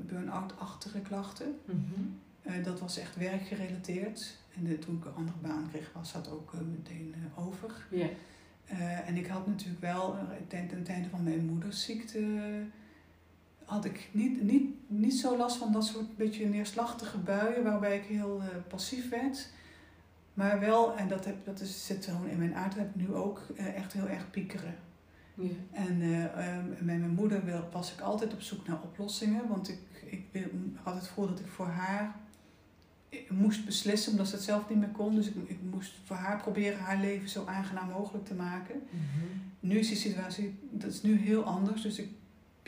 burn-out-achtige 0.07 1.01
klachten. 1.01 1.59
-hmm. 1.65 2.19
uh, 2.43 2.65
dat 2.65 2.81
was 2.81 2.99
echt 2.99 3.17
werkgerelateerd. 3.17 4.37
En 4.57 4.65
de, 4.65 4.79
toen 4.79 4.97
ik 4.97 5.05
een 5.05 5.15
andere 5.15 5.39
baan 5.39 5.69
kreeg, 5.71 5.93
was 5.93 6.13
dat 6.13 6.31
ook 6.31 6.53
meteen 6.71 7.15
over. 7.37 7.87
Yeah. 7.91 8.09
en 9.09 9.17
ik 9.17 9.27
had 9.27 9.47
natuurlijk 9.47 9.81
wel 9.81 10.17
ten, 10.47 10.69
ten 10.69 10.83
tijde 10.83 11.09
van 11.09 11.23
mijn 11.23 11.47
moedersziekte 11.47 12.19
had 13.69 13.85
ik 13.85 14.09
niet, 14.13 14.43
niet, 14.43 14.71
niet 14.87 15.15
zo 15.15 15.37
last 15.37 15.57
van 15.57 15.73
dat 15.73 15.85
soort 15.87 16.17
beetje 16.17 16.47
neerslachtige 16.47 17.19
buien 17.19 17.63
waarbij 17.65 17.97
ik 17.97 18.05
heel 18.05 18.41
eh, 18.41 18.47
passief 18.69 19.09
werd. 19.09 19.49
Maar 20.35 20.61
wel, 20.61 20.97
en 20.97 21.09
dat, 21.09 21.25
heb, 21.25 21.45
dat 21.45 21.61
is, 21.61 21.87
zit 21.87 22.05
gewoon 22.05 22.29
in 22.29 22.39
mijn 22.39 22.55
aard, 22.55 22.75
heb 22.75 22.89
ik 22.89 23.07
nu 23.09 23.15
ook 23.15 23.43
eh, 23.57 23.75
echt 23.77 23.93
heel 23.93 24.09
erg 24.09 24.31
piekeren. 24.31 24.75
Ja. 25.35 25.49
En 25.73 26.03
eh, 26.03 26.25
ehm, 26.25 26.69
met 26.69 26.85
mijn 26.85 27.11
moeder 27.15 27.45
wil- 27.45 27.69
was 27.73 27.93
ik 27.93 28.01
altijd 28.01 28.33
op 28.33 28.41
zoek 28.43 28.67
naar 28.67 28.83
oplossingen. 28.83 29.49
Want 29.49 29.69
ik, 29.69 29.79
ik 30.07 30.25
wil- 30.33 30.51
had 30.83 30.95
het 30.95 31.07
gevoel 31.07 31.27
dat 31.29 31.41
ik 31.41 31.47
voor 31.47 31.67
haar 31.67 32.15
ik 33.11 33.31
moest 33.31 33.65
beslissen, 33.65 34.11
omdat 34.13 34.29
ze 34.29 34.35
het 34.35 34.45
zelf 34.45 34.69
niet 34.69 34.79
meer 34.79 34.89
kon. 34.89 35.15
Dus 35.15 35.27
ik, 35.27 35.35
ik 35.47 35.59
moest 35.71 35.93
voor 36.05 36.17
haar 36.17 36.41
proberen 36.41 36.79
haar 36.79 37.01
leven 37.01 37.29
zo 37.29 37.45
aangenaam 37.47 37.89
mogelijk 37.89 38.25
te 38.25 38.35
maken. 38.35 38.75
Mhm. 38.91 39.27
Nu 39.61 39.79
is 39.79 39.89
die 39.89 39.97
situatie, 39.97 40.59
dat 40.71 40.91
is 40.93 41.03
nu 41.03 41.17
heel 41.19 41.43
anders. 41.43 41.83
Dus 41.83 41.99
ik 41.99 42.09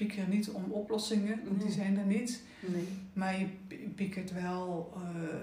pieker 0.07 0.28
niet 0.28 0.51
om 0.51 0.64
oplossingen, 0.72 1.40
want 1.44 1.61
die 1.61 1.70
zijn 1.70 1.98
er 1.98 2.05
niet. 2.07 2.42
Nee. 2.61 2.88
Maar 3.12 3.38
je 3.38 3.46
pi- 3.66 3.92
piekert 3.96 4.32
wel, 4.32 4.92
eh, 4.96 5.38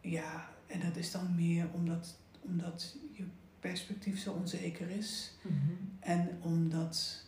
ja, 0.00 0.48
en 0.66 0.80
dat 0.80 0.96
is 0.96 1.10
dan 1.10 1.34
meer 1.34 1.66
omdat, 1.72 2.16
omdat 2.40 2.96
je 3.12 3.24
perspectief 3.60 4.18
zo 4.20 4.32
onzeker 4.32 4.90
is. 4.90 5.32
Mhm. 5.42 5.54
En 6.00 6.38
omdat 6.42 7.24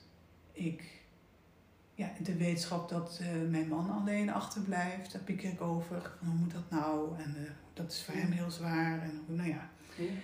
ik, 0.53 1.01
ja, 1.95 2.13
de 2.23 2.37
wetenschap 2.37 2.89
dat 2.89 3.19
eh, 3.23 3.51
mijn 3.51 3.69
man 3.69 3.91
alleen 3.91 4.31
achterblijft, 4.31 5.13
daar 5.13 5.23
pieker 5.23 5.53
ik 5.53 5.61
over. 5.61 6.13
Hoe 6.25 6.35
moet 6.35 6.53
dat 6.53 6.71
nou? 6.71 7.19
En 7.19 7.37
eh, 7.37 7.51
dat 7.73 7.93
is 7.93 8.03
voor 8.03 8.15
hem 8.15 8.31
heel 8.31 8.51
zwaar. 8.51 9.03
En 9.03 9.21
hoe, 9.27 9.37
nou 9.37 9.49
ja, 9.49 9.71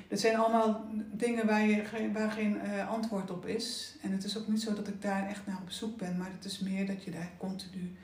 Het 0.08 0.20
zijn 0.20 0.36
allemaal 0.36 0.84
dingen 1.12 1.46
waar, 1.46 1.66
je, 1.66 1.84
geen- 1.84 2.12
waar 2.12 2.30
geen 2.30 2.60
eh, 2.60 2.88
antwoord 2.88 3.30
op 3.30 3.46
is. 3.46 3.96
En 4.02 4.12
het 4.12 4.24
is 4.24 4.38
ook 4.38 4.48
niet 4.48 4.62
zo 4.62 4.74
dat 4.74 4.88
ik 4.88 5.02
daar 5.02 5.28
echt 5.28 5.46
naar 5.46 5.58
op 5.62 5.70
zoek 5.70 5.96
ben, 5.98 6.16
maar 6.16 6.30
het 6.32 6.44
is 6.44 6.58
meer 6.58 6.86
dat 6.86 7.04
je 7.04 7.10
daar 7.10 7.30
continu. 7.38 7.96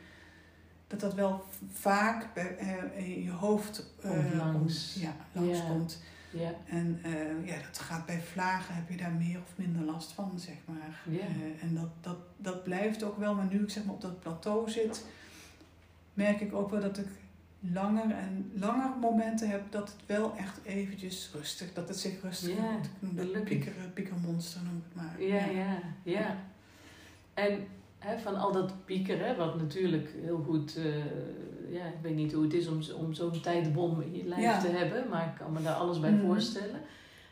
Dat 0.87 1.01
dat 1.01 1.15
wel 1.15 1.45
vaak 1.73 2.27
eh, 2.35 2.77
in 3.09 3.23
je 3.23 3.31
hoofd 3.31 3.87
Komt 4.01 4.35
langs. 4.35 4.95
ja, 5.01 5.15
langskomt. 5.33 6.03
Ja. 6.31 6.51
En 6.67 7.01
eh, 7.03 7.47
ja, 7.47 7.55
dat 7.63 7.79
gaat 7.79 8.07
bij 8.07 8.21
vlagen, 8.21 8.75
heb 8.75 8.89
je 8.91 8.97
daar 8.97 9.13
meer 9.13 9.39
of 9.39 9.53
minder 9.57 9.83
last 9.83 10.13
van, 10.13 10.33
zeg 10.37 10.55
maar. 10.65 11.01
En 11.61 11.75
dat, 11.75 11.89
dat, 12.01 12.17
dat 12.37 12.63
blijft 12.65 13.03
ook 13.03 13.19
wel, 13.19 13.35
maar 13.35 13.47
nu 13.51 13.63
ik 13.63 13.71
zeg 13.71 13.85
maar 13.85 13.95
op 13.95 14.01
dat 14.01 14.21
plateau 14.21 14.71
zit, 14.71 15.05
merk 16.15 16.41
ik 16.41 16.55
ook 16.55 16.71
wel 16.71 16.81
dat 16.81 16.99
ik 16.99 17.07
langer 17.73 18.11
en 18.11 18.51
langer 18.55 18.91
momenten 19.01 19.49
heb 19.51 19.63
dat 19.71 19.89
het 19.89 20.07
wel 20.07 20.35
echt 20.37 20.61
eventjes 20.65 21.31
rustig, 21.35 21.73
dat 21.73 21.89
het 21.89 21.99
zich 21.99 22.23
rustig 22.23 22.49
Ja, 22.49 22.55
voelt. 22.73 22.85
Ik 22.85 22.91
noem 22.99 23.17
dat 23.17 23.27
gelukkig. 23.27 23.49
pieker, 23.59 23.73
piekermonster 23.95 24.61
noem 24.65 24.77
ik 24.77 24.83
het 24.85 24.95
maar. 24.95 25.23
Ja, 25.23 25.45
ja, 25.61 25.79
ja. 26.03 26.37
En 27.35 27.59
hè, 27.99 28.19
van 28.19 28.37
al 28.37 28.53
dat 28.53 28.85
piekeren, 28.85 29.37
wat 29.37 29.57
natuurlijk 29.59 30.09
heel 30.23 30.43
goed, 30.47 30.77
eh, 30.77 30.85
ja, 31.73 31.85
ik 31.87 31.99
weet 32.03 32.15
niet 32.15 32.33
hoe 32.33 32.43
het 32.43 32.55
is 32.55 32.69
om, 32.69 32.81
om 32.99 33.13
zo'n 33.15 33.41
tijdbom 33.41 34.01
in 34.01 34.15
je 34.17 34.25
lijf 34.25 34.43
Ja. 34.43 34.61
te 34.61 34.69
hebben, 34.69 35.09
maar 35.09 35.27
ik 35.27 35.35
kan 35.39 35.53
me 35.53 35.63
daar 35.63 35.75
alles 35.75 36.01
bij 36.01 36.11
Mhm. 36.13 36.27
voorstellen. 36.27 36.81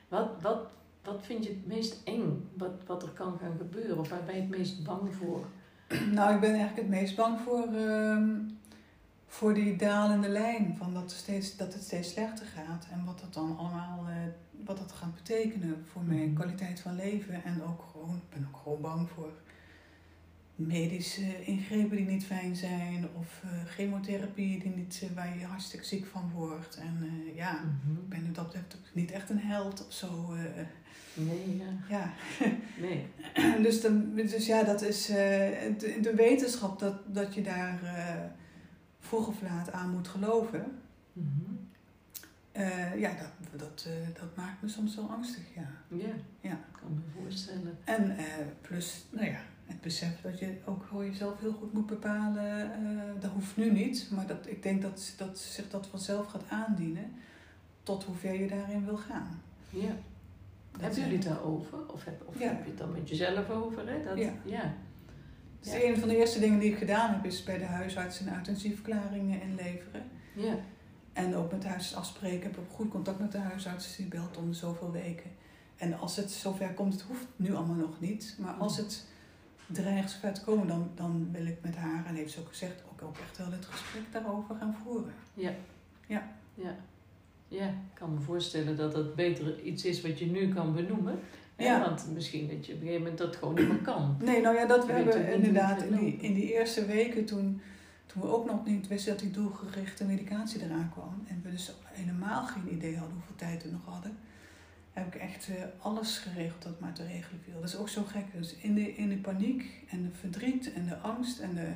Wat, 0.09 0.28
wat, 0.41 0.66
wat 1.05 1.18
vind 1.22 1.45
je 1.45 1.51
het 1.51 1.66
meest 1.66 2.01
eng, 2.05 2.49
wat, 2.57 2.70
wat 2.87 3.03
er 3.03 3.09
kan 3.09 3.39
gaan 3.41 3.57
gebeuren, 3.59 3.99
of 3.99 4.09
waar 4.09 4.24
ben 4.26 4.35
je 4.35 4.41
het 4.41 4.51
meest 4.51 4.85
bang 4.85 5.14
voor? 5.14 5.45
Nou, 6.12 6.35
ik 6.35 6.41
ben 6.41 6.51
eigenlijk 6.51 6.76
het 6.81 6.89
meest 6.89 7.16
bang 7.16 7.41
voor, 7.41 7.66
ehm, 7.74 8.28
voor 9.33 9.55
die 9.55 9.76
dalende 9.76 10.28
lijn. 10.28 10.74
Van 10.78 10.95
dat, 10.95 11.11
steeds, 11.11 11.57
dat 11.57 11.72
het 11.74 11.83
steeds 11.83 12.11
slechter 12.11 12.47
gaat. 12.47 12.87
En 12.93 13.05
wat 13.05 13.20
dat 13.20 13.35
dan 13.35 13.57
allemaal 13.59 14.07
eh, 14.09 14.14
wat 14.64 14.78
dat 14.78 14.93
gaat 14.93 15.14
betekenen 15.14 15.85
voor 15.93 16.03
mijn 16.03 16.24
Mhm. 16.26 16.35
kwaliteit 16.35 16.81
van 16.81 16.97
leven. 16.97 17.45
En 17.45 17.62
ook 17.62 17.85
gewoon, 17.93 18.16
ik 18.16 18.31
ben 18.39 18.49
ook 18.53 18.61
gewoon 18.62 18.81
bang 18.81 19.09
voor 19.11 19.33
medische 20.55 21.45
ingrepen 21.45 21.97
die 21.97 22.07
niet 22.07 22.24
fijn 22.24 22.57
zijn. 22.57 23.09
Of 23.18 23.41
eh, 23.45 23.51
chemotherapie 23.66 24.59
die 24.59 24.74
niet, 24.76 25.01
eh, 25.03 25.16
waar 25.16 25.39
je 25.39 25.45
hartstikke 25.45 25.87
ziek 25.87 26.07
van 26.07 26.31
wordt. 26.35 26.76
En 26.76 27.22
ja, 27.35 27.53
ik 28.03 28.09
ben 28.09 28.33
dat 28.33 28.45
betreft 28.45 28.76
ook 28.76 28.95
niet 28.95 29.11
echt 29.11 29.31
een 29.31 29.41
held 29.41 29.87
of 29.87 29.93
zo. 29.93 30.35
Nee, 31.14 31.57
ja. 31.57 31.64
ja, 31.89 32.12
Nee. 32.81 33.07
dus, 33.66 33.81
dan, 33.81 34.14
dus 34.14 34.47
ja, 34.47 34.62
dat 34.62 34.83
is 34.83 35.07
de, 35.07 35.99
de 36.03 36.14
wetenschap 36.14 36.78
dat, 36.78 37.14
dat 37.14 37.35
je 37.35 37.43
daar 37.43 37.81
vroeg 39.11 39.27
of 39.29 39.43
laat 39.43 39.73
aan 39.73 39.91
moet 39.91 40.09
geloven. 40.09 40.79
Mhm. 41.13 41.27
Eh, 42.53 43.01
ja, 43.01 43.11
dat, 43.17 43.61
dat, 43.61 43.87
eh, 43.87 44.15
dat 44.21 44.37
maakt 44.37 44.63
me 44.63 44.69
soms 44.69 44.97
wel 44.97 45.11
angstig, 45.11 45.43
ja. 45.55 45.69
Ja, 45.89 46.15
Ja. 46.41 46.51
ik 46.53 46.79
kan 46.81 46.95
me 46.95 47.21
voorstellen. 47.23 47.79
En 47.85 48.17
eh, 48.19 48.25
plus, 48.61 49.05
nou 49.11 49.27
ja, 49.27 49.39
het 49.67 49.81
besef 49.81 50.21
dat 50.21 50.39
je 50.39 50.57
ook 50.65 50.85
voor 50.85 51.05
jezelf 51.05 51.41
heel 51.41 51.53
goed 51.53 51.73
moet 51.73 51.87
bepalen. 51.87 52.71
dat 53.21 53.31
hoeft 53.31 53.57
nu 53.57 53.71
niet, 53.73 54.09
maar 54.15 54.27
dat, 54.27 54.47
ik 54.47 54.63
denk 54.63 54.83
dat, 54.83 55.15
dat 55.17 55.39
zich 55.39 55.71
dat 55.71 55.87
vanzelf 55.87 56.27
gaat 56.27 56.45
aandienen. 56.49 57.13
Tot 57.83 58.05
hoever 58.05 58.35
je 58.41 58.49
daarin 58.49 58.85
wil 58.85 58.97
gaan. 58.97 59.43
Ja. 59.71 59.93
Dat 60.73 60.81
Hebben 60.81 61.01
jullie 61.01 61.17
het 61.19 61.27
daarover? 61.27 61.79
Of, 61.93 62.05
heb, 62.05 62.23
of 62.27 62.39
Ja. 62.39 62.49
heb 62.49 62.63
je 62.65 62.69
het 62.71 62.79
dan 62.79 62.93
met 62.93 63.09
jezelf 63.09 63.51
over? 63.51 63.89
Hè? 63.89 64.05
Dat, 64.05 64.19
Ja. 64.19 64.33
ja. 64.45 64.73
Dus 65.61 65.73
Ja. 65.73 65.83
een 65.83 65.99
van 65.99 66.09
de 66.09 66.17
eerste 66.17 66.41
dingen 66.41 66.59
die 66.59 66.73
ik 66.73 66.79
gedaan 66.79 67.13
heb, 67.15 67.25
is 67.25 67.45
bij 67.45 67.59
de 67.59 67.65
huisarts 67.65 68.21
een 68.21 68.29
inleveren. 69.43 70.03
Ja. 70.35 70.55
En 71.13 71.35
ook 71.35 71.51
met 71.53 71.63
de 71.63 71.69
huisarts 71.69 71.97
afspreken. 71.97 72.37
Ik 72.37 72.43
heb 72.57 72.59
goed 72.71 72.91
contact 72.91 73.19
met 73.19 73.33
de 73.33 73.39
huisarts. 73.39 73.97
Die 73.97 74.07
belt 74.07 74.37
om 74.37 74.53
zoveel 74.53 74.91
weken. 74.93 75.31
En 75.77 75.99
als 75.99 76.17
het 76.17 76.31
zover 76.31 76.73
komt, 76.75 76.93
het 76.93 77.03
hoeft 77.03 77.27
nu 77.37 77.55
allemaal 77.55 77.77
nog 77.77 78.01
niet. 78.01 78.37
Maar 78.39 78.53
als 78.53 78.77
het 78.77 79.07
dreigt 79.67 80.11
zover 80.11 80.33
te 80.33 80.41
komen, 80.45 80.67
dan, 80.67 80.91
dan 80.95 81.29
wil 81.33 81.47
ik 81.47 81.57
met 81.63 81.77
haar, 81.77 82.07
en 82.07 82.15
heeft 82.15 82.33
ze 82.33 82.41
ook 82.41 82.49
gezegd, 82.49 82.83
ook, 82.93 83.03
ook 83.03 83.17
echt 83.19 83.39
wel 83.39 83.53
het 83.53 83.65
gesprek 83.65 84.13
daarover 84.13 84.55
gaan 84.55 84.77
voeren. 84.85 85.13
Ja. 85.35 85.53
Ja. 86.07 86.37
Ja. 86.55 86.77
Ja, 87.49 87.67
ik 87.67 87.95
kan 87.95 88.15
me 88.15 88.21
voorstellen 88.21 88.77
dat 88.77 88.93
dat 88.93 89.15
beter 89.15 89.61
iets 89.63 89.85
is 89.85 90.03
wat 90.03 90.19
je 90.19 90.27
nu 90.27 90.55
kan 90.55 90.75
benoemen. 90.75 91.19
Ja. 91.65 91.81
Want 91.81 92.07
misschien 92.15 92.49
dat 92.49 92.67
je 92.67 92.73
op 92.73 92.81
een 92.81 92.87
gegeven 92.87 93.03
moment 93.03 93.19
dat 93.19 93.37
gewoon 93.37 93.55
niet 93.55 93.69
meer 93.69 93.83
kan. 93.83 94.17
Nee, 94.23 94.41
nou 94.41 94.57
ja, 94.57 94.67
dat 94.67 94.87
we 94.87 94.93
hebben 94.93 95.33
inderdaad 95.33 95.83
in 95.83 95.97
die, 95.97 96.17
in 96.17 96.35
die 96.35 96.53
eerste 96.53 96.87
weken 96.87 97.25
toen, 97.25 97.61
toen 98.07 98.23
we 98.23 98.29
ook 98.29 98.47
nog 98.47 98.67
niet 98.67 98.89
wisten 98.89 99.13
dat 99.13 99.23
die 99.23 99.31
doelgerichte 99.31 100.05
medicatie 100.05 100.65
eraan 100.65 100.91
kwam. 100.93 101.25
En 101.29 101.41
we 101.43 101.51
dus 101.51 101.73
helemaal 101.85 102.47
geen 102.47 102.73
idee 102.73 102.97
hadden 102.97 103.15
hoeveel 103.15 103.37
tijd 103.37 103.63
we 103.63 103.71
nog 103.71 103.85
hadden. 103.85 104.17
Heb 104.93 105.15
ik 105.15 105.21
echt 105.21 105.49
eh, 105.49 105.55
alles 105.79 106.19
geregeld 106.19 106.63
dat 106.63 106.81
maar 106.81 106.93
te 106.93 107.07
regelen 107.07 107.41
viel. 107.45 107.61
Dat 107.61 107.69
is 107.69 107.77
ook 107.77 107.89
zo 107.89 108.03
gek. 108.03 108.25
Dus 108.33 108.55
in 108.55 108.75
de, 108.75 108.95
in 108.95 109.09
de 109.09 109.17
paniek 109.17 109.85
en 109.89 110.03
de 110.03 110.11
verdriet 110.19 110.73
en 110.73 110.87
de 110.87 110.97
angst 110.97 111.39
en 111.39 111.55
de 111.55 111.73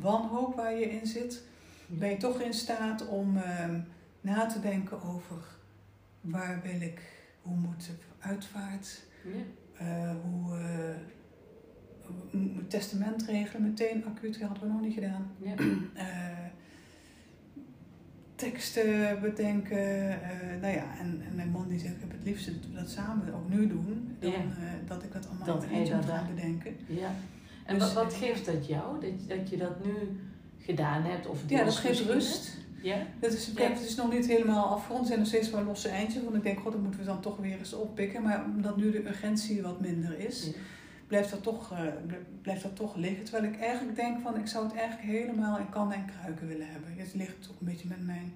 wanhoop 0.00 0.54
waar 0.54 0.74
je 0.74 0.90
in 0.90 1.06
zit, 1.06 1.42
ben 1.86 2.10
je 2.10 2.16
toch 2.16 2.40
in 2.40 2.54
staat 2.54 3.06
om 3.08 3.36
ehm, 3.36 3.80
na 4.20 4.46
te 4.46 4.60
denken 4.60 5.02
over 5.02 5.36
waar 6.20 6.60
wil 6.62 6.80
ik, 6.80 7.00
hoe 7.42 7.56
moet 7.56 7.86
de 7.86 7.92
uitvaart, 8.18 9.02
Ja. 9.24 9.40
eh, 9.78 10.14
hoe 10.24 10.56
eh, 10.56 12.38
testament 12.68 13.22
regelen, 13.22 13.62
meteen 13.62 14.04
acuut, 14.04 14.38
dat 14.38 14.48
hadden 14.48 14.66
we 14.68 14.72
nog 14.72 14.82
niet 14.82 14.94
gedaan. 14.94 15.30
Ja. 15.38 15.54
Eh, 15.94 16.06
teksten 18.34 19.20
bedenken, 19.20 20.08
nou 20.60 20.74
ja, 20.74 20.98
en, 20.98 21.22
en 21.28 21.34
mijn 21.34 21.50
man 21.50 21.68
die 21.68 21.78
zegt, 21.78 21.94
ik 21.94 22.00
heb 22.00 22.10
het 22.10 22.24
liefst 22.24 22.46
dat 22.46 22.54
we 22.54 22.74
dat 22.74 22.90
samen 22.90 23.34
ook 23.34 23.48
nu 23.48 23.66
doen, 23.66 24.16
dan 24.18 24.32
dat 24.86 25.02
ik 25.02 25.12
dat 25.12 25.28
allemaal 25.28 25.46
Dat 25.46 25.64
in 25.64 25.78
moet 25.78 25.88
gaan 25.88 26.26
bedenken. 26.34 26.76
ja. 26.86 27.10
En 27.66 27.78
Dus, 27.78 27.92
wat, 27.92 28.04
wat 28.04 28.14
geeft 28.14 28.46
dat 28.46 28.66
jou? 28.66 29.00
Dat, 29.00 29.28
dat 29.28 29.48
je 29.48 29.56
dat 29.56 29.84
nu 29.84 29.92
gedaan 30.58 31.02
hebt? 31.02 31.26
Of 31.26 31.42
Ja, 31.46 31.64
dat 31.64 31.76
geeft 31.76 32.00
rust. 32.00 32.56
Ja? 32.82 32.96
Dat 33.20 33.32
is, 33.32 33.46
het 33.46 33.80
is 33.80 33.94
nog 33.94 34.12
niet 34.12 34.26
helemaal 34.26 34.64
afgerond. 34.66 35.00
Er 35.00 35.06
zijn 35.06 35.18
nog 35.18 35.28
steeds 35.28 35.50
wel 35.50 35.64
losse 35.64 35.88
eindjes. 35.88 36.22
Want 36.22 36.36
ik 36.36 36.42
denk, 36.42 36.58
god, 36.58 36.72
dat 36.72 36.80
moeten 36.82 37.00
we 37.00 37.06
dan 37.06 37.20
toch 37.20 37.36
weer 37.36 37.58
eens 37.58 37.72
oppikken. 37.74 38.22
Maar 38.22 38.44
omdat 38.44 38.76
nu 38.76 38.90
de 38.90 39.06
urgentie 39.06 39.62
wat 39.62 39.80
minder 39.80 40.18
is, 40.18 40.46
Ja. 40.46 40.52
blijft 41.06 41.30
dat 41.30 41.42
toch, 41.42 41.72
eh, 41.72 41.78
blijft 42.42 42.62
dat 42.62 42.76
toch 42.76 42.96
liggen. 42.96 43.24
Terwijl 43.24 43.52
ik 43.52 43.60
eigenlijk 43.60 43.96
denk 43.96 44.20
van, 44.20 44.38
ik 44.38 44.46
zou 44.46 44.64
het 44.64 44.74
eigenlijk 44.76 45.08
helemaal 45.08 45.58
in 45.58 45.68
kannen 45.70 45.96
en 45.96 46.04
kruiken 46.20 46.48
willen 46.48 46.66
hebben. 46.70 46.90
Het 46.96 47.14
ligt 47.14 47.42
toch 47.42 47.56
een 47.60 47.66
beetje 47.66 47.88
met 47.88 48.06
mijn... 48.06 48.32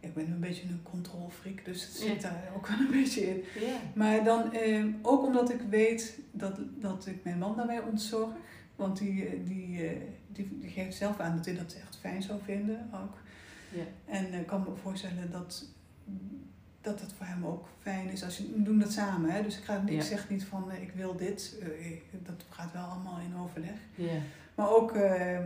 ja, 0.00 0.08
ik 0.08 0.14
ben 0.14 0.30
een 0.30 0.40
beetje 0.40 0.68
een 0.68 0.82
controlfreak, 0.82 1.64
dus 1.64 1.82
het 1.82 1.92
zit 1.92 2.22
daar 2.22 2.42
ook 2.56 2.66
wel 2.68 2.78
een 2.78 2.90
beetje 3.02 3.20
in. 3.28 3.44
Ja. 3.60 3.76
Maar 3.94 4.24
dan, 4.24 4.52
eh, 4.52 4.84
ook 5.02 5.24
omdat 5.26 5.50
ik 5.50 5.60
weet 5.70 6.18
dat, 6.30 6.58
dat 6.80 7.06
ik 7.06 7.24
mijn 7.24 7.38
man 7.38 7.56
daarbij 7.56 7.80
ontzorg. 7.80 8.30
Want 8.76 8.98
die, 8.98 9.26
eh, 9.26 9.32
die, 9.44 9.86
eh, 9.88 9.96
die, 10.28 10.48
die 10.60 10.70
geeft 10.70 10.96
zelf 10.96 11.18
aan 11.20 11.36
dat 11.36 11.44
hij 11.44 11.54
dat 11.54 11.74
echt 11.74 11.96
fijn 12.00 12.22
zou 12.22 12.38
vinden 12.44 12.90
ook. 12.94 13.18
Ja. 13.72 13.82
En 14.14 14.32
eh, 14.32 14.40
ik 14.40 14.46
kan 14.46 14.60
me 14.68 14.76
voorstellen 14.82 15.30
dat, 15.30 15.64
dat 16.80 17.00
het 17.00 17.12
voor 17.12 17.26
hem 17.26 17.46
ook 17.46 17.68
fijn 17.80 18.08
is. 18.08 18.24
Als 18.24 18.36
je, 18.38 18.52
we 18.52 18.62
doen 18.62 18.78
dat 18.78 18.92
samen, 18.92 19.30
hè? 19.30 19.42
dus 19.42 19.58
ik, 19.58 19.64
ga, 19.64 19.82
ik 19.86 19.90
Ja. 19.92 20.00
zeg 20.02 20.28
niet 20.28 20.44
van 20.44 20.70
eh, 20.70 20.82
ik 20.82 20.92
wil 20.92 21.16
dit. 21.16 21.56
Eh, 21.62 21.96
dat 22.22 22.44
gaat 22.48 22.72
wel 22.72 22.82
allemaal 22.84 23.18
in 23.20 23.36
overleg. 23.36 23.76
Ja. 23.94 24.18
Maar 24.54 24.70
ook 24.70 24.92
eh, 24.92 25.38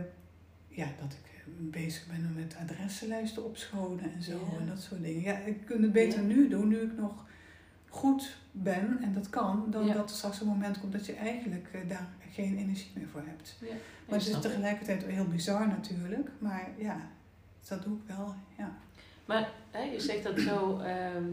ja, 0.67 0.85
dat 0.99 1.13
ik 1.13 1.31
eh, 1.35 1.41
bezig 1.57 2.07
ben 2.07 2.33
met 2.35 2.55
adressenlijsten 2.61 3.45
opschonen 3.45 4.13
en 4.13 4.21
zo 4.23 4.31
Ja. 4.51 4.59
en 4.59 4.67
dat 4.67 4.81
soort 4.81 5.01
dingen. 5.03 5.21
Ja, 5.21 5.37
ik 5.37 5.65
kan 5.65 5.81
het 5.81 5.91
beter 5.91 6.19
Ja. 6.19 6.25
nu 6.27 6.47
doen, 6.49 6.67
nu 6.67 6.77
ik 6.81 6.97
nog 6.97 7.25
goed 7.89 8.37
ben, 8.51 8.97
en 9.01 9.13
dat 9.13 9.29
kan, 9.29 9.67
dan 9.71 9.85
Ja. 9.85 9.93
dat 9.93 10.09
er 10.09 10.15
straks 10.15 10.41
een 10.41 10.47
moment 10.47 10.79
komt 10.79 10.91
dat 10.91 11.05
je 11.05 11.13
eigenlijk 11.13 11.67
eh, 11.73 11.89
daar 11.89 12.07
geen 12.31 12.57
energie 12.57 12.91
meer 12.95 13.07
voor 13.07 13.23
hebt. 13.25 13.57
Ja, 13.61 13.67
Maar 14.09 14.19
het 14.19 14.27
is 14.27 14.39
tegelijkertijd 14.41 15.03
heel 15.05 15.27
bizar 15.27 15.67
natuurlijk, 15.67 16.29
maar 16.39 16.69
ja, 16.77 16.97
dat 17.67 17.83
doe 17.83 17.95
ik 17.95 18.15
wel, 18.15 18.33
ja. 18.57 18.77
Maar 19.25 19.51
hè, 19.71 19.83
je 19.83 19.99
zegt 19.99 20.23
dat 20.23 20.39
zo, 20.39 20.79
ehm, 20.79 21.23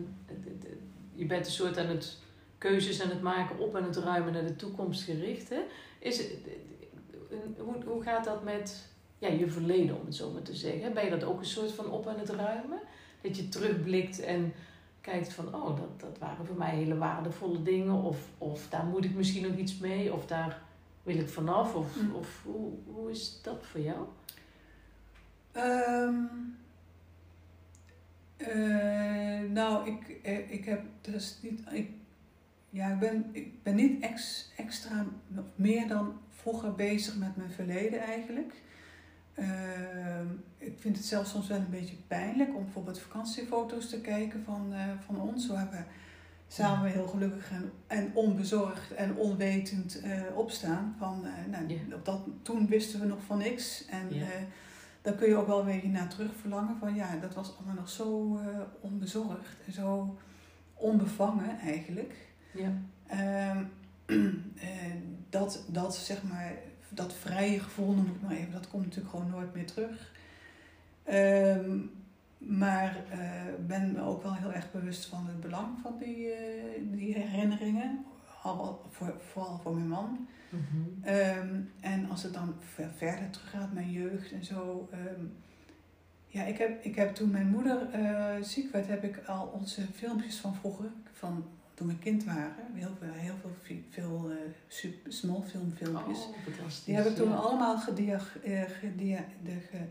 je 1.15 1.27
bent 1.27 1.47
een 1.47 1.53
soort 1.53 1.79
aan 1.79 1.87
het 1.87 2.19
keuzes 2.59 3.03
aan 3.03 3.09
het 3.11 3.23
maken, 3.23 3.59
op 3.59 3.77
aan 3.77 3.85
het 3.85 3.97
ruimen 3.97 4.33
naar 4.33 4.47
de 4.47 4.57
toekomst 4.57 5.03
gericht. 5.03 5.49
Hè? 5.49 5.61
Is, 5.99 6.23
hoe, 7.59 7.75
hoe 7.85 8.03
gaat 8.03 8.25
dat 8.25 8.45
met 8.45 8.89
ja, 9.19 9.29
je 9.29 9.49
verleden, 9.49 10.01
om 10.01 10.07
het 10.07 10.15
zo 10.15 10.31
maar 10.31 10.43
te 10.43 10.57
zeggen? 10.57 10.95
Ben 10.95 11.05
je 11.05 11.11
dat 11.11 11.25
ook 11.25 11.39
een 11.39 11.47
soort 11.47 11.73
van 11.73 11.91
op 11.91 12.07
aan 12.07 12.19
het 12.19 12.31
ruimen? 12.31 12.81
Dat 13.21 13.37
je 13.37 13.49
terugblikt 13.49 14.21
en 14.21 14.53
kijkt 15.01 15.33
van, 15.33 15.55
oh, 15.55 15.77
dat, 15.81 16.01
dat 16.01 16.19
waren 16.19 16.47
voor 16.47 16.57
mij 16.57 16.75
hele 16.75 16.99
waardevolle 16.99 17.63
dingen. 17.63 17.95
Of, 17.95 18.29
of 18.39 18.69
daar 18.69 18.85
moet 18.85 19.05
ik 19.05 19.15
misschien 19.15 19.49
nog 19.49 19.57
iets 19.57 19.79
mee. 19.79 20.13
Of 20.13 20.27
daar 20.27 20.63
wil 21.03 21.17
ik 21.19 21.29
vanaf. 21.29 21.75
Of, 21.75 21.97
Mm. 21.97 22.15
of 22.15 22.41
hoe, 22.45 22.73
hoe 22.95 23.11
is 23.11 23.41
dat 23.43 23.59
voor 23.61 23.81
jou? 23.81 23.99
Ehm, 25.53 26.15
eh, 28.37 29.41
nou, 29.51 29.91
ik, 29.91 30.19
eh, 30.23 30.51
ik 30.51 30.65
heb 30.65 30.83
dus 31.01 31.39
niet. 31.43 31.61
Ik, 31.71 31.91
ja, 32.71 32.93
ik 32.93 32.99
ben, 32.99 33.29
ik 33.33 33.63
ben 33.63 33.75
niet 33.75 34.03
ex, 34.03 34.51
extra 34.57 35.07
meer 35.55 35.89
dan 35.89 36.21
vroeger 36.31 36.75
bezig 36.75 37.17
met 37.17 37.37
mijn 37.37 37.51
verleden 37.51 38.01
eigenlijk. 38.01 38.55
Ehm, 39.35 40.27
ik 40.59 40.75
vind 40.79 40.97
het 40.97 41.07
zelfs 41.07 41.31
soms 41.31 41.49
wel 41.49 41.59
een 41.59 41.71
beetje 41.71 41.97
pijnlijk 42.07 42.55
om 42.55 42.65
bijvoorbeeld 42.65 43.01
vakantiefoto's 43.01 43.89
te 43.89 44.01
kijken 44.01 44.45
van, 44.45 44.73
eh, 44.73 44.87
van 45.07 45.21
ons. 45.21 45.47
Zo 45.47 45.55
hebben 45.55 45.79
we 45.79 45.85
samen 46.49 46.91
heel 46.91 47.07
gelukkig 47.07 47.51
en, 47.51 47.73
en 47.87 48.11
onbezorgd 48.15 48.95
en 48.95 49.17
onwetend 49.17 50.03
opstaan. 50.35 50.95
Van, 50.99 51.27
nou, 51.51 51.81
op 51.95 52.05
dat, 52.05 52.21
toen 52.43 52.67
wisten 52.67 53.01
we 53.01 53.07
nog 53.07 53.23
van 53.25 53.39
niks. 53.39 53.87
En 53.87 54.15
Ja. 54.15 54.27
Eh, 55.03 55.13
daar 55.13 55.15
kun 55.15 55.29
je 55.29 55.37
ook 55.37 55.47
wel 55.47 55.61
een 55.61 55.67
beetje 55.67 55.89
naar 55.89 56.09
terug 56.09 56.31
verlangen. 56.41 56.77
Van 56.79 56.95
ja, 56.95 57.17
dat 57.17 57.35
was 57.35 57.57
allemaal 57.57 57.75
nog 57.75 57.89
zo 57.89 58.37
eh, 58.37 58.61
onbezorgd 58.81 59.57
en 59.67 59.73
zo 59.73 60.19
onbevangen 60.75 61.59
eigenlijk. 61.59 62.15
Ja. 62.53 62.73
Ehm, 63.07 63.65
eh, 64.57 64.95
dat, 65.31 65.65
dat, 65.69 65.97
zeg 65.97 66.23
maar, 66.23 66.53
dat 66.89 67.15
vrije 67.15 67.61
gevoel, 67.61 67.95
noem 67.95 68.07
ik 68.07 68.23
maar 68.23 68.37
even, 68.37 68.53
dat 68.53 68.69
komt 68.69 68.85
natuurlijk 68.85 69.15
gewoon 69.15 69.31
nooit 69.31 69.55
meer 69.55 69.67
terug. 69.67 70.13
Ehm, 71.03 71.79
maar 72.39 72.97
ik 73.59 73.67
ben 73.67 73.93
me 73.93 74.01
ook 74.01 74.23
wel 74.23 74.35
heel 74.35 74.53
erg 74.53 74.73
bewust 74.73 75.07
van 75.07 75.27
het 75.27 75.41
belang 75.41 75.69
van 75.83 75.99
die, 75.99 76.33
eh, 76.33 76.83
die 76.83 77.15
herinneringen. 77.15 78.05
Voor, 78.91 79.15
vooral 79.33 79.59
voor 79.63 79.75
mijn 79.75 79.89
man. 79.89 80.27
Mhm. 80.49 81.07
Ehm, 81.07 81.61
en 81.81 82.11
als 82.11 82.23
het 82.23 82.35
dan 82.35 82.55
ver- 82.75 82.91
verder 82.97 83.31
teruggaat, 83.31 83.73
mijn 83.73 83.91
jeugd 83.91 84.33
en 84.33 84.45
zo. 84.45 84.89
ehm, 84.93 85.25
ja, 86.27 86.43
ik 86.45 86.59
heb, 86.59 86.85
ik 86.85 86.95
heb 86.95 87.15
toen 87.15 87.31
mijn 87.31 87.49
moeder 87.49 87.91
eh, 87.91 88.43
ziek 88.43 88.73
werd, 88.73 88.87
heb 88.87 89.05
ik 89.05 89.27
al 89.27 89.47
onze 89.47 89.83
filmpjes 89.95 90.37
van 90.37 90.55
vroeger, 90.55 90.91
van 91.13 91.45
toen 91.75 91.87
we 91.87 91.99
kind 91.99 92.25
waren, 92.25 92.55
heel 92.75 92.91
veel, 93.01 93.13
heel 93.13 93.35
veel, 93.41 93.77
veel 93.91 94.31
eh, 94.31 94.37
super, 94.69 95.13
small 95.13 95.41
film 95.43 95.73
filmpjes. 95.77 96.19
Oh. 96.19 96.65
Die 96.85 96.95
heb 96.95 97.07
ik 97.07 97.17
toen 97.17 97.29
ja. 97.29 97.35
allemaal 97.35 97.75
eh, 97.77 97.81
gedia, 98.81 99.25
de, 99.43 99.59
ge- 99.71 99.89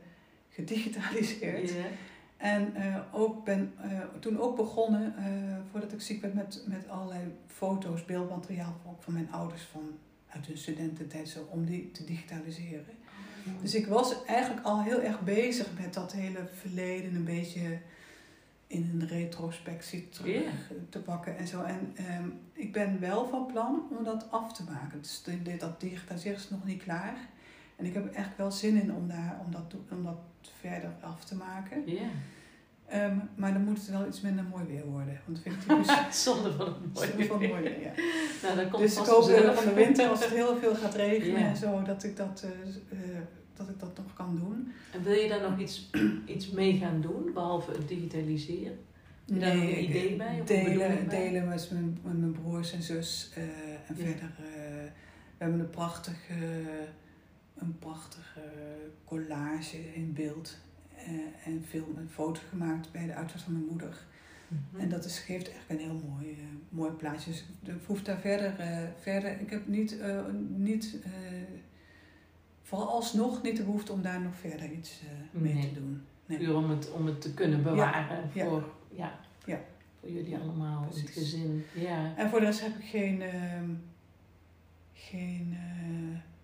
gedigitaliseerd. 0.49 1.73
En 2.41 2.75
eh, 2.75 2.95
ook 3.11 3.43
ben 3.45 3.73
eh, 3.81 3.99
toen 4.19 4.39
ook 4.39 4.55
begonnen, 4.55 5.13
eh, 5.17 5.25
voordat 5.71 5.91
ik 5.91 6.01
ziek 6.01 6.21
werd, 6.21 6.33
met, 6.33 6.63
met 6.65 6.89
allerlei 6.89 7.21
foto's, 7.47 8.05
beeldmateriaal 8.05 8.75
ook 8.87 9.03
van 9.03 9.13
mijn 9.13 9.31
ouders 9.31 9.61
van, 9.63 9.81
uit 10.29 10.45
hun 10.45 10.57
studententijd, 10.57 11.29
zo, 11.29 11.47
om 11.49 11.65
die 11.65 11.91
te 11.91 12.03
digitaliseren. 12.05 12.85
Dus 13.61 13.75
ik 13.75 13.87
was 13.87 14.25
eigenlijk 14.25 14.65
al 14.65 14.81
heel 14.83 15.01
erg 15.01 15.21
bezig 15.21 15.67
met 15.79 15.93
dat 15.93 16.11
hele 16.11 16.47
verleden 16.53 17.15
een 17.15 17.23
beetje 17.25 17.77
in 18.67 18.89
een 18.99 19.07
retrospectie 19.07 20.09
terug 20.09 20.43
te 20.89 20.99
pakken 20.99 21.37
en 21.37 21.47
zo. 21.47 21.61
En 21.63 21.91
ehm, 21.95 22.29
ik 22.53 22.73
ben 22.73 22.99
wel 22.99 23.27
van 23.27 23.45
plan 23.45 23.87
om 23.97 24.03
dat 24.03 24.31
af 24.31 24.53
te 24.53 24.63
maken. 24.63 25.01
Dus 25.01 25.23
de- 25.23 25.41
de- 25.41 25.57
dat 25.57 25.79
digitaliseren 25.81 26.37
is 26.37 26.49
nog 26.49 26.65
niet 26.65 26.83
klaar. 26.83 27.15
En 27.75 27.85
ik 27.85 27.93
heb 27.93 28.05
er 28.05 28.13
echt 28.13 28.37
wel 28.37 28.51
zin 28.51 28.81
in 28.81 28.93
om, 28.93 29.07
daar, 29.07 29.41
om, 29.45 29.51
dat, 29.51 29.75
om 29.91 30.03
dat 30.03 30.19
verder 30.59 30.89
af 31.01 31.25
te 31.25 31.35
maken. 31.35 31.81
Ja. 31.85 32.09
Ehm, 32.91 33.17
maar 33.35 33.53
dan 33.53 33.63
moet 33.63 33.77
het 33.77 33.89
wel 33.89 34.07
iets 34.07 34.21
minder 34.21 34.43
mooi 34.43 34.63
weer 34.65 34.85
worden. 34.85 35.19
Want 35.25 35.41
vind 35.41 35.55
ik 35.55 35.61
typisch 35.61 36.23
Zonde 36.23 36.51
van 36.51 36.65
het 36.65 36.93
mooie. 36.93 37.07
zonde 37.07 37.25
van 37.25 37.37
mooi 37.37 37.61
weer. 37.61 37.81
Ja. 37.81 37.91
Nou, 38.43 38.55
dat 38.55 38.69
komt 38.69 38.83
Dus 38.83 38.97
ik 38.97 39.05
hoop 39.05 39.29
eh, 39.29 39.51
van 39.51 39.65
de 39.65 39.73
winter, 39.73 40.09
als 40.09 40.23
het 40.23 40.33
heel 40.41 40.57
veel 40.57 40.75
gaat 40.75 40.95
regenen 40.95 41.41
en 41.41 41.57
zo, 41.57 41.81
dat 41.81 42.03
ik 42.03 42.17
dat, 42.17 42.45
eh, 42.45 42.49
eh, 42.99 43.21
dat 43.55 43.69
ik 43.69 43.79
dat 43.79 43.97
nog 43.97 44.13
kan 44.13 44.37
doen. 44.43 44.71
En 44.93 45.03
wil 45.03 45.13
je 45.13 45.29
daar 45.29 45.49
nog 45.49 45.59
iets, 45.59 45.89
iets 46.35 46.49
mee 46.49 46.77
gaan 46.77 47.01
doen, 47.01 47.33
behalve 47.33 47.71
het 47.71 47.87
digitaliseren? 47.87 48.79
Heb 49.25 49.35
je 49.35 49.39
daar 49.39 49.55
nog 49.55 49.63
een 49.63 49.83
idee 49.83 50.15
bij 50.15 50.39
of 50.41 50.47
Delen, 50.47 51.09
delen 51.09 51.47
met 51.47 51.69
mijn, 51.71 51.99
met 52.03 52.19
mijn 52.19 52.31
broers 52.31 52.73
en 52.73 52.81
zus. 52.81 53.31
en 53.87 53.95
verder, 53.95 54.31
eh, 54.37 54.43
we 55.37 55.47
hebben 55.47 55.59
een 55.59 55.69
prachtige, 55.69 56.35
een 57.61 57.79
prachtige 57.79 58.41
collage 59.05 59.93
in 59.93 60.13
beeld. 60.13 60.57
eh, 60.95 61.47
en 61.47 61.63
film 61.67 61.97
en 61.97 62.09
foto 62.09 62.41
gemaakt 62.49 62.91
bij 62.91 63.05
de 63.05 63.13
uitvaart 63.13 63.41
van 63.43 63.53
mijn 63.53 63.65
moeder. 63.65 63.97
Mhm. 64.47 64.81
En 64.81 64.89
dat 64.89 65.05
is, 65.05 65.19
geeft 65.19 65.49
echt 65.51 65.63
een 65.69 65.77
heel 65.79 66.01
mooi, 66.09 66.31
eh, 66.31 66.37
mooi 66.69 66.91
plaatje. 66.91 67.29
Dus 67.31 67.45
ik 67.63 67.73
hoef 67.85 68.01
daar 68.03 68.19
verder, 68.19 68.59
eh, 68.59 68.77
verder. 68.99 69.39
Ik 69.39 69.49
heb 69.49 69.67
niet, 69.67 69.97
niet 70.55 70.97
vooralsnog 72.61 73.41
niet 73.43 73.57
de 73.57 73.63
behoefte 73.63 73.91
om 73.91 74.01
daar 74.01 74.21
nog 74.21 74.35
verder 74.35 74.71
iets 74.71 75.01
mee 75.31 75.53
Nee. 75.53 75.67
te 75.67 75.73
doen. 75.73 76.01
Nee. 76.25 76.37
Puur 76.37 76.55
om 76.55 76.69
het, 76.69 76.91
om 76.91 77.05
het 77.05 77.21
te 77.21 77.33
kunnen 77.33 77.63
bewaren 77.63 78.29
Ja. 78.33 78.45
voor, 78.45 78.69
ja. 78.95 79.19
Ja. 79.45 79.59
voor 79.99 80.09
jullie 80.11 80.37
allemaal, 80.37 80.87
het 80.93 81.09
gezin. 81.09 81.63
Ja. 81.73 82.15
En 82.17 82.29
voor 82.29 82.39
de 82.39 82.45
rest 82.45 82.61
heb 82.61 82.75
ik 82.77 82.85
geen, 82.85 83.21
ehm, 83.21 83.69
geen 84.93 85.57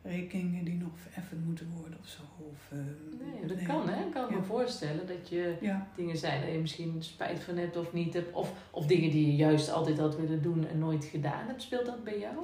rekeningen 0.07 0.63
die 0.65 0.73
nog 0.77 0.91
vereffend 0.95 1.45
moeten 1.45 1.69
worden 1.81 1.99
of 1.99 2.07
zo. 2.07 2.21
Of, 2.37 2.71
ehm, 2.71 3.31
Nee, 3.31 3.45
dat 3.47 3.61
kan 3.61 3.89
hè. 3.89 4.05
Ik 4.05 4.11
kan 4.11 4.33
me 4.33 4.41
voorstellen 4.43 5.07
dat 5.07 5.29
je 5.29 5.55
Ja, 5.61 5.87
dingen 5.95 6.17
zijn 6.17 6.41
dat 6.41 6.51
je 6.51 6.59
misschien 6.59 7.03
spijt 7.03 7.39
van 7.39 7.57
hebt 7.57 7.77
of 7.77 7.93
niet 7.93 8.13
hebt. 8.13 8.33
Of, 8.33 8.51
of 8.71 8.85
dingen 8.85 9.11
die 9.11 9.25
je 9.27 9.35
juist 9.35 9.69
altijd 9.71 9.97
had 9.97 10.15
willen 10.15 10.41
doen 10.41 10.67
en 10.67 10.79
nooit 10.79 11.05
gedaan 11.05 11.47
hebt. 11.47 11.61
Speelt 11.61 11.85
dat 11.85 12.03
bij 12.03 12.19
jou? 12.19 12.35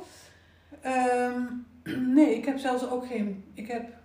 Ehm, 0.82 1.42
nee, 2.16 2.36
ik 2.36 2.46
heb 2.46 2.58
zelfs 2.58 2.90
ook 2.90 3.06
geen. 3.08 3.44
Ik 3.54 3.68
heb. 3.68 4.02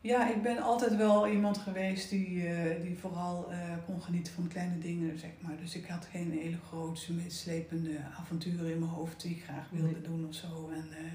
Ja, 0.00 0.30
ik 0.34 0.42
ben 0.42 0.58
altijd 0.58 0.96
wel 0.96 1.28
iemand 1.28 1.58
geweest 1.58 2.10
die, 2.10 2.46
eh, 2.48 2.82
die 2.82 2.98
vooral 2.98 3.50
eh, 3.50 3.58
kon 3.86 4.02
genieten 4.02 4.32
van 4.32 4.48
kleine 4.48 4.78
dingen, 4.78 5.18
zeg 5.18 5.30
maar. 5.40 5.56
Dus 5.60 5.76
ik 5.76 5.86
had 5.86 6.06
geen 6.10 6.30
hele 6.32 6.56
grote, 6.68 7.12
meeslepende 7.12 7.98
avonturen 8.20 8.72
in 8.72 8.78
mijn 8.78 8.90
hoofd 8.90 9.22
die 9.22 9.30
ik 9.30 9.42
graag 9.44 9.68
wilde 9.70 9.86
Nee. 9.92 10.00
doen 10.02 10.26
of 10.28 10.34
zo. 10.34 10.70
En 10.74 10.86
eh, 10.90 11.12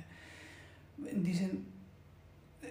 in 1.03 1.21
die 1.21 1.35
zin 1.35 1.67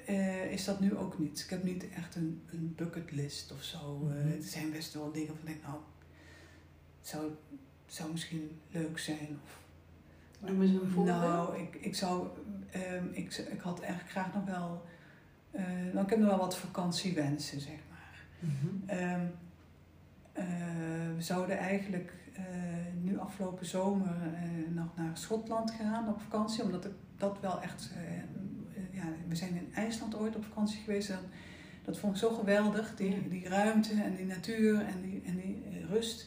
eh, 0.07 0.53
is 0.53 0.64
dat 0.64 0.81
nu 0.81 0.97
ook 0.97 1.18
niet. 1.18 1.41
Ik 1.41 1.51
heb 1.51 1.62
niet 1.62 1.91
echt 1.91 2.14
een, 2.14 2.43
een 2.51 2.74
bucketlist 2.76 3.53
of 3.53 3.62
zo. 3.62 3.97
Mhm. 3.97 4.29
het 4.29 4.45
zijn 4.45 4.70
best 4.70 4.95
wel 4.95 5.12
dingen 5.12 5.29
van 5.29 5.37
ik 5.39 5.47
denk, 5.47 5.62
nou, 5.62 5.76
het 6.99 7.09
zou, 7.09 7.24
het 7.87 7.95
zou 7.95 8.11
misschien 8.11 8.61
leuk 8.70 8.99
zijn. 8.99 9.39
Of, 9.45 9.61
Noem 10.49 10.62
eens 10.62 10.70
een 10.70 10.91
voorbeeld. 10.91 11.20
nou, 11.20 11.59
ik, 11.59 11.74
ik 11.74 11.95
zou. 11.95 12.29
ehm, 12.70 13.05
ik, 13.12 13.35
ik 13.37 13.61
had 13.61 13.81
eigenlijk 13.81 14.11
graag 14.11 14.35
nog 14.35 14.45
wel. 14.45 14.85
eh 15.51 15.62
nou, 15.93 16.05
ik 16.05 16.11
heb 16.11 16.18
nog 16.18 16.29
wel 16.29 16.39
wat 16.39 16.57
vakantiewensen, 16.57 17.61
zeg 17.61 17.79
maar. 17.91 18.24
Mhm. 18.39 18.66
Ehm, 18.91 19.26
eh, 20.33 20.45
we 21.16 21.22
zouden 21.22 21.59
eigenlijk 21.59 22.12
nu 23.03 23.18
afgelopen 23.18 23.66
zomer 23.66 24.16
nog 24.74 24.97
naar 24.97 25.16
Schotland 25.16 25.70
gaan 25.70 26.09
op 26.09 26.20
vakantie, 26.20 26.62
omdat 26.62 26.85
ik 26.85 26.93
dat 27.19 27.39
wel 27.41 27.62
echt. 27.62 27.91
eh, 27.97 28.19
eh, 28.19 28.95
ja, 28.95 29.05
we 29.29 29.37
zijn 29.37 29.57
in 29.57 29.73
IJsland 29.75 30.16
ooit 30.16 30.37
op 30.37 30.45
vakantie 30.45 30.81
geweest. 30.81 31.11
En 31.11 31.21
dat 31.85 31.99
vond 31.99 32.12
ik 32.14 32.21
zo 32.21 32.31
geweldig, 32.31 32.95
die, 32.97 33.29
die 33.29 33.49
ruimte 33.49 34.03
en 34.03 34.16
die 34.16 34.27
natuur 34.27 34.81
en 34.81 35.03
die, 35.03 35.23
en 35.25 35.37
die 35.37 35.62
eh, 35.71 35.91
rust. 35.91 36.27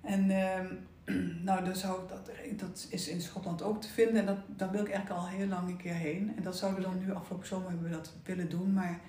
En 0.00 0.30
ehm, 0.30 0.66
nou, 1.44 1.64
dan 1.64 1.76
zou 1.76 2.08
dat, 2.08 2.30
dat 2.56 2.86
is 2.90 3.08
in 3.08 3.20
Schotland 3.20 3.62
ook 3.62 3.82
te 3.82 3.88
vinden. 3.88 4.16
En 4.16 4.26
dat, 4.26 4.38
daar 4.56 4.70
wil 4.70 4.80
ik 4.80 4.90
eigenlijk 4.90 5.20
al 5.20 5.28
heel 5.28 5.46
lang 5.46 5.68
een 5.68 5.76
keer 5.76 5.94
heen. 5.94 6.32
En 6.36 6.42
dat 6.42 6.56
zouden 6.56 6.80
we 6.80 6.86
dan 6.86 6.98
nu 6.98 7.12
afgelopen 7.12 7.46
zomer 7.46 7.68
hebben 7.68 7.88
we 7.90 7.96
dat 7.96 8.12
willen 8.24 8.48
doen. 8.50 8.72
Maar 8.72 9.00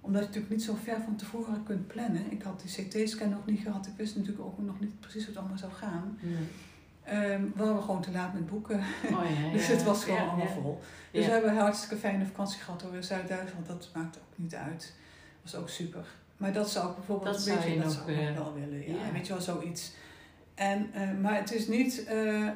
omdat 0.00 0.20
je 0.20 0.26
natuurlijk 0.26 0.54
niet 0.54 0.64
zo 0.64 0.74
ver 0.82 1.02
van 1.04 1.16
tevoren 1.16 1.62
kunt 1.62 1.86
plannen. 1.86 2.32
Ik 2.32 2.42
had 2.42 2.62
die 2.62 2.86
CT-scan 2.86 3.28
nog 3.28 3.46
niet 3.46 3.60
gehad. 3.60 3.86
Ik 3.86 3.92
wist 3.96 4.16
natuurlijk 4.16 4.44
ook 4.44 4.58
nog 4.58 4.80
niet 4.80 5.00
precies 5.00 5.24
hoe 5.24 5.30
het 5.30 5.38
allemaal 5.38 5.58
zou 5.58 5.72
gaan. 5.72 6.18
Ehm 7.04 7.42
waren 7.54 7.76
we 7.76 7.82
gewoon 7.82 8.00
te 8.00 8.10
laat 8.10 8.32
met 8.32 8.46
boeken. 8.46 8.78
Oh, 8.78 9.24
ja, 9.42 9.50
Dus 9.56 9.66
het 9.66 9.82
was 9.82 10.04
gewoon 10.04 10.28
allemaal 10.28 10.46
vol. 10.62 10.80
Dus 11.10 11.26
we 11.26 11.32
hebben 11.32 11.50
een 11.50 11.56
hartstikke 11.56 11.96
fijne 11.96 12.26
vakantie 12.26 12.60
gehad 12.60 12.80
door 12.80 12.94
in 12.94 13.04
Zuid-Duitsland. 13.04 13.66
Dat 13.66 13.90
maakt 13.94 14.16
ook 14.16 14.38
niet 14.38 14.54
uit. 14.54 14.94
was 15.42 15.54
ook 15.54 15.68
super. 15.68 16.06
Maar 16.36 16.52
dat 16.52 16.70
zou 16.70 16.88
ik 16.90 16.96
bijvoorbeeld 16.96 17.34
Dat 17.34 17.46
een 17.46 17.54
beetje 17.54 17.70
je 17.70 17.76
dat 17.76 17.84
nog, 17.84 17.94
zou 17.94 18.10
ik 18.10 18.18
eh, 18.18 18.34
wel 18.34 18.54
willen. 18.54 18.88
Ja. 18.88 19.12
weet 19.12 19.26
je 19.26 19.32
wel, 19.32 19.42
zoiets. 19.42 19.92
En, 20.54 20.92
eh, 20.92 21.10
maar 21.20 21.34
het 21.34 21.52
is, 21.52 21.68
niet, 21.68 22.04
eh, 22.04 22.48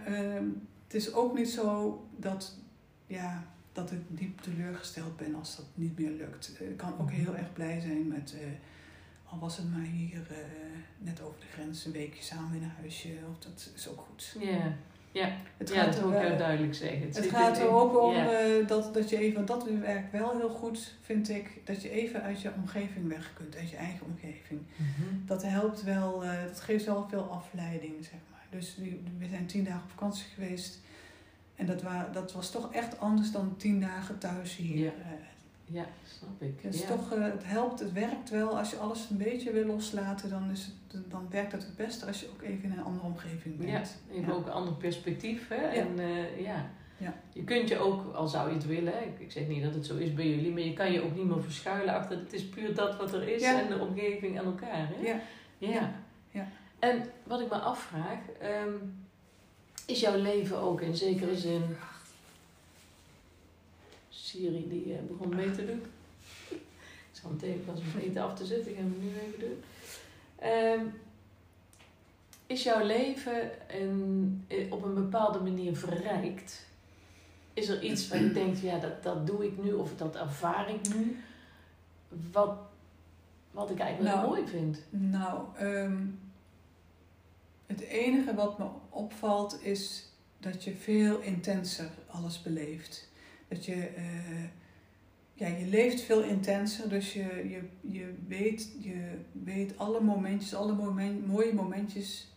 het 0.84 0.94
is 0.94 1.14
ook 1.14 1.38
niet 1.38 1.50
zo 1.50 2.00
dat, 2.16 2.56
ja, 3.06 3.44
dat 3.72 3.92
ik 3.92 4.00
diep 4.08 4.40
teleurgesteld 4.40 5.16
ben 5.16 5.34
als 5.34 5.56
dat 5.56 5.66
niet 5.74 5.98
meer 5.98 6.10
lukt. 6.10 6.60
Ik 6.60 6.76
kan 6.76 6.98
ook 7.00 7.10
heel 7.10 7.36
erg 7.36 7.52
blij 7.52 7.80
zijn 7.80 8.08
met, 8.08 8.34
al 9.30 9.38
was 9.38 9.56
het 9.56 9.70
maar 9.72 9.84
hier 9.84 10.26
eh, 10.30 10.36
net 10.98 11.20
over 11.22 11.40
de 11.40 11.46
grens 11.52 11.84
een 11.84 11.92
weekje 11.92 12.22
samen 12.22 12.56
in 12.56 12.62
een 12.62 12.72
huisje. 12.80 13.08
Of 13.30 13.38
dat 13.38 13.70
is 13.76 13.88
ook 13.88 14.00
goed. 14.08 14.36
Ja, 14.40 14.72
ja. 15.12 15.36
Het 15.56 15.68
ja 15.68 15.84
dat 15.84 15.94
er 15.96 16.08
wil 16.08 16.20
ik 16.20 16.26
heel 16.26 16.36
duidelijk 16.36 16.74
zeggen. 16.74 17.06
het 17.06 17.26
gaat 17.30 17.58
er 17.58 17.68
ook 17.68 18.02
om 18.02 18.14
Ja. 18.14 18.30
eh, 18.30 18.66
dat, 18.66 18.94
dat 18.94 19.10
je 19.10 19.18
even, 19.18 19.46
dat 19.46 19.68
werkt 19.80 20.12
wel 20.12 20.36
heel 20.36 20.48
goed, 20.48 20.94
vind 21.02 21.28
ik, 21.28 21.60
dat 21.64 21.82
je 21.82 21.90
even 21.90 22.22
uit 22.22 22.42
je 22.42 22.52
omgeving 22.56 23.08
weg 23.08 23.32
kunt, 23.34 23.56
uit 23.56 23.70
je 23.70 23.76
eigen 23.76 24.06
omgeving. 24.06 24.60
Mhm. 24.76 25.26
Dat 25.26 25.42
helpt 25.42 25.82
wel, 25.82 26.24
eh, 26.24 26.44
dat 26.46 26.60
geeft 26.60 26.84
wel 26.84 27.06
veel 27.08 27.22
afleiding, 27.30 27.94
zeg 28.04 28.18
maar. 28.30 28.46
Dus 28.50 28.76
we 29.18 29.28
zijn 29.30 29.46
tien 29.46 29.64
dagen 29.64 29.82
op 29.82 29.90
vakantie 29.90 30.26
geweest. 30.34 30.80
En 31.54 31.66
dat, 31.66 31.82
wa- 31.82 32.08
dat 32.12 32.32
was 32.32 32.50
toch 32.50 32.72
echt 32.74 32.98
anders 33.00 33.30
dan 33.32 33.54
tien 33.56 33.80
dagen 33.80 34.18
thuis 34.18 34.56
hier. 34.56 34.84
Ja. 34.84 34.92
Ja, 35.68 35.86
snap 36.18 36.42
ik. 36.42 36.58
Het, 36.60 36.74
is 36.74 36.80
ja. 36.80 36.86
toch, 36.86 37.12
eh, 37.12 37.22
het 37.22 37.44
helpt, 37.44 37.80
het 37.80 37.92
werkt 37.92 38.30
wel. 38.30 38.58
Als 38.58 38.70
je 38.70 38.76
alles 38.76 39.10
een 39.10 39.16
beetje 39.16 39.52
wil 39.52 39.64
loslaten, 39.64 40.30
dan, 40.30 40.50
is 40.50 40.64
het, 40.64 41.10
dan 41.10 41.26
werkt 41.30 41.52
het 41.52 41.62
het 41.62 41.76
beste 41.76 42.06
als 42.06 42.20
je 42.20 42.28
ook 42.34 42.42
even 42.42 42.64
in 42.64 42.72
een 42.72 42.84
andere 42.84 43.06
omgeving 43.06 43.56
bent. 43.56 43.70
Ja, 43.70 43.82
even 44.14 44.28
Ja. 44.28 44.32
ook 44.34 44.46
een 44.46 44.52
ander 44.52 44.72
perspectief. 44.74 45.48
Hè? 45.48 45.62
Ja. 45.62 45.70
En 45.72 45.98
eh, 45.98 46.40
ja. 46.40 46.70
Ja. 46.98 47.14
je 47.32 47.44
kunt 47.44 47.68
je 47.68 47.78
ook, 47.78 48.14
al 48.14 48.28
zou 48.28 48.48
je 48.48 48.54
het 48.54 48.66
willen, 48.66 48.92
hè, 48.92 48.98
ik, 49.04 49.18
ik 49.18 49.32
zeg 49.32 49.46
niet 49.46 49.62
dat 49.62 49.74
het 49.74 49.86
zo 49.86 49.96
is 49.96 50.14
bij 50.14 50.28
jullie, 50.28 50.52
maar 50.52 50.62
je 50.62 50.72
kan 50.72 50.92
je 50.92 51.02
ook 51.02 51.14
niet 51.14 51.24
meer 51.24 51.42
verschuilen 51.42 51.94
achter 51.94 52.18
het 52.18 52.32
is 52.32 52.48
puur 52.48 52.74
dat 52.74 52.96
wat 52.96 53.12
er 53.12 53.28
is 53.28 53.42
Ja. 53.42 53.60
en 53.60 53.68
de 53.68 53.78
omgeving 53.78 54.38
en 54.38 54.44
elkaar. 54.44 54.88
Hè? 54.88 55.06
Ja. 55.06 55.20
Ja. 55.58 55.68
Ja. 55.70 55.92
Ja. 56.30 56.48
En 56.78 57.02
wat 57.24 57.40
ik 57.40 57.48
me 57.48 57.56
afvraag, 57.56 58.18
ehm, 58.40 58.72
is 59.86 60.00
jouw 60.00 60.16
leven 60.16 60.58
ook 60.58 60.80
in 60.80 60.96
zekere 60.96 61.36
zin. 61.36 61.62
Siri 64.26 64.68
die 64.68 64.94
eh, 64.94 65.02
begon 65.08 65.34
mee 65.34 65.50
te 65.50 65.66
doen. 65.66 65.82
Ik 67.12 67.22
zal 67.22 67.30
meteen 67.30 67.64
pas 67.64 67.78
om 67.78 68.00
eten 68.00 68.22
af 68.22 68.34
te 68.34 68.46
zetten, 68.46 68.70
ik 68.70 68.76
ga 68.76 68.82
hem 68.82 68.96
nu 69.00 69.08
even 69.08 69.40
doen. 69.40 69.62
Ehm, 70.36 70.86
is 72.46 72.62
jouw 72.62 72.84
leven 72.84 73.50
een, 73.80 74.44
eh, 74.48 74.72
op 74.72 74.84
een 74.84 74.94
bepaalde 74.94 75.40
manier 75.40 75.76
verrijkt? 75.76 76.66
Is 77.54 77.68
er 77.68 77.82
iets 77.82 78.08
waar 78.08 78.22
je 78.22 78.32
denkt, 78.42 78.60
ja, 78.60 78.78
dat, 78.78 79.02
dat 79.02 79.26
doe 79.26 79.44
ik 79.46 79.62
nu 79.64 79.72
of 79.72 79.96
dat 79.96 80.16
ervaar 80.16 80.70
ik 80.70 80.94
nu? 80.94 81.22
Wat, 82.32 82.58
wat 83.50 83.70
ik 83.70 83.78
eigenlijk 83.78 84.14
wel 84.14 84.24
Nou, 84.24 84.36
mooi 84.36 84.48
vind. 84.48 84.82
Nou, 84.90 85.56
ehm, 85.56 86.06
het 87.66 87.80
enige 87.80 88.34
wat 88.34 88.58
me 88.58 88.66
opvalt 88.88 89.62
is 89.62 90.08
dat 90.38 90.64
je 90.64 90.74
veel 90.74 91.20
intenser 91.20 91.90
alles 92.06 92.42
beleeft. 92.42 93.05
Dat 93.48 93.64
je, 93.64 93.86
eh, 93.86 94.44
ja, 95.34 95.46
je 95.46 95.66
leeft 95.66 96.00
veel 96.00 96.22
intenser, 96.22 96.88
dus 96.88 97.12
je, 97.12 97.48
je, 97.48 97.62
je, 97.80 98.14
weet, 98.26 98.72
je 98.78 99.18
weet 99.32 99.78
alle 99.78 100.00
momentjes, 100.00 100.54
alle 100.54 100.74
moment, 100.74 101.26
mooie 101.26 101.54
momentjes 101.54 102.34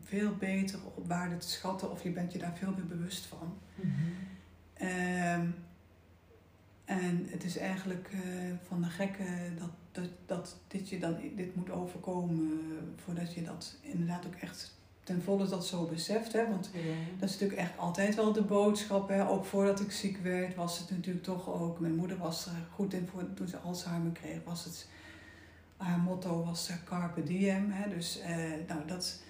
veel 0.00 0.36
beter 0.36 0.78
op 0.94 1.06
waarde 1.06 1.36
te 1.36 1.48
schatten 1.48 1.90
of 1.90 2.02
je 2.02 2.10
bent 2.10 2.32
je 2.32 2.38
daar 2.38 2.56
veel 2.56 2.72
meer 2.76 2.86
bewust 2.86 3.26
van. 3.26 3.58
Ehm, 4.74 5.46
en 6.84 7.26
het 7.28 7.44
is 7.44 7.56
eigenlijk 7.56 8.10
eh, 8.12 8.20
van 8.66 8.82
de 8.82 8.88
gekke 8.88 9.24
dat, 9.58 9.70
dat, 9.92 10.10
dat 10.26 10.56
dit 10.68 10.88
je 10.88 10.98
dan 10.98 11.16
dit 11.36 11.54
moet 11.54 11.70
overkomen 11.70 12.50
eh, 12.50 13.02
voordat 13.04 13.34
je 13.34 13.42
dat 13.42 13.76
inderdaad 13.80 14.26
ook 14.26 14.34
echt 14.34 14.73
ten 15.04 15.22
volle 15.22 15.46
dat 15.48 15.66
zo 15.66 15.84
beseft. 15.84 16.32
Hè? 16.32 16.48
Want 16.50 16.70
Ja. 16.72 16.80
dat 17.18 17.28
is 17.28 17.32
natuurlijk 17.38 17.60
echt 17.60 17.78
altijd 17.78 18.14
wel 18.14 18.32
de 18.32 18.42
boodschap. 18.42 19.08
Hè? 19.08 19.28
Ook 19.28 19.44
voordat 19.44 19.80
ik 19.80 19.92
ziek 19.92 20.18
werd 20.22 20.54
was 20.54 20.78
het 20.78 20.90
natuurlijk 20.90 21.24
toch 21.24 21.48
ook. 21.48 21.80
Mijn 21.80 21.94
moeder 21.94 22.18
was 22.18 22.46
er 22.46 22.52
goed 22.74 22.92
in 22.94 23.08
voor, 23.12 23.22
toen 23.34 23.48
ze 23.48 23.56
Alzheimer 23.56 24.12
kreeg. 24.12 24.38
Was 24.44 24.64
het, 24.64 24.88
haar 25.76 25.98
motto 25.98 26.44
was 26.44 26.68
eh, 26.68 26.76
Carpe 26.84 27.22
Diem. 27.22 27.70
Hè? 27.70 27.88
Dus 27.94 28.20
eh, 28.20 28.36
nou, 28.68 28.80
dat, 28.86 29.20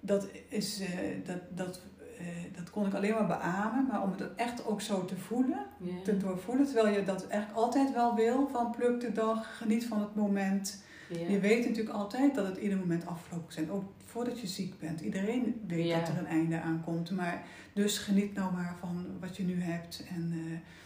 dat, 0.00 0.26
is, 0.48 0.80
eh, 0.80 0.88
dat, 1.24 1.38
dat, 1.54 1.80
eh, 2.18 2.26
dat 2.56 2.70
kon 2.70 2.86
ik 2.86 2.94
alleen 2.94 3.12
maar 3.12 3.26
beamen. 3.26 3.86
Maar 3.86 4.02
om 4.02 4.10
het 4.16 4.34
echt 4.36 4.66
ook 4.66 4.80
zo 4.80 5.04
te 5.04 5.16
voelen 5.16 5.66
Ja. 5.78 5.92
te 6.04 6.16
doorvoelen. 6.16 6.66
Terwijl 6.66 6.94
je 6.98 7.04
dat 7.04 7.26
echt 7.26 7.54
altijd 7.54 7.92
wel 7.92 8.14
wil. 8.14 8.48
Van 8.52 8.70
pluk 8.70 9.00
de 9.00 9.12
dag, 9.12 9.56
geniet 9.58 9.86
van 9.86 10.00
het 10.00 10.14
moment. 10.14 10.84
Je 11.28 11.38
weet 11.40 11.68
natuurlijk 11.68 11.96
altijd 11.96 12.34
dat 12.34 12.46
het 12.46 12.56
ieder 12.56 12.78
moment 12.78 13.06
afgelopen 13.06 13.52
zijn. 13.52 13.70
Ook 13.70 13.84
voordat 14.04 14.40
je 14.40 14.46
ziek 14.46 14.78
bent. 14.78 15.00
Iedereen 15.00 15.60
weet 15.66 15.90
dat 15.90 16.08
er 16.08 16.18
een 16.18 16.26
einde 16.26 16.60
aankomt. 16.60 17.10
Maar 17.10 17.42
dus 17.72 17.98
geniet 17.98 18.34
nou 18.34 18.52
maar 18.52 18.76
van 18.80 19.06
wat 19.20 19.36
je 19.36 19.42
nu 19.42 19.60
hebt. 19.62 20.04
En, 20.08 20.32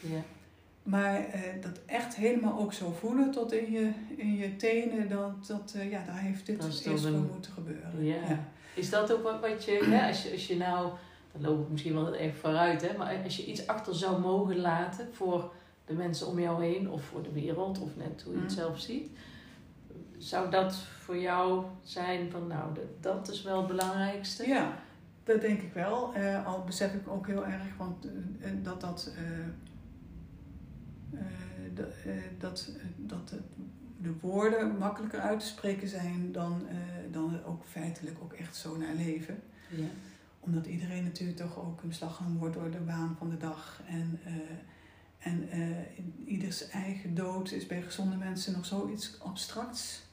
eh, 0.00 0.10
Ja. 0.12 0.20
maar 0.82 1.24
eh, 1.28 1.40
dat 1.60 1.80
echt 1.86 2.16
helemaal 2.16 2.58
ook 2.60 2.72
zo 2.72 2.90
voelen 2.90 3.30
tot 3.30 3.52
in 3.52 3.72
je, 3.72 3.90
in 4.16 4.36
je 4.36 4.56
tenen. 4.56 5.08
Dat, 5.08 5.46
dat, 5.46 5.74
eh, 5.76 5.90
ja, 5.90 6.02
daar 6.06 6.18
heeft 6.20 6.46
dit 6.46 6.58
is 6.64 6.84
eerst 6.84 7.02
voor 7.06 7.10
een- 7.16 7.28
moeten 7.32 7.52
gebeuren. 7.52 8.04
Ja. 8.04 8.44
Is 8.74 8.90
dat 8.90 9.12
ook 9.12 9.22
wat, 9.22 9.40
wat 9.40 9.64
je, 9.64 9.80
hè, 9.90 10.06
als 10.08 10.22
je, 10.22 10.32
als 10.32 10.46
je 10.46 10.56
nou, 10.56 10.90
dan 11.32 11.42
loop 11.42 11.62
ik 11.64 11.68
misschien 11.70 11.94
wel 11.94 12.14
even 12.14 12.38
vooruit, 12.38 12.82
hè, 12.90 12.96
maar 12.96 13.16
als 13.24 13.36
je 13.36 13.46
iets 13.46 13.66
achter 13.66 13.94
zou 13.94 14.20
mogen 14.20 14.56
laten 14.56 15.08
voor 15.12 15.52
de 15.86 15.92
mensen 15.94 16.26
om 16.26 16.40
jou 16.40 16.64
heen 16.64 16.90
of 16.90 17.02
voor 17.04 17.22
de 17.22 17.32
wereld 17.32 17.80
of 17.80 17.96
net 17.96 18.22
hoe 18.22 18.32
je 18.34 18.40
het 18.40 18.48
Mm. 18.50 18.56
zelf 18.56 18.80
ziet, 18.80 19.10
zou 20.20 20.50
dat 20.50 20.76
voor 20.76 21.18
jou 21.18 21.64
zijn 21.82 22.30
van 22.30 22.46
nou, 22.46 22.74
dat, 22.74 23.02
dat 23.02 23.28
is 23.28 23.42
wel 23.42 23.58
het 23.58 23.66
belangrijkste? 23.66 24.46
Ja, 24.46 24.78
dat 25.24 25.40
denk 25.40 25.60
ik 25.60 25.72
wel. 25.72 26.14
Eh, 26.14 26.46
al 26.46 26.64
besef 26.64 26.94
ik 26.94 27.08
ook 27.08 27.26
heel 27.26 27.46
erg 27.46 27.76
want, 27.76 28.06
eh, 28.40 28.50
dat 28.62 28.80
dat, 28.80 29.12
eh, 29.16 29.24
dat, 32.38 32.70
dat, 32.96 33.34
de 34.00 34.12
woorden 34.20 34.78
makkelijker 34.78 35.20
uit 35.20 35.40
te 35.40 35.46
spreken 35.46 35.88
zijn 35.88 36.32
dan, 36.32 36.62
dan 37.10 37.44
ook 37.44 37.64
feitelijk 37.64 38.16
ook 38.22 38.32
echt 38.32 38.56
zo 38.56 38.76
naar 38.76 38.94
leven. 38.94 39.42
Ja. 39.68 39.86
Omdat 40.40 40.66
iedereen 40.66 41.04
natuurlijk 41.04 41.38
toch 41.38 41.58
ook 41.58 41.82
in 41.82 41.88
beslag 41.88 42.16
genomen 42.16 42.38
wordt 42.38 42.54
door 42.54 42.70
de 42.70 42.84
waan 42.84 43.16
van 43.18 43.30
de 43.30 43.36
dag. 43.36 43.82
En, 43.86 44.20
en 45.18 45.48
ieders 46.24 46.68
eigen 46.68 47.14
dood 47.14 47.50
is 47.50 47.66
bij 47.66 47.82
gezonde 47.82 48.16
mensen 48.16 48.52
nog 48.52 48.66
zoiets 48.66 49.20
abstracts. 49.20 50.08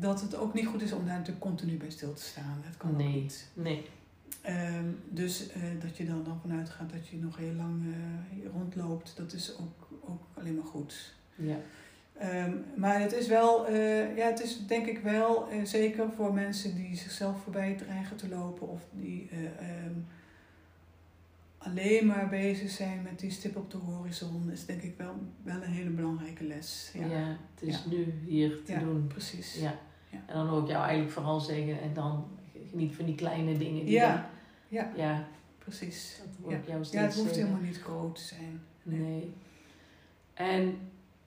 Dat 0.00 0.20
het 0.20 0.36
ook 0.36 0.54
niet 0.54 0.66
goed 0.66 0.82
is 0.82 0.92
om 0.92 1.04
daar 1.06 1.16
natuurlijk 1.16 1.44
continu 1.44 1.76
bij 1.76 1.90
stil 1.90 2.12
te 2.14 2.22
staan. 2.22 2.62
Dat 2.66 2.76
kan 2.76 2.90
ook 2.90 2.96
niet. 2.98 3.46
Nee. 3.54 3.86
Ehm, 4.42 4.84
dus 5.10 5.48
eh, 5.52 5.62
dat 5.80 5.96
je 5.96 6.06
dan, 6.06 6.24
dan 6.24 6.38
vanuit 6.40 6.68
gaat 6.70 6.90
dat 6.92 7.08
je 7.08 7.16
nog 7.16 7.36
heel 7.36 7.52
lang 7.54 7.82
eh, 7.86 8.50
rondloopt, 8.52 9.12
dat 9.16 9.32
is 9.32 9.56
ook, 9.58 9.88
ook 10.00 10.22
alleen 10.34 10.54
maar 10.54 10.64
goed. 10.66 11.14
Ja. 11.34 11.56
Ehm, 12.18 12.52
maar 12.76 13.00
het 13.00 13.12
is 13.12 13.26
wel, 13.26 13.66
eh, 13.66 14.16
ja, 14.16 14.26
het 14.26 14.40
is 14.42 14.66
denk 14.66 14.86
ik 14.86 14.98
wel, 14.98 15.48
zeker 15.64 16.12
voor 16.16 16.34
mensen 16.34 16.74
die 16.74 16.96
zichzelf 16.96 17.42
voorbij 17.42 17.74
dreigen 17.74 18.16
te 18.16 18.28
lopen 18.28 18.68
of 18.68 18.80
die 18.92 19.28
eh, 19.30 19.44
ehm, 19.44 19.92
alleen 21.58 22.06
maar 22.06 22.28
bezig 22.28 22.70
zijn 22.70 23.02
met 23.02 23.18
die 23.18 23.30
stip 23.30 23.56
op 23.56 23.70
de 23.70 23.76
horizon, 23.76 24.50
is 24.50 24.66
denk 24.66 24.82
ik 24.82 24.94
wel, 24.96 25.14
wel 25.42 25.62
een 25.62 25.70
hele 25.72 25.90
belangrijke 25.90 26.44
les. 26.44 26.90
Ja. 26.94 27.06
Ja, 27.06 27.36
het 27.54 27.68
is 27.68 27.74
Ja. 27.74 27.90
nu 27.90 28.14
hier 28.26 28.62
te 28.64 28.72
Ja. 28.72 28.78
doen. 28.78 29.06
precies. 29.06 29.54
Ja. 29.54 29.78
Ja. 30.10 30.18
En 30.26 30.34
dan 30.34 30.46
hoor 30.46 30.62
ik 30.62 30.68
jou 30.68 30.82
eigenlijk 30.82 31.12
vooral 31.12 31.40
zeggen 31.40 31.80
en 31.80 31.94
dan 31.94 32.24
geniet 32.70 32.94
van 32.94 33.04
die 33.04 33.14
kleine 33.14 33.58
dingen. 33.58 33.84
Die 33.84 33.94
Ja, 33.94 34.12
dan- 34.12 34.24
ja, 34.68 34.92
ja, 34.96 35.24
precies. 35.58 36.20
dat 36.24 36.34
hoor 36.42 36.52
ik 36.52 36.66
jou 36.66 36.84
steeds 36.84 37.00
Ja, 37.02 37.06
het 37.08 37.14
hoeft 37.14 37.26
zeggen. 37.34 37.44
helemaal 37.46 37.66
niet 37.70 37.82
groot 37.82 38.14
te 38.14 38.22
zijn. 38.22 38.60
Nee. 38.82 39.32
En 40.34 40.78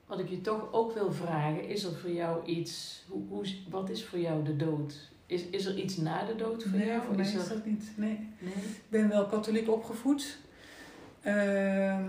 wat 0.06 0.20
ik 0.20 0.30
je 0.30 0.42
toch 0.42 0.74
ook 0.74 0.94
wil 0.94 1.12
vragen, 1.12 1.68
is 1.68 1.84
er 1.84 1.96
voor 1.96 2.10
jou 2.12 2.46
iets, 2.46 3.04
hoe, 3.10 3.22
hoe, 3.30 3.46
wat 3.70 3.90
is 3.90 4.06
voor 4.06 4.20
jou 4.20 4.44
de 4.44 4.56
dood? 4.56 5.10
Is, 5.26 5.44
is 5.46 5.66
er 5.66 5.78
iets 5.78 5.98
na 5.98 6.24
de 6.26 6.36
dood 6.36 6.64
voor 6.64 6.78
Nee, 6.78 6.88
jou? 6.88 7.02
voor 7.02 7.16
mij 7.16 7.26
is 7.26 7.34
is 7.36 7.44
er... 7.44 7.50
dat 7.50 7.66
niet. 7.66 7.92
Nee. 7.96 8.28
Nee? 8.40 8.54
Ik 8.54 8.84
ben 8.90 9.10
wel 9.10 9.26
katholiek 9.26 9.70
opgevoed. 9.70 10.38
Ehm, 11.22 12.04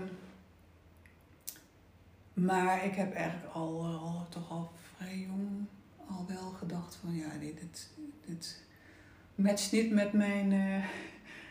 maar 2.33 2.85
ik 2.85 2.93
heb 2.93 3.13
eigenlijk 3.13 3.53
al, 3.53 3.83
eh, 3.83 4.03
al, 4.03 4.25
toch 4.29 4.51
al 4.51 4.71
vrij 4.97 5.17
jong 5.17 5.65
al 6.09 6.25
wel 6.27 6.49
gedacht 6.51 6.95
van 6.95 7.15
ja, 7.15 7.27
nee, 7.39 7.53
dit, 7.53 7.89
dit 8.25 8.63
matcht 9.35 9.71
niet 9.71 9.91
met 9.91 10.13
mijn, 10.13 10.51
eh, 10.51 10.83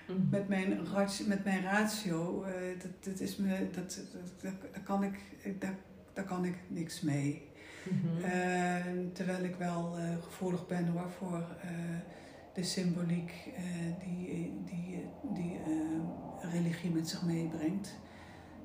Mhm. 0.08 0.28
met 0.30 0.48
mijn, 0.48 0.86
rat- 0.86 1.22
met 1.26 1.44
mijn 1.44 1.62
ratio. 1.62 2.42
Eh, 2.42 2.52
dat, 2.82 3.04
dat 3.04 3.20
is 3.20 3.36
me, 3.36 3.68
dat, 3.74 4.00
dat, 4.12 4.42
daar, 4.72 4.82
kan 4.84 5.02
ik, 5.04 5.18
daar, 5.60 5.76
daar 6.12 6.24
kan 6.24 6.44
ik 6.44 6.54
niks 6.68 7.00
mee. 7.00 7.42
Mhm. 7.90 8.24
Eh, 8.24 8.84
terwijl 9.12 9.44
ik 9.44 9.54
wel 9.56 9.98
eh, 9.98 10.22
gevoelig 10.22 10.66
ben 10.66 10.86
hoor, 10.86 11.10
voor 11.10 11.46
eh, 11.62 11.70
de 12.54 12.62
symboliek 12.62 13.32
eh, 13.56 13.62
die, 14.04 14.52
die, 14.64 15.04
die 15.34 15.58
eh, 15.66 16.50
religie 16.52 16.90
met 16.90 17.08
zich 17.08 17.22
meebrengt. 17.24 17.94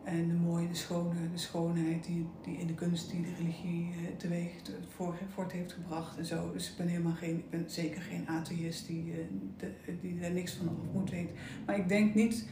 En 0.08 0.28
de 0.28 0.34
mooie, 0.34 0.68
de, 0.68 0.76
schone, 0.76 1.32
de 1.32 1.38
schoonheid 1.38 2.04
die, 2.04 2.28
die 2.44 2.58
in 2.58 2.68
de 2.68 2.74
kunst 2.74 3.10
die 3.12 3.22
de 3.22 3.34
religie 3.38 3.90
uh, 3.90 4.18
teweeg 4.18 4.52
voor, 4.96 5.18
voort 5.34 5.52
heeft 5.52 5.74
gebracht 5.74 6.18
en 6.18 6.26
zo. 6.26 6.52
Dus 6.52 6.70
ik 6.70 6.78
ben 6.78 6.88
helemaal 6.88 7.16
geen, 7.16 7.38
ik 7.38 7.50
ben 7.50 7.64
zeker 7.68 8.02
geen 8.02 8.28
atheïst 8.28 8.88
die, 8.88 9.06
uh, 9.06 9.16
de, 9.58 9.72
die 10.02 10.20
er 10.22 10.32
niks 10.32 10.54
van 10.54 10.68
af 10.68 10.76
moet 10.94 11.10
weten. 11.10 11.36
Maar 11.66 11.78
ik 11.78 11.88
denk 11.88 12.16
niet, 12.16 12.48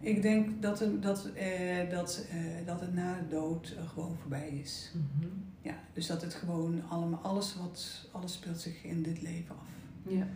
ik 0.00 0.22
denk 0.22 0.62
dat, 0.62 0.78
het, 0.78 1.02
dat, 1.02 1.30
uh, 1.36 1.90
dat, 1.90 2.26
dat 2.64 2.80
het 2.80 2.94
na 2.94 3.18
de 3.18 3.28
dood 3.28 3.76
gewoon 3.86 4.16
voorbij 4.20 4.48
is. 4.48 4.92
Mm 4.94 5.08
-hmm. 5.20 5.44
Ja, 5.62 5.74
dus 5.92 6.06
dat 6.06 6.22
het 6.22 6.34
gewoon 6.34 6.82
allemaal, 6.88 7.20
alles 7.20 7.56
wat, 7.56 8.08
alles 8.12 8.32
speelt 8.32 8.60
zich 8.60 8.84
in 8.84 9.02
dit 9.02 9.22
leven 9.22 9.54
af. 9.58 9.68
Ja. 10.02 10.26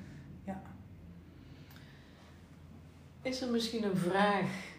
Ja. 0.44 0.62
Is 3.22 3.40
er 3.40 3.50
misschien 3.50 3.84
een 3.84 3.96
vraag 3.96 4.76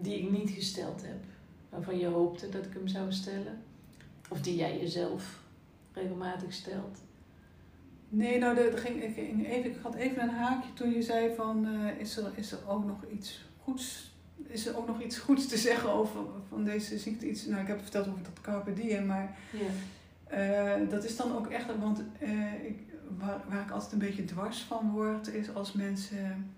die 0.00 0.18
ik 0.18 0.30
niet 0.30 0.50
gesteld 0.50 1.02
heb, 1.02 1.24
waarvan 1.68 1.98
je 1.98 2.06
hoopte 2.06 2.48
dat 2.48 2.64
ik 2.64 2.72
hem 2.72 2.88
zou 2.88 3.12
stellen? 3.12 3.62
Of 4.28 4.40
die 4.40 4.56
jij 4.56 4.78
jezelf 4.78 5.40
regelmatig 5.92 6.52
stelt? 6.52 6.98
Nee, 8.08 8.38
nou, 8.38 8.58
er 8.58 8.78
ging, 8.78 9.02
ik, 9.02 9.14
ging 9.14 9.46
even, 9.46 9.70
ik 9.70 9.76
had 9.82 9.94
even 9.94 10.22
een 10.22 10.34
haakje 10.34 10.72
toen 10.72 10.90
je 10.90 11.02
zei 11.02 11.34
van, 11.34 11.66
uh, 11.66 12.00
is, 12.00 12.16
er, 12.16 12.30
is 12.34 12.52
er 12.52 12.58
ook 12.68 12.84
nog 12.84 13.04
iets 13.12 13.44
goeds, 13.62 14.14
is 14.46 14.66
er 14.66 14.76
ook 14.76 14.86
nog 14.86 15.02
iets 15.02 15.18
goeds 15.18 15.46
te 15.46 15.56
zeggen 15.56 15.92
over 15.92 16.20
van 16.48 16.64
deze 16.64 16.98
ziekte? 16.98 17.28
Iets, 17.28 17.46
nou, 17.46 17.60
ik 17.60 17.66
heb 17.66 17.82
verteld 17.82 18.08
over 18.08 18.22
dat 18.22 18.40
carpe 18.40 18.72
diem, 18.72 19.06
maar 19.06 19.38
ja. 19.52 20.80
uh, 20.80 20.90
dat 20.90 21.04
is 21.04 21.16
dan 21.16 21.36
ook 21.36 21.46
echt, 21.46 21.78
want 21.80 22.02
uh, 22.22 22.64
ik, 22.64 22.78
waar, 23.18 23.44
waar 23.48 23.62
ik 23.62 23.70
altijd 23.70 23.92
een 23.92 23.98
beetje 23.98 24.24
dwars 24.24 24.58
van 24.58 24.90
word, 24.90 25.28
is 25.34 25.54
als 25.54 25.72
mensen 25.72 26.50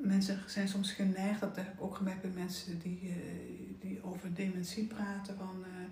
mensen 0.00 0.38
zijn 0.46 0.68
soms 0.68 0.92
geneigd, 0.92 1.40
dat 1.40 1.56
heb 1.56 1.72
ik 1.72 1.82
ook 1.82 1.96
gemerkt 1.96 2.22
bij 2.22 2.30
mensen 2.30 2.78
die, 2.78 3.00
uh, 3.02 3.14
die 3.80 4.04
over 4.04 4.34
dementie 4.34 4.84
praten, 4.86 5.36
van 5.36 5.56
uh, 5.60 5.88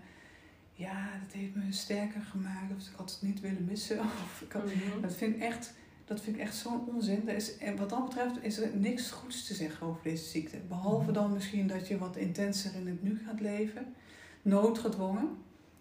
ja, 0.73 1.11
dat 1.25 1.33
heeft 1.33 1.55
me 1.55 1.73
sterker 1.73 2.21
gemaakt, 2.21 2.75
of 2.77 2.89
ik 2.89 2.97
had 2.97 3.11
het 3.11 3.23
niet 3.23 3.41
willen 3.41 3.65
missen. 3.65 3.99
Of 4.25 4.43
ik 4.45 4.53
had, 4.53 4.65
mm 4.65 4.71
-hmm. 4.71 5.03
Dat 5.03 5.15
vind 5.15 5.35
ik 5.35 5.41
echt, 5.41 5.75
dat 6.05 6.21
vind 6.21 6.37
ik 6.37 6.43
echt 6.43 6.57
zo'n 6.57 6.87
onzin. 6.87 7.29
Er 7.29 7.37
is, 7.37 7.59
en 7.59 7.77
wat 7.77 7.91
dat 7.91 8.05
betreft 8.05 8.43
is 8.43 8.59
er 8.59 8.77
niks 8.77 9.11
goeds 9.11 9.47
te 9.47 9.55
zeggen 9.55 9.87
over 9.87 10.03
deze 10.03 10.25
ziekte. 10.25 10.57
Behalve 10.69 11.13
dan 11.13 11.33
misschien 11.33 11.67
dat 11.67 11.89
je 11.89 11.99
wat 11.99 12.17
intenser 12.17 12.75
in 12.75 12.87
het 12.87 13.03
nu 13.03 13.21
gaat 13.27 13.41
leven, 13.41 13.95
noodgedwongen. 14.43 15.29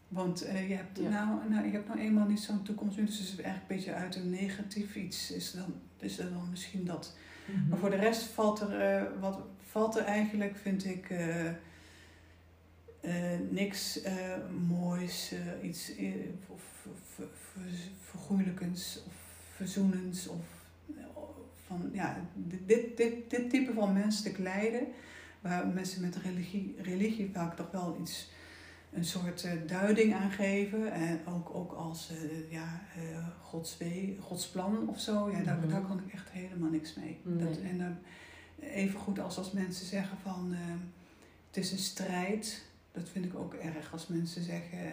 Want 0.07 0.45
uh, 0.45 0.69
je, 0.69 0.75
hebt 0.75 0.99
ja. 0.99 1.09
nou, 1.09 1.49
nou, 1.49 1.65
je 1.65 1.71
hebt 1.71 1.87
nou 1.87 1.99
eenmaal 1.99 2.27
niet 2.27 2.39
zo'n 2.39 2.63
toekomst 2.63 2.97
nu, 2.97 3.05
dus 3.05 3.17
het 3.17 3.27
is 3.27 3.35
eigenlijk 3.35 3.69
een 3.69 3.75
beetje 3.75 3.93
uit 3.93 4.15
een 4.15 4.29
negatief 4.29 4.95
iets. 4.95 5.31
Is 5.31 5.51
dan, 5.51 5.73
is 5.99 6.19
er 6.19 6.29
dan 6.31 6.49
misschien 6.49 6.85
dat 6.85 7.15
Mhm. 7.47 7.69
maar 7.69 7.77
voor 7.79 7.89
de 7.89 7.95
rest 7.95 8.23
valt 8.23 8.59
er, 8.59 9.01
uh, 9.01 9.19
wat, 9.19 9.39
valt 9.69 9.97
er 9.97 10.03
eigenlijk, 10.03 10.57
vind 10.57 10.85
ik, 10.85 11.09
uh, 11.09 11.45
uh, 13.01 13.39
niks 13.49 13.99
moois, 14.67 15.33
iets 15.61 15.91
vergoeilijkends 18.01 19.03
of 19.07 19.13
verzoenends. 19.55 20.27
Of, 20.27 20.45
van, 21.67 21.89
ja, 21.93 22.17
dit, 22.33 22.97
dit, 22.97 23.29
dit 23.29 23.49
type 23.49 23.73
van 23.73 23.93
menselijk 23.93 24.37
lijden, 24.37 24.87
waar 25.39 25.67
mensen 25.67 26.01
met 26.01 26.15
religie, 26.15 26.75
religie 26.81 27.29
vaak 27.33 27.55
toch 27.55 27.71
wel 27.71 27.97
iets 28.01 28.29
een 28.97 29.05
soort 29.05 29.43
uh, 29.43 29.51
duiding 29.67 30.13
aan 30.13 30.31
geven. 30.31 30.91
En 30.91 31.19
ook, 31.27 31.55
ook 31.55 31.71
als 31.71 32.11
uh, 32.11 32.51
ja, 32.51 32.81
uh, 32.97 33.27
Gods, 33.41 33.77
wee, 33.77 34.17
Gods 34.21 34.47
plan 34.47 34.89
of 34.89 34.99
zo. 34.99 35.31
Ja, 35.31 35.41
daar, 35.43 35.57
Mhm. 35.57 35.69
daar 35.69 35.81
kan 35.81 36.01
ik 36.07 36.13
echt 36.13 36.29
helemaal 36.29 36.69
niks 36.69 36.93
mee. 36.93 37.19
Nee. 37.23 37.47
Dat, 37.47 37.57
en 37.57 37.99
even 38.59 38.99
goed 38.99 39.19
als 39.19 39.37
als 39.37 39.51
mensen 39.51 39.85
zeggen 39.85 40.17
van 40.23 40.55
het 41.47 41.57
is 41.57 41.71
een 41.71 41.77
strijd. 41.77 42.65
Dat 42.91 43.09
vind 43.09 43.25
ik 43.25 43.35
ook 43.35 43.53
erg 43.53 43.91
als 43.91 44.07
mensen 44.07 44.43
zeggen. 44.43 44.91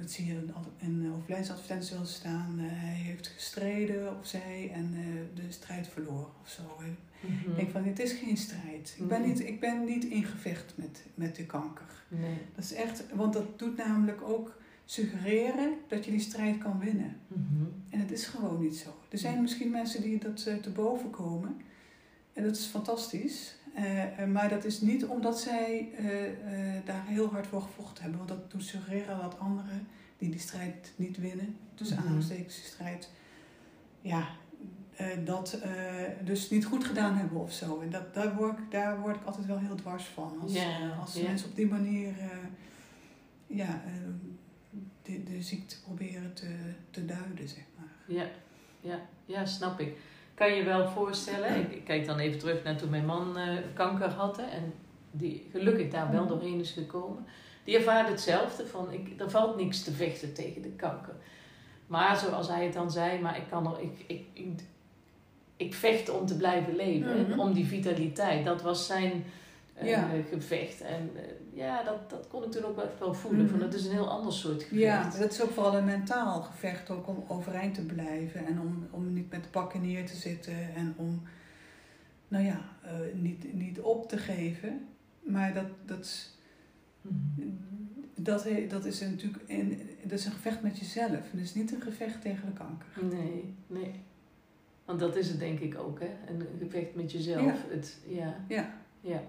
Dat 0.00 0.10
zie 0.10 0.26
je 0.26 0.32
in, 0.32 0.52
in 0.78 1.12
overlijdensadvertenties 1.16 1.90
wel 1.90 2.04
staan. 2.04 2.58
hij 2.58 2.94
heeft 2.94 3.26
gestreden 3.26 4.18
of 4.18 4.26
zij 4.26 4.70
en 4.74 4.94
de 5.34 5.42
strijd 5.48 5.88
verloren 5.88 6.32
of 6.42 6.48
zo. 6.48 6.62
Mhm. 7.20 7.50
Ik 7.50 7.56
denk 7.56 7.70
van, 7.70 7.84
het 7.84 7.98
is 7.98 8.12
geen 8.12 8.36
strijd. 8.36 8.94
Ik 8.98 9.08
ben 9.08 9.20
Mhm. 9.20 9.28
niet, 9.28 9.40
ik 9.40 9.60
ben 9.60 9.84
niet 9.84 10.04
in 10.04 10.24
gevecht 10.24 10.72
met, 10.76 11.02
met 11.14 11.36
de 11.36 11.46
kanker. 11.46 12.04
Nee. 12.08 12.38
Dat 12.54 12.64
is 12.64 12.72
echt, 12.72 13.04
want 13.14 13.32
dat 13.32 13.58
doet 13.58 13.76
namelijk 13.76 14.22
ook 14.22 14.58
suggereren 14.84 15.72
dat 15.88 16.04
je 16.04 16.10
die 16.10 16.20
strijd 16.20 16.58
kan 16.58 16.78
winnen. 16.78 17.16
Mhm. 17.26 17.64
En 17.88 18.00
het 18.00 18.10
is 18.10 18.26
gewoon 18.26 18.60
niet 18.60 18.76
zo. 18.76 18.94
Er 19.08 19.18
zijn 19.18 19.42
misschien 19.42 19.70
mensen 19.70 20.02
die 20.02 20.18
dat 20.18 20.44
uh, 20.48 20.54
te 20.54 20.70
boven 20.70 21.10
komen. 21.10 21.56
En 22.32 22.42
dat 22.42 22.56
is 22.56 22.64
fantastisch. 22.64 23.54
Uh, 23.76 24.24
maar 24.24 24.48
dat 24.48 24.64
is 24.64 24.80
niet 24.80 25.04
omdat 25.06 25.40
zij 25.40 25.88
uh, 26.00 26.86
daar 26.86 27.06
heel 27.06 27.30
hard 27.30 27.46
voor 27.46 27.62
gevochten 27.62 28.02
hebben. 28.02 28.26
Want 28.26 28.30
dat 28.40 28.50
doet 28.50 28.64
suggereren 28.64 29.18
dat 29.18 29.38
anderen 29.38 29.88
die 30.18 30.30
die 30.30 30.40
strijd 30.40 30.92
niet 30.96 31.18
winnen, 31.18 31.56
tussen 31.74 31.96
Mhm. 31.96 32.04
aanhalingstekens 32.06 32.54
die 32.54 32.64
strijd, 32.64 33.10
ja, 34.00 34.28
dat 35.24 35.58
dus 36.24 36.50
niet 36.50 36.64
goed 36.64 36.84
gedaan 36.84 37.16
hebben 37.16 37.40
of 37.40 37.52
zo. 37.52 37.80
En 37.80 37.90
dat, 37.90 38.14
daar, 38.14 38.36
word 38.36 38.58
ik, 38.58 38.70
daar 38.70 39.00
word 39.00 39.16
ik 39.16 39.24
altijd 39.24 39.46
wel 39.46 39.58
heel 39.58 39.74
dwars 39.74 40.04
van. 40.04 40.38
Als, 40.40 40.52
als 41.00 41.22
mensen 41.22 41.48
op 41.48 41.56
die 41.56 41.66
manier 41.66 42.14
ja, 43.46 43.82
de, 45.02 45.22
de 45.22 45.42
ziekte 45.42 45.80
proberen 45.82 46.34
te, 46.34 46.56
te 46.90 47.04
duiden, 47.04 47.48
zeg 47.48 47.64
maar. 47.76 48.16
Ja, 48.16 48.26
ja, 48.80 49.00
ja, 49.24 49.44
snap 49.46 49.80
ik. 49.80 49.96
Kan 50.40 50.54
je 50.54 50.64
wel 50.64 50.88
voorstellen, 50.88 51.56
ik, 51.56 51.84
kijk 51.84 52.06
dan 52.06 52.18
even 52.18 52.38
terug 52.38 52.62
naar 52.62 52.76
toen 52.76 52.90
mijn 52.90 53.06
man 53.06 53.36
kanker 53.74 54.08
had 54.08 54.38
en 54.38 54.72
die 55.10 55.48
gelukkig 55.50 55.88
daar 55.90 56.10
wel 56.10 56.26
doorheen 56.26 56.60
is 56.60 56.70
gekomen. 56.70 57.26
Die 57.64 57.76
ervaarde 57.76 58.10
hetzelfde 58.10 58.66
van, 58.66 58.92
ik, 58.92 59.20
er 59.20 59.30
valt 59.30 59.56
niks 59.56 59.82
te 59.82 59.92
vechten 59.92 60.34
tegen 60.34 60.62
de 60.62 60.68
kanker. 60.68 61.14
Maar 61.86 62.16
zoals 62.16 62.48
hij 62.48 62.64
het 62.64 62.72
dan 62.72 62.90
zei, 62.90 63.20
maar 63.20 63.36
ik 63.36 63.48
kan 63.50 63.66
er, 63.66 63.80
ik, 63.80 64.04
ik, 64.06 64.24
ik, 64.32 64.60
ik 65.56 65.74
vecht 65.74 66.10
om 66.10 66.26
te 66.26 66.36
blijven 66.36 66.76
leven. 66.76 67.20
Mhm. 67.22 67.32
En 67.32 67.38
om 67.38 67.52
die 67.52 67.66
vitaliteit. 67.66 68.44
Dat 68.44 68.62
was 68.62 68.86
zijn 68.86 69.24
uh, 69.82 69.88
Ja. 69.88 70.08
gevecht. 70.30 70.80
En 70.80 71.10
uh, 71.14 71.20
ja, 71.64 71.82
dat, 71.82 72.10
dat 72.10 72.28
kon 72.28 72.42
ik 72.44 72.50
toen 72.50 72.64
ook 72.64 72.76
wel, 72.76 72.90
wel 72.98 73.14
voelen. 73.14 73.40
Mhm. 73.40 73.50
Van, 73.50 73.58
dat 73.58 73.74
is 73.74 73.84
een 73.84 73.92
heel 73.92 74.10
ander 74.10 74.32
soort 74.32 74.62
gevecht. 74.62 74.80
Ja, 74.80 75.10
dat 75.18 75.32
is 75.32 75.42
ook 75.42 75.50
vooral 75.50 75.76
een 75.76 75.84
mentaal 75.84 76.42
gevecht 76.42 76.90
ook 76.90 77.08
om 77.08 77.24
overeind 77.28 77.74
te 77.74 77.84
blijven. 77.84 78.46
En 78.46 78.60
om, 78.60 78.86
om 78.90 79.12
niet 79.12 79.30
met 79.30 79.42
de 79.42 79.48
pakken 79.48 79.80
neer 79.80 80.06
te 80.06 80.16
zitten. 80.16 80.74
En 80.74 80.94
om, 80.96 81.22
nou 82.28 82.44
ja, 82.44 82.60
uh, 82.84 82.90
niet, 83.14 83.54
niet 83.54 83.80
op 83.80 84.08
te 84.08 84.16
geven. 84.16 84.88
Maar 85.20 85.54
dat, 85.54 85.66
dat, 85.86 86.28
Mhm. 87.00 87.48
dat, 88.14 88.48
dat 88.68 88.84
is 88.84 89.00
natuurlijk 89.00 89.42
een, 89.46 89.80
dat 90.02 90.18
is 90.18 90.24
een 90.24 90.32
gevecht 90.32 90.62
met 90.62 90.78
jezelf. 90.78 91.30
Het 91.30 91.40
is 91.40 91.54
niet 91.54 91.72
een 91.72 91.80
gevecht 91.80 92.22
tegen 92.22 92.46
de 92.46 92.52
kanker. 92.52 93.16
Nee, 93.16 93.54
nee. 93.66 93.94
Want 94.84 95.00
dat 95.00 95.16
is 95.16 95.28
het 95.28 95.38
denk 95.38 95.58
ik 95.60 95.78
ook, 95.78 96.00
hè? 96.00 96.10
Een 96.28 96.46
gevecht 96.58 96.94
met 96.94 97.12
jezelf. 97.12 97.44
Ja. 97.44 97.54
Het, 97.68 97.98
ja. 98.06 98.36
Ja. 98.48 98.74
ja. 99.00 99.22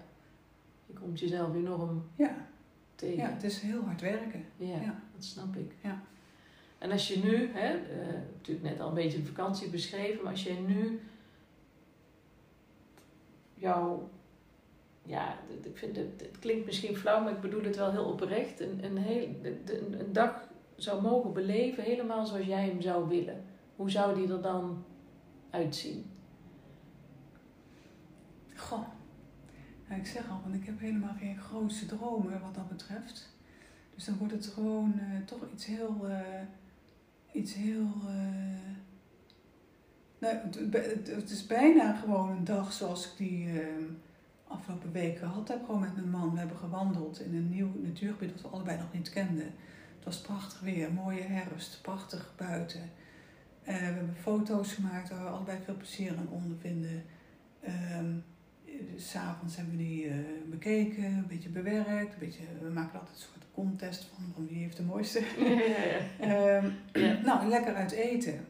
Je 0.92 0.98
komt 0.98 1.20
jezelf 1.20 1.54
enorm 1.54 2.02
Ja, 2.16 2.46
tegen. 2.94 3.16
ja 3.16 3.30
het 3.30 3.42
is 3.42 3.60
heel 3.60 3.82
hard 3.84 4.00
werken. 4.00 4.44
Ja, 4.56 4.80
Ja. 4.80 5.02
dat 5.14 5.24
snap 5.24 5.56
ik. 5.56 5.72
Ja. 5.82 6.02
En 6.78 6.90
als 6.90 7.08
je 7.08 7.18
nu, 7.18 7.48
hè, 7.52 7.74
uh, 7.76 8.12
natuurlijk 8.36 8.66
net 8.68 8.80
al 8.80 8.88
een 8.88 8.94
beetje 8.94 9.18
de 9.20 9.26
vakantie 9.26 9.68
beschreven, 9.70 10.22
maar 10.22 10.32
als 10.32 10.42
je 10.44 10.52
nu 10.52 11.00
jouw, 13.54 14.08
ja, 15.02 15.38
ik 15.62 15.76
vind 15.78 15.96
het, 15.96 16.20
het 16.20 16.38
klinkt 16.38 16.66
misschien 16.66 16.96
flauw, 16.96 17.22
maar 17.22 17.32
ik 17.32 17.40
bedoel 17.40 17.62
het 17.64 17.76
wel 17.76 17.90
heel 17.90 18.04
oprecht, 18.04 18.60
een, 18.60 18.84
een, 18.84 18.96
heel, 18.96 19.28
een, 19.42 20.00
een 20.00 20.12
dag 20.12 20.48
zou 20.76 21.02
mogen 21.02 21.32
beleven 21.32 21.82
helemaal 21.84 22.26
zoals 22.26 22.46
jij 22.46 22.64
hem 22.66 22.80
zou 22.80 23.08
willen. 23.08 23.44
Hoe 23.76 23.90
zou 23.90 24.14
die 24.14 24.32
er 24.32 24.42
dan 24.42 24.84
uitzien? 25.50 26.04
Goh. 28.56 28.88
Ik 29.96 30.06
zeg 30.06 30.30
al, 30.30 30.40
want 30.42 30.54
ik 30.54 30.66
heb 30.66 30.80
helemaal 30.80 31.14
geen 31.18 31.38
grootste 31.38 31.86
dromen 31.86 32.40
wat 32.40 32.54
dat 32.54 32.68
betreft. 32.68 33.30
Dus 33.94 34.04
dan 34.04 34.16
wordt 34.16 34.32
het 34.32 34.46
gewoon 34.46 34.94
uh, 34.96 35.26
toch 35.26 35.40
iets 35.52 35.66
heel. 35.66 36.08
Uh, 36.08 36.18
iets 37.32 37.54
heel. 37.54 37.88
Uh, 38.04 38.70
nou, 40.18 40.36
het, 41.10 41.30
is 41.30 41.46
bijna 41.46 41.94
gewoon 41.94 42.30
een 42.30 42.44
dag 42.44 42.72
zoals 42.72 43.06
ik 43.06 43.16
die 43.16 43.48
afgelopen 44.46 44.92
weken 44.92 45.26
had. 45.26 45.48
heb 45.48 45.64
gewoon 45.64 45.80
met 45.80 45.96
mijn 45.96 46.10
man. 46.10 46.32
We 46.32 46.38
hebben 46.38 46.56
gewandeld 46.56 47.20
in 47.20 47.34
een 47.34 47.50
nieuw 47.50 47.70
natuurgebied 47.82 48.32
dat 48.32 48.40
we 48.40 48.48
allebei 48.48 48.78
nog 48.78 48.92
niet 48.92 49.10
kenden. 49.10 49.54
Het 49.96 50.04
was 50.04 50.20
prachtig 50.20 50.60
weer, 50.60 50.92
mooie 50.92 51.22
herfst, 51.22 51.78
prachtig 51.82 52.32
buiten. 52.36 52.90
we 53.64 53.72
hebben 53.72 54.16
foto's 54.20 54.72
gemaakt 54.72 55.08
waar 55.08 55.24
we 55.24 55.30
allebei 55.30 55.58
veel 55.64 55.76
plezier 55.76 56.16
aan 56.16 56.28
ondervinden. 56.28 57.04
Um, 57.98 58.24
S'avonds 58.96 59.56
hebben 59.56 59.76
we 59.76 59.82
die 59.82 60.04
uh, 60.04 60.14
bekeken, 60.50 61.04
een 61.04 61.26
beetje 61.28 61.48
bewerkt. 61.48 62.12
Een 62.12 62.18
beetje, 62.18 62.42
we 62.62 62.68
maken 62.70 62.98
altijd 63.00 63.16
een 63.16 63.22
soort 63.22 63.44
contest 63.54 64.04
van, 64.14 64.24
van 64.34 64.46
wie 64.46 64.58
heeft 64.62 64.76
de 64.76 64.82
mooiste. 64.82 65.20
Ja, 66.20 66.26
ja, 66.26 66.56
um. 66.56 66.74
Nou, 67.24 67.48
lekker 67.48 67.74
uit 67.74 67.90
eten. 67.92 68.44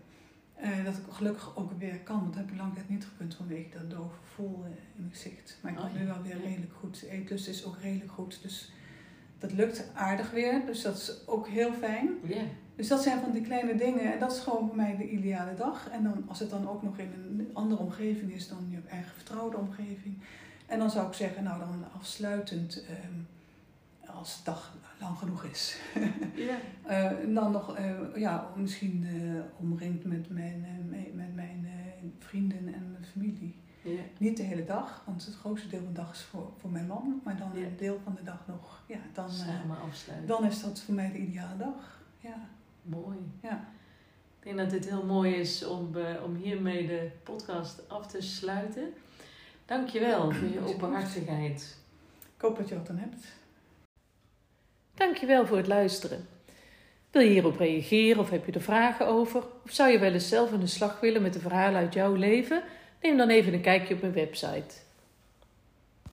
Eh, 0.55 0.85
dat 0.85 0.97
ik 0.97 1.03
gelukkig 1.11 1.57
ook 1.57 1.73
weer 1.79 1.99
kan, 1.99 2.21
want 2.21 2.33
dat 2.35 2.43
heb 2.43 2.51
ik 2.53 2.59
lang 2.59 2.75
tijd 2.75 2.89
niet 2.89 3.05
gekund 3.05 3.35
vanwege 3.35 3.69
dat 3.71 3.91
dove 3.91 4.15
voel 4.35 4.65
in 4.65 4.77
mijn 5.03 5.11
gezicht. 5.11 5.59
Maar 5.61 5.73
ik 5.73 5.79
Oh, 5.79 5.85
kan 5.85 5.93
ja. 5.95 5.99
nu 6.01 6.07
wel 6.07 6.23
weer 6.23 6.41
redelijk 6.45 6.73
goed. 6.81 7.03
Eetlust 7.11 7.49
is 7.49 7.65
ook 7.65 7.77
redelijk 7.83 8.11
goed. 8.13 8.39
Dus 8.43 8.73
dat 9.39 9.53
lukt 9.53 9.91
aardig 9.95 10.31
weer. 10.31 10.63
Dus 10.67 10.83
dat 10.83 10.97
is 10.97 11.27
ook 11.27 11.49
heel 11.49 11.73
fijn. 11.73 12.09
Ja. 12.25 12.43
Dus 12.77 12.89
dat 12.89 13.03
zijn 13.03 13.21
van 13.21 13.33
die 13.33 13.43
kleine 13.43 13.75
dingen. 13.77 14.13
En 14.13 14.19
dat 14.19 14.33
is 14.33 14.39
gewoon 14.41 14.67
voor 14.67 14.77
mij 14.77 14.97
de 14.97 15.09
ideale 15.11 15.55
dag. 15.55 15.89
En 15.91 16.03
dan, 16.03 16.25
als 16.29 16.39
het 16.39 16.51
dan 16.51 16.69
ook 16.69 16.83
nog 16.83 16.99
in 16.99 17.13
een 17.39 17.51
andere 17.53 17.81
omgeving 17.83 18.33
is 18.33 18.49
dan 18.49 18.67
je 18.71 18.79
eigen 18.89 19.13
vertrouwde 19.15 19.57
omgeving. 19.57 20.19
En 20.67 20.79
dan 20.79 20.91
zou 20.91 21.07
ik 21.07 21.13
zeggen, 21.15 21.43
nou 21.43 21.59
dan 21.59 21.85
afsluitend, 21.97 22.85
ehm, 22.89 24.11
als 24.19 24.37
de 24.37 24.43
dag 24.45 24.75
lang 25.01 25.19
genoeg 25.19 25.45
is. 25.45 25.79
Ja. 26.35 26.57
Eh, 26.83 27.11
dan 27.35 27.53
nog, 27.53 27.77
eh, 27.77 27.91
ja, 28.17 28.47
misschien 28.57 29.07
eh, 29.07 29.41
omringd 29.61 30.05
met 30.05 30.31
mijn, 30.31 30.67
me- 30.89 31.11
met 31.15 31.35
mijn 31.35 31.67
vrienden 32.19 32.59
en 32.75 32.91
mijn 32.93 33.05
familie. 33.13 33.55
Ja. 33.83 34.01
Niet 34.19 34.37
de 34.37 34.43
hele 34.43 34.65
dag, 34.65 35.03
want 35.07 35.25
het 35.27 35.35
grootste 35.35 35.69
deel 35.69 35.79
van 35.85 35.89
de 35.93 36.01
dag 36.01 36.13
is 36.13 36.21
voor, 36.23 36.51
voor 36.61 36.71
mijn 36.71 36.87
man. 36.87 37.21
Maar 37.25 37.37
dan 37.39 37.51
Ja. 37.55 37.67
een 37.67 37.77
deel 37.77 38.01
van 38.05 38.15
de 38.15 38.23
dag 38.23 38.45
nog, 38.47 38.83
ja, 38.87 38.97
dan, 39.13 39.31
Samen 39.31 39.81
afsluiten. 39.81 40.29
dan 40.29 40.45
is 40.45 40.63
dat 40.63 40.81
voor 40.81 40.95
mij 40.95 41.11
de 41.13 41.19
ideale 41.19 41.57
dag. 41.57 42.03
Ja, 42.19 42.35
Mooi. 42.83 43.19
ja. 43.43 43.69
Ik 44.39 44.49
denk 44.49 44.59
dat 44.59 44.71
dit 44.71 44.89
heel 44.89 45.05
mooi 45.05 45.35
is 45.35 45.65
om, 45.65 45.97
eh, 45.97 46.25
om 46.25 46.35
hiermee 46.35 46.87
de 46.87 47.11
podcast 47.23 47.89
af 47.89 48.07
te 48.07 48.21
sluiten. 48.21 48.95
Dankjewel 49.67 50.33
voor 50.33 50.49
je 50.49 50.61
openhartigheid. 50.61 51.77
Ik 52.37 52.43
hoop 52.43 52.57
dat 52.57 52.69
je 52.69 52.77
wat 52.77 52.91
aan 52.91 52.99
hebt. 52.99 53.27
Dankjewel 54.95 55.47
voor 55.47 55.57
het 55.57 55.67
luisteren. 55.67 56.27
Wil 57.11 57.23
je 57.23 57.29
hierop 57.29 57.57
reageren 57.57 58.21
of 58.21 58.31
heb 58.31 58.47
je 58.47 58.53
er 58.53 58.61
vragen 58.61 59.07
over? 59.07 59.43
Of 59.65 59.71
zou 59.71 59.91
je 59.91 59.99
wel 59.99 60.13
eens 60.13 60.29
zelf 60.29 60.53
aan 60.53 60.61
de 60.61 60.67
slag 60.67 61.01
willen 61.01 61.23
met 61.23 61.33
de 61.33 61.41
verhalen 61.41 61.81
uit 61.81 61.95
jouw 61.95 62.15
leven? 62.15 62.63
Neem 63.03 63.17
dan 63.17 63.29
even 63.29 63.53
een 63.53 63.61
kijkje 63.61 63.95
op 63.95 64.01
mijn 64.01 64.13
website 64.13 64.75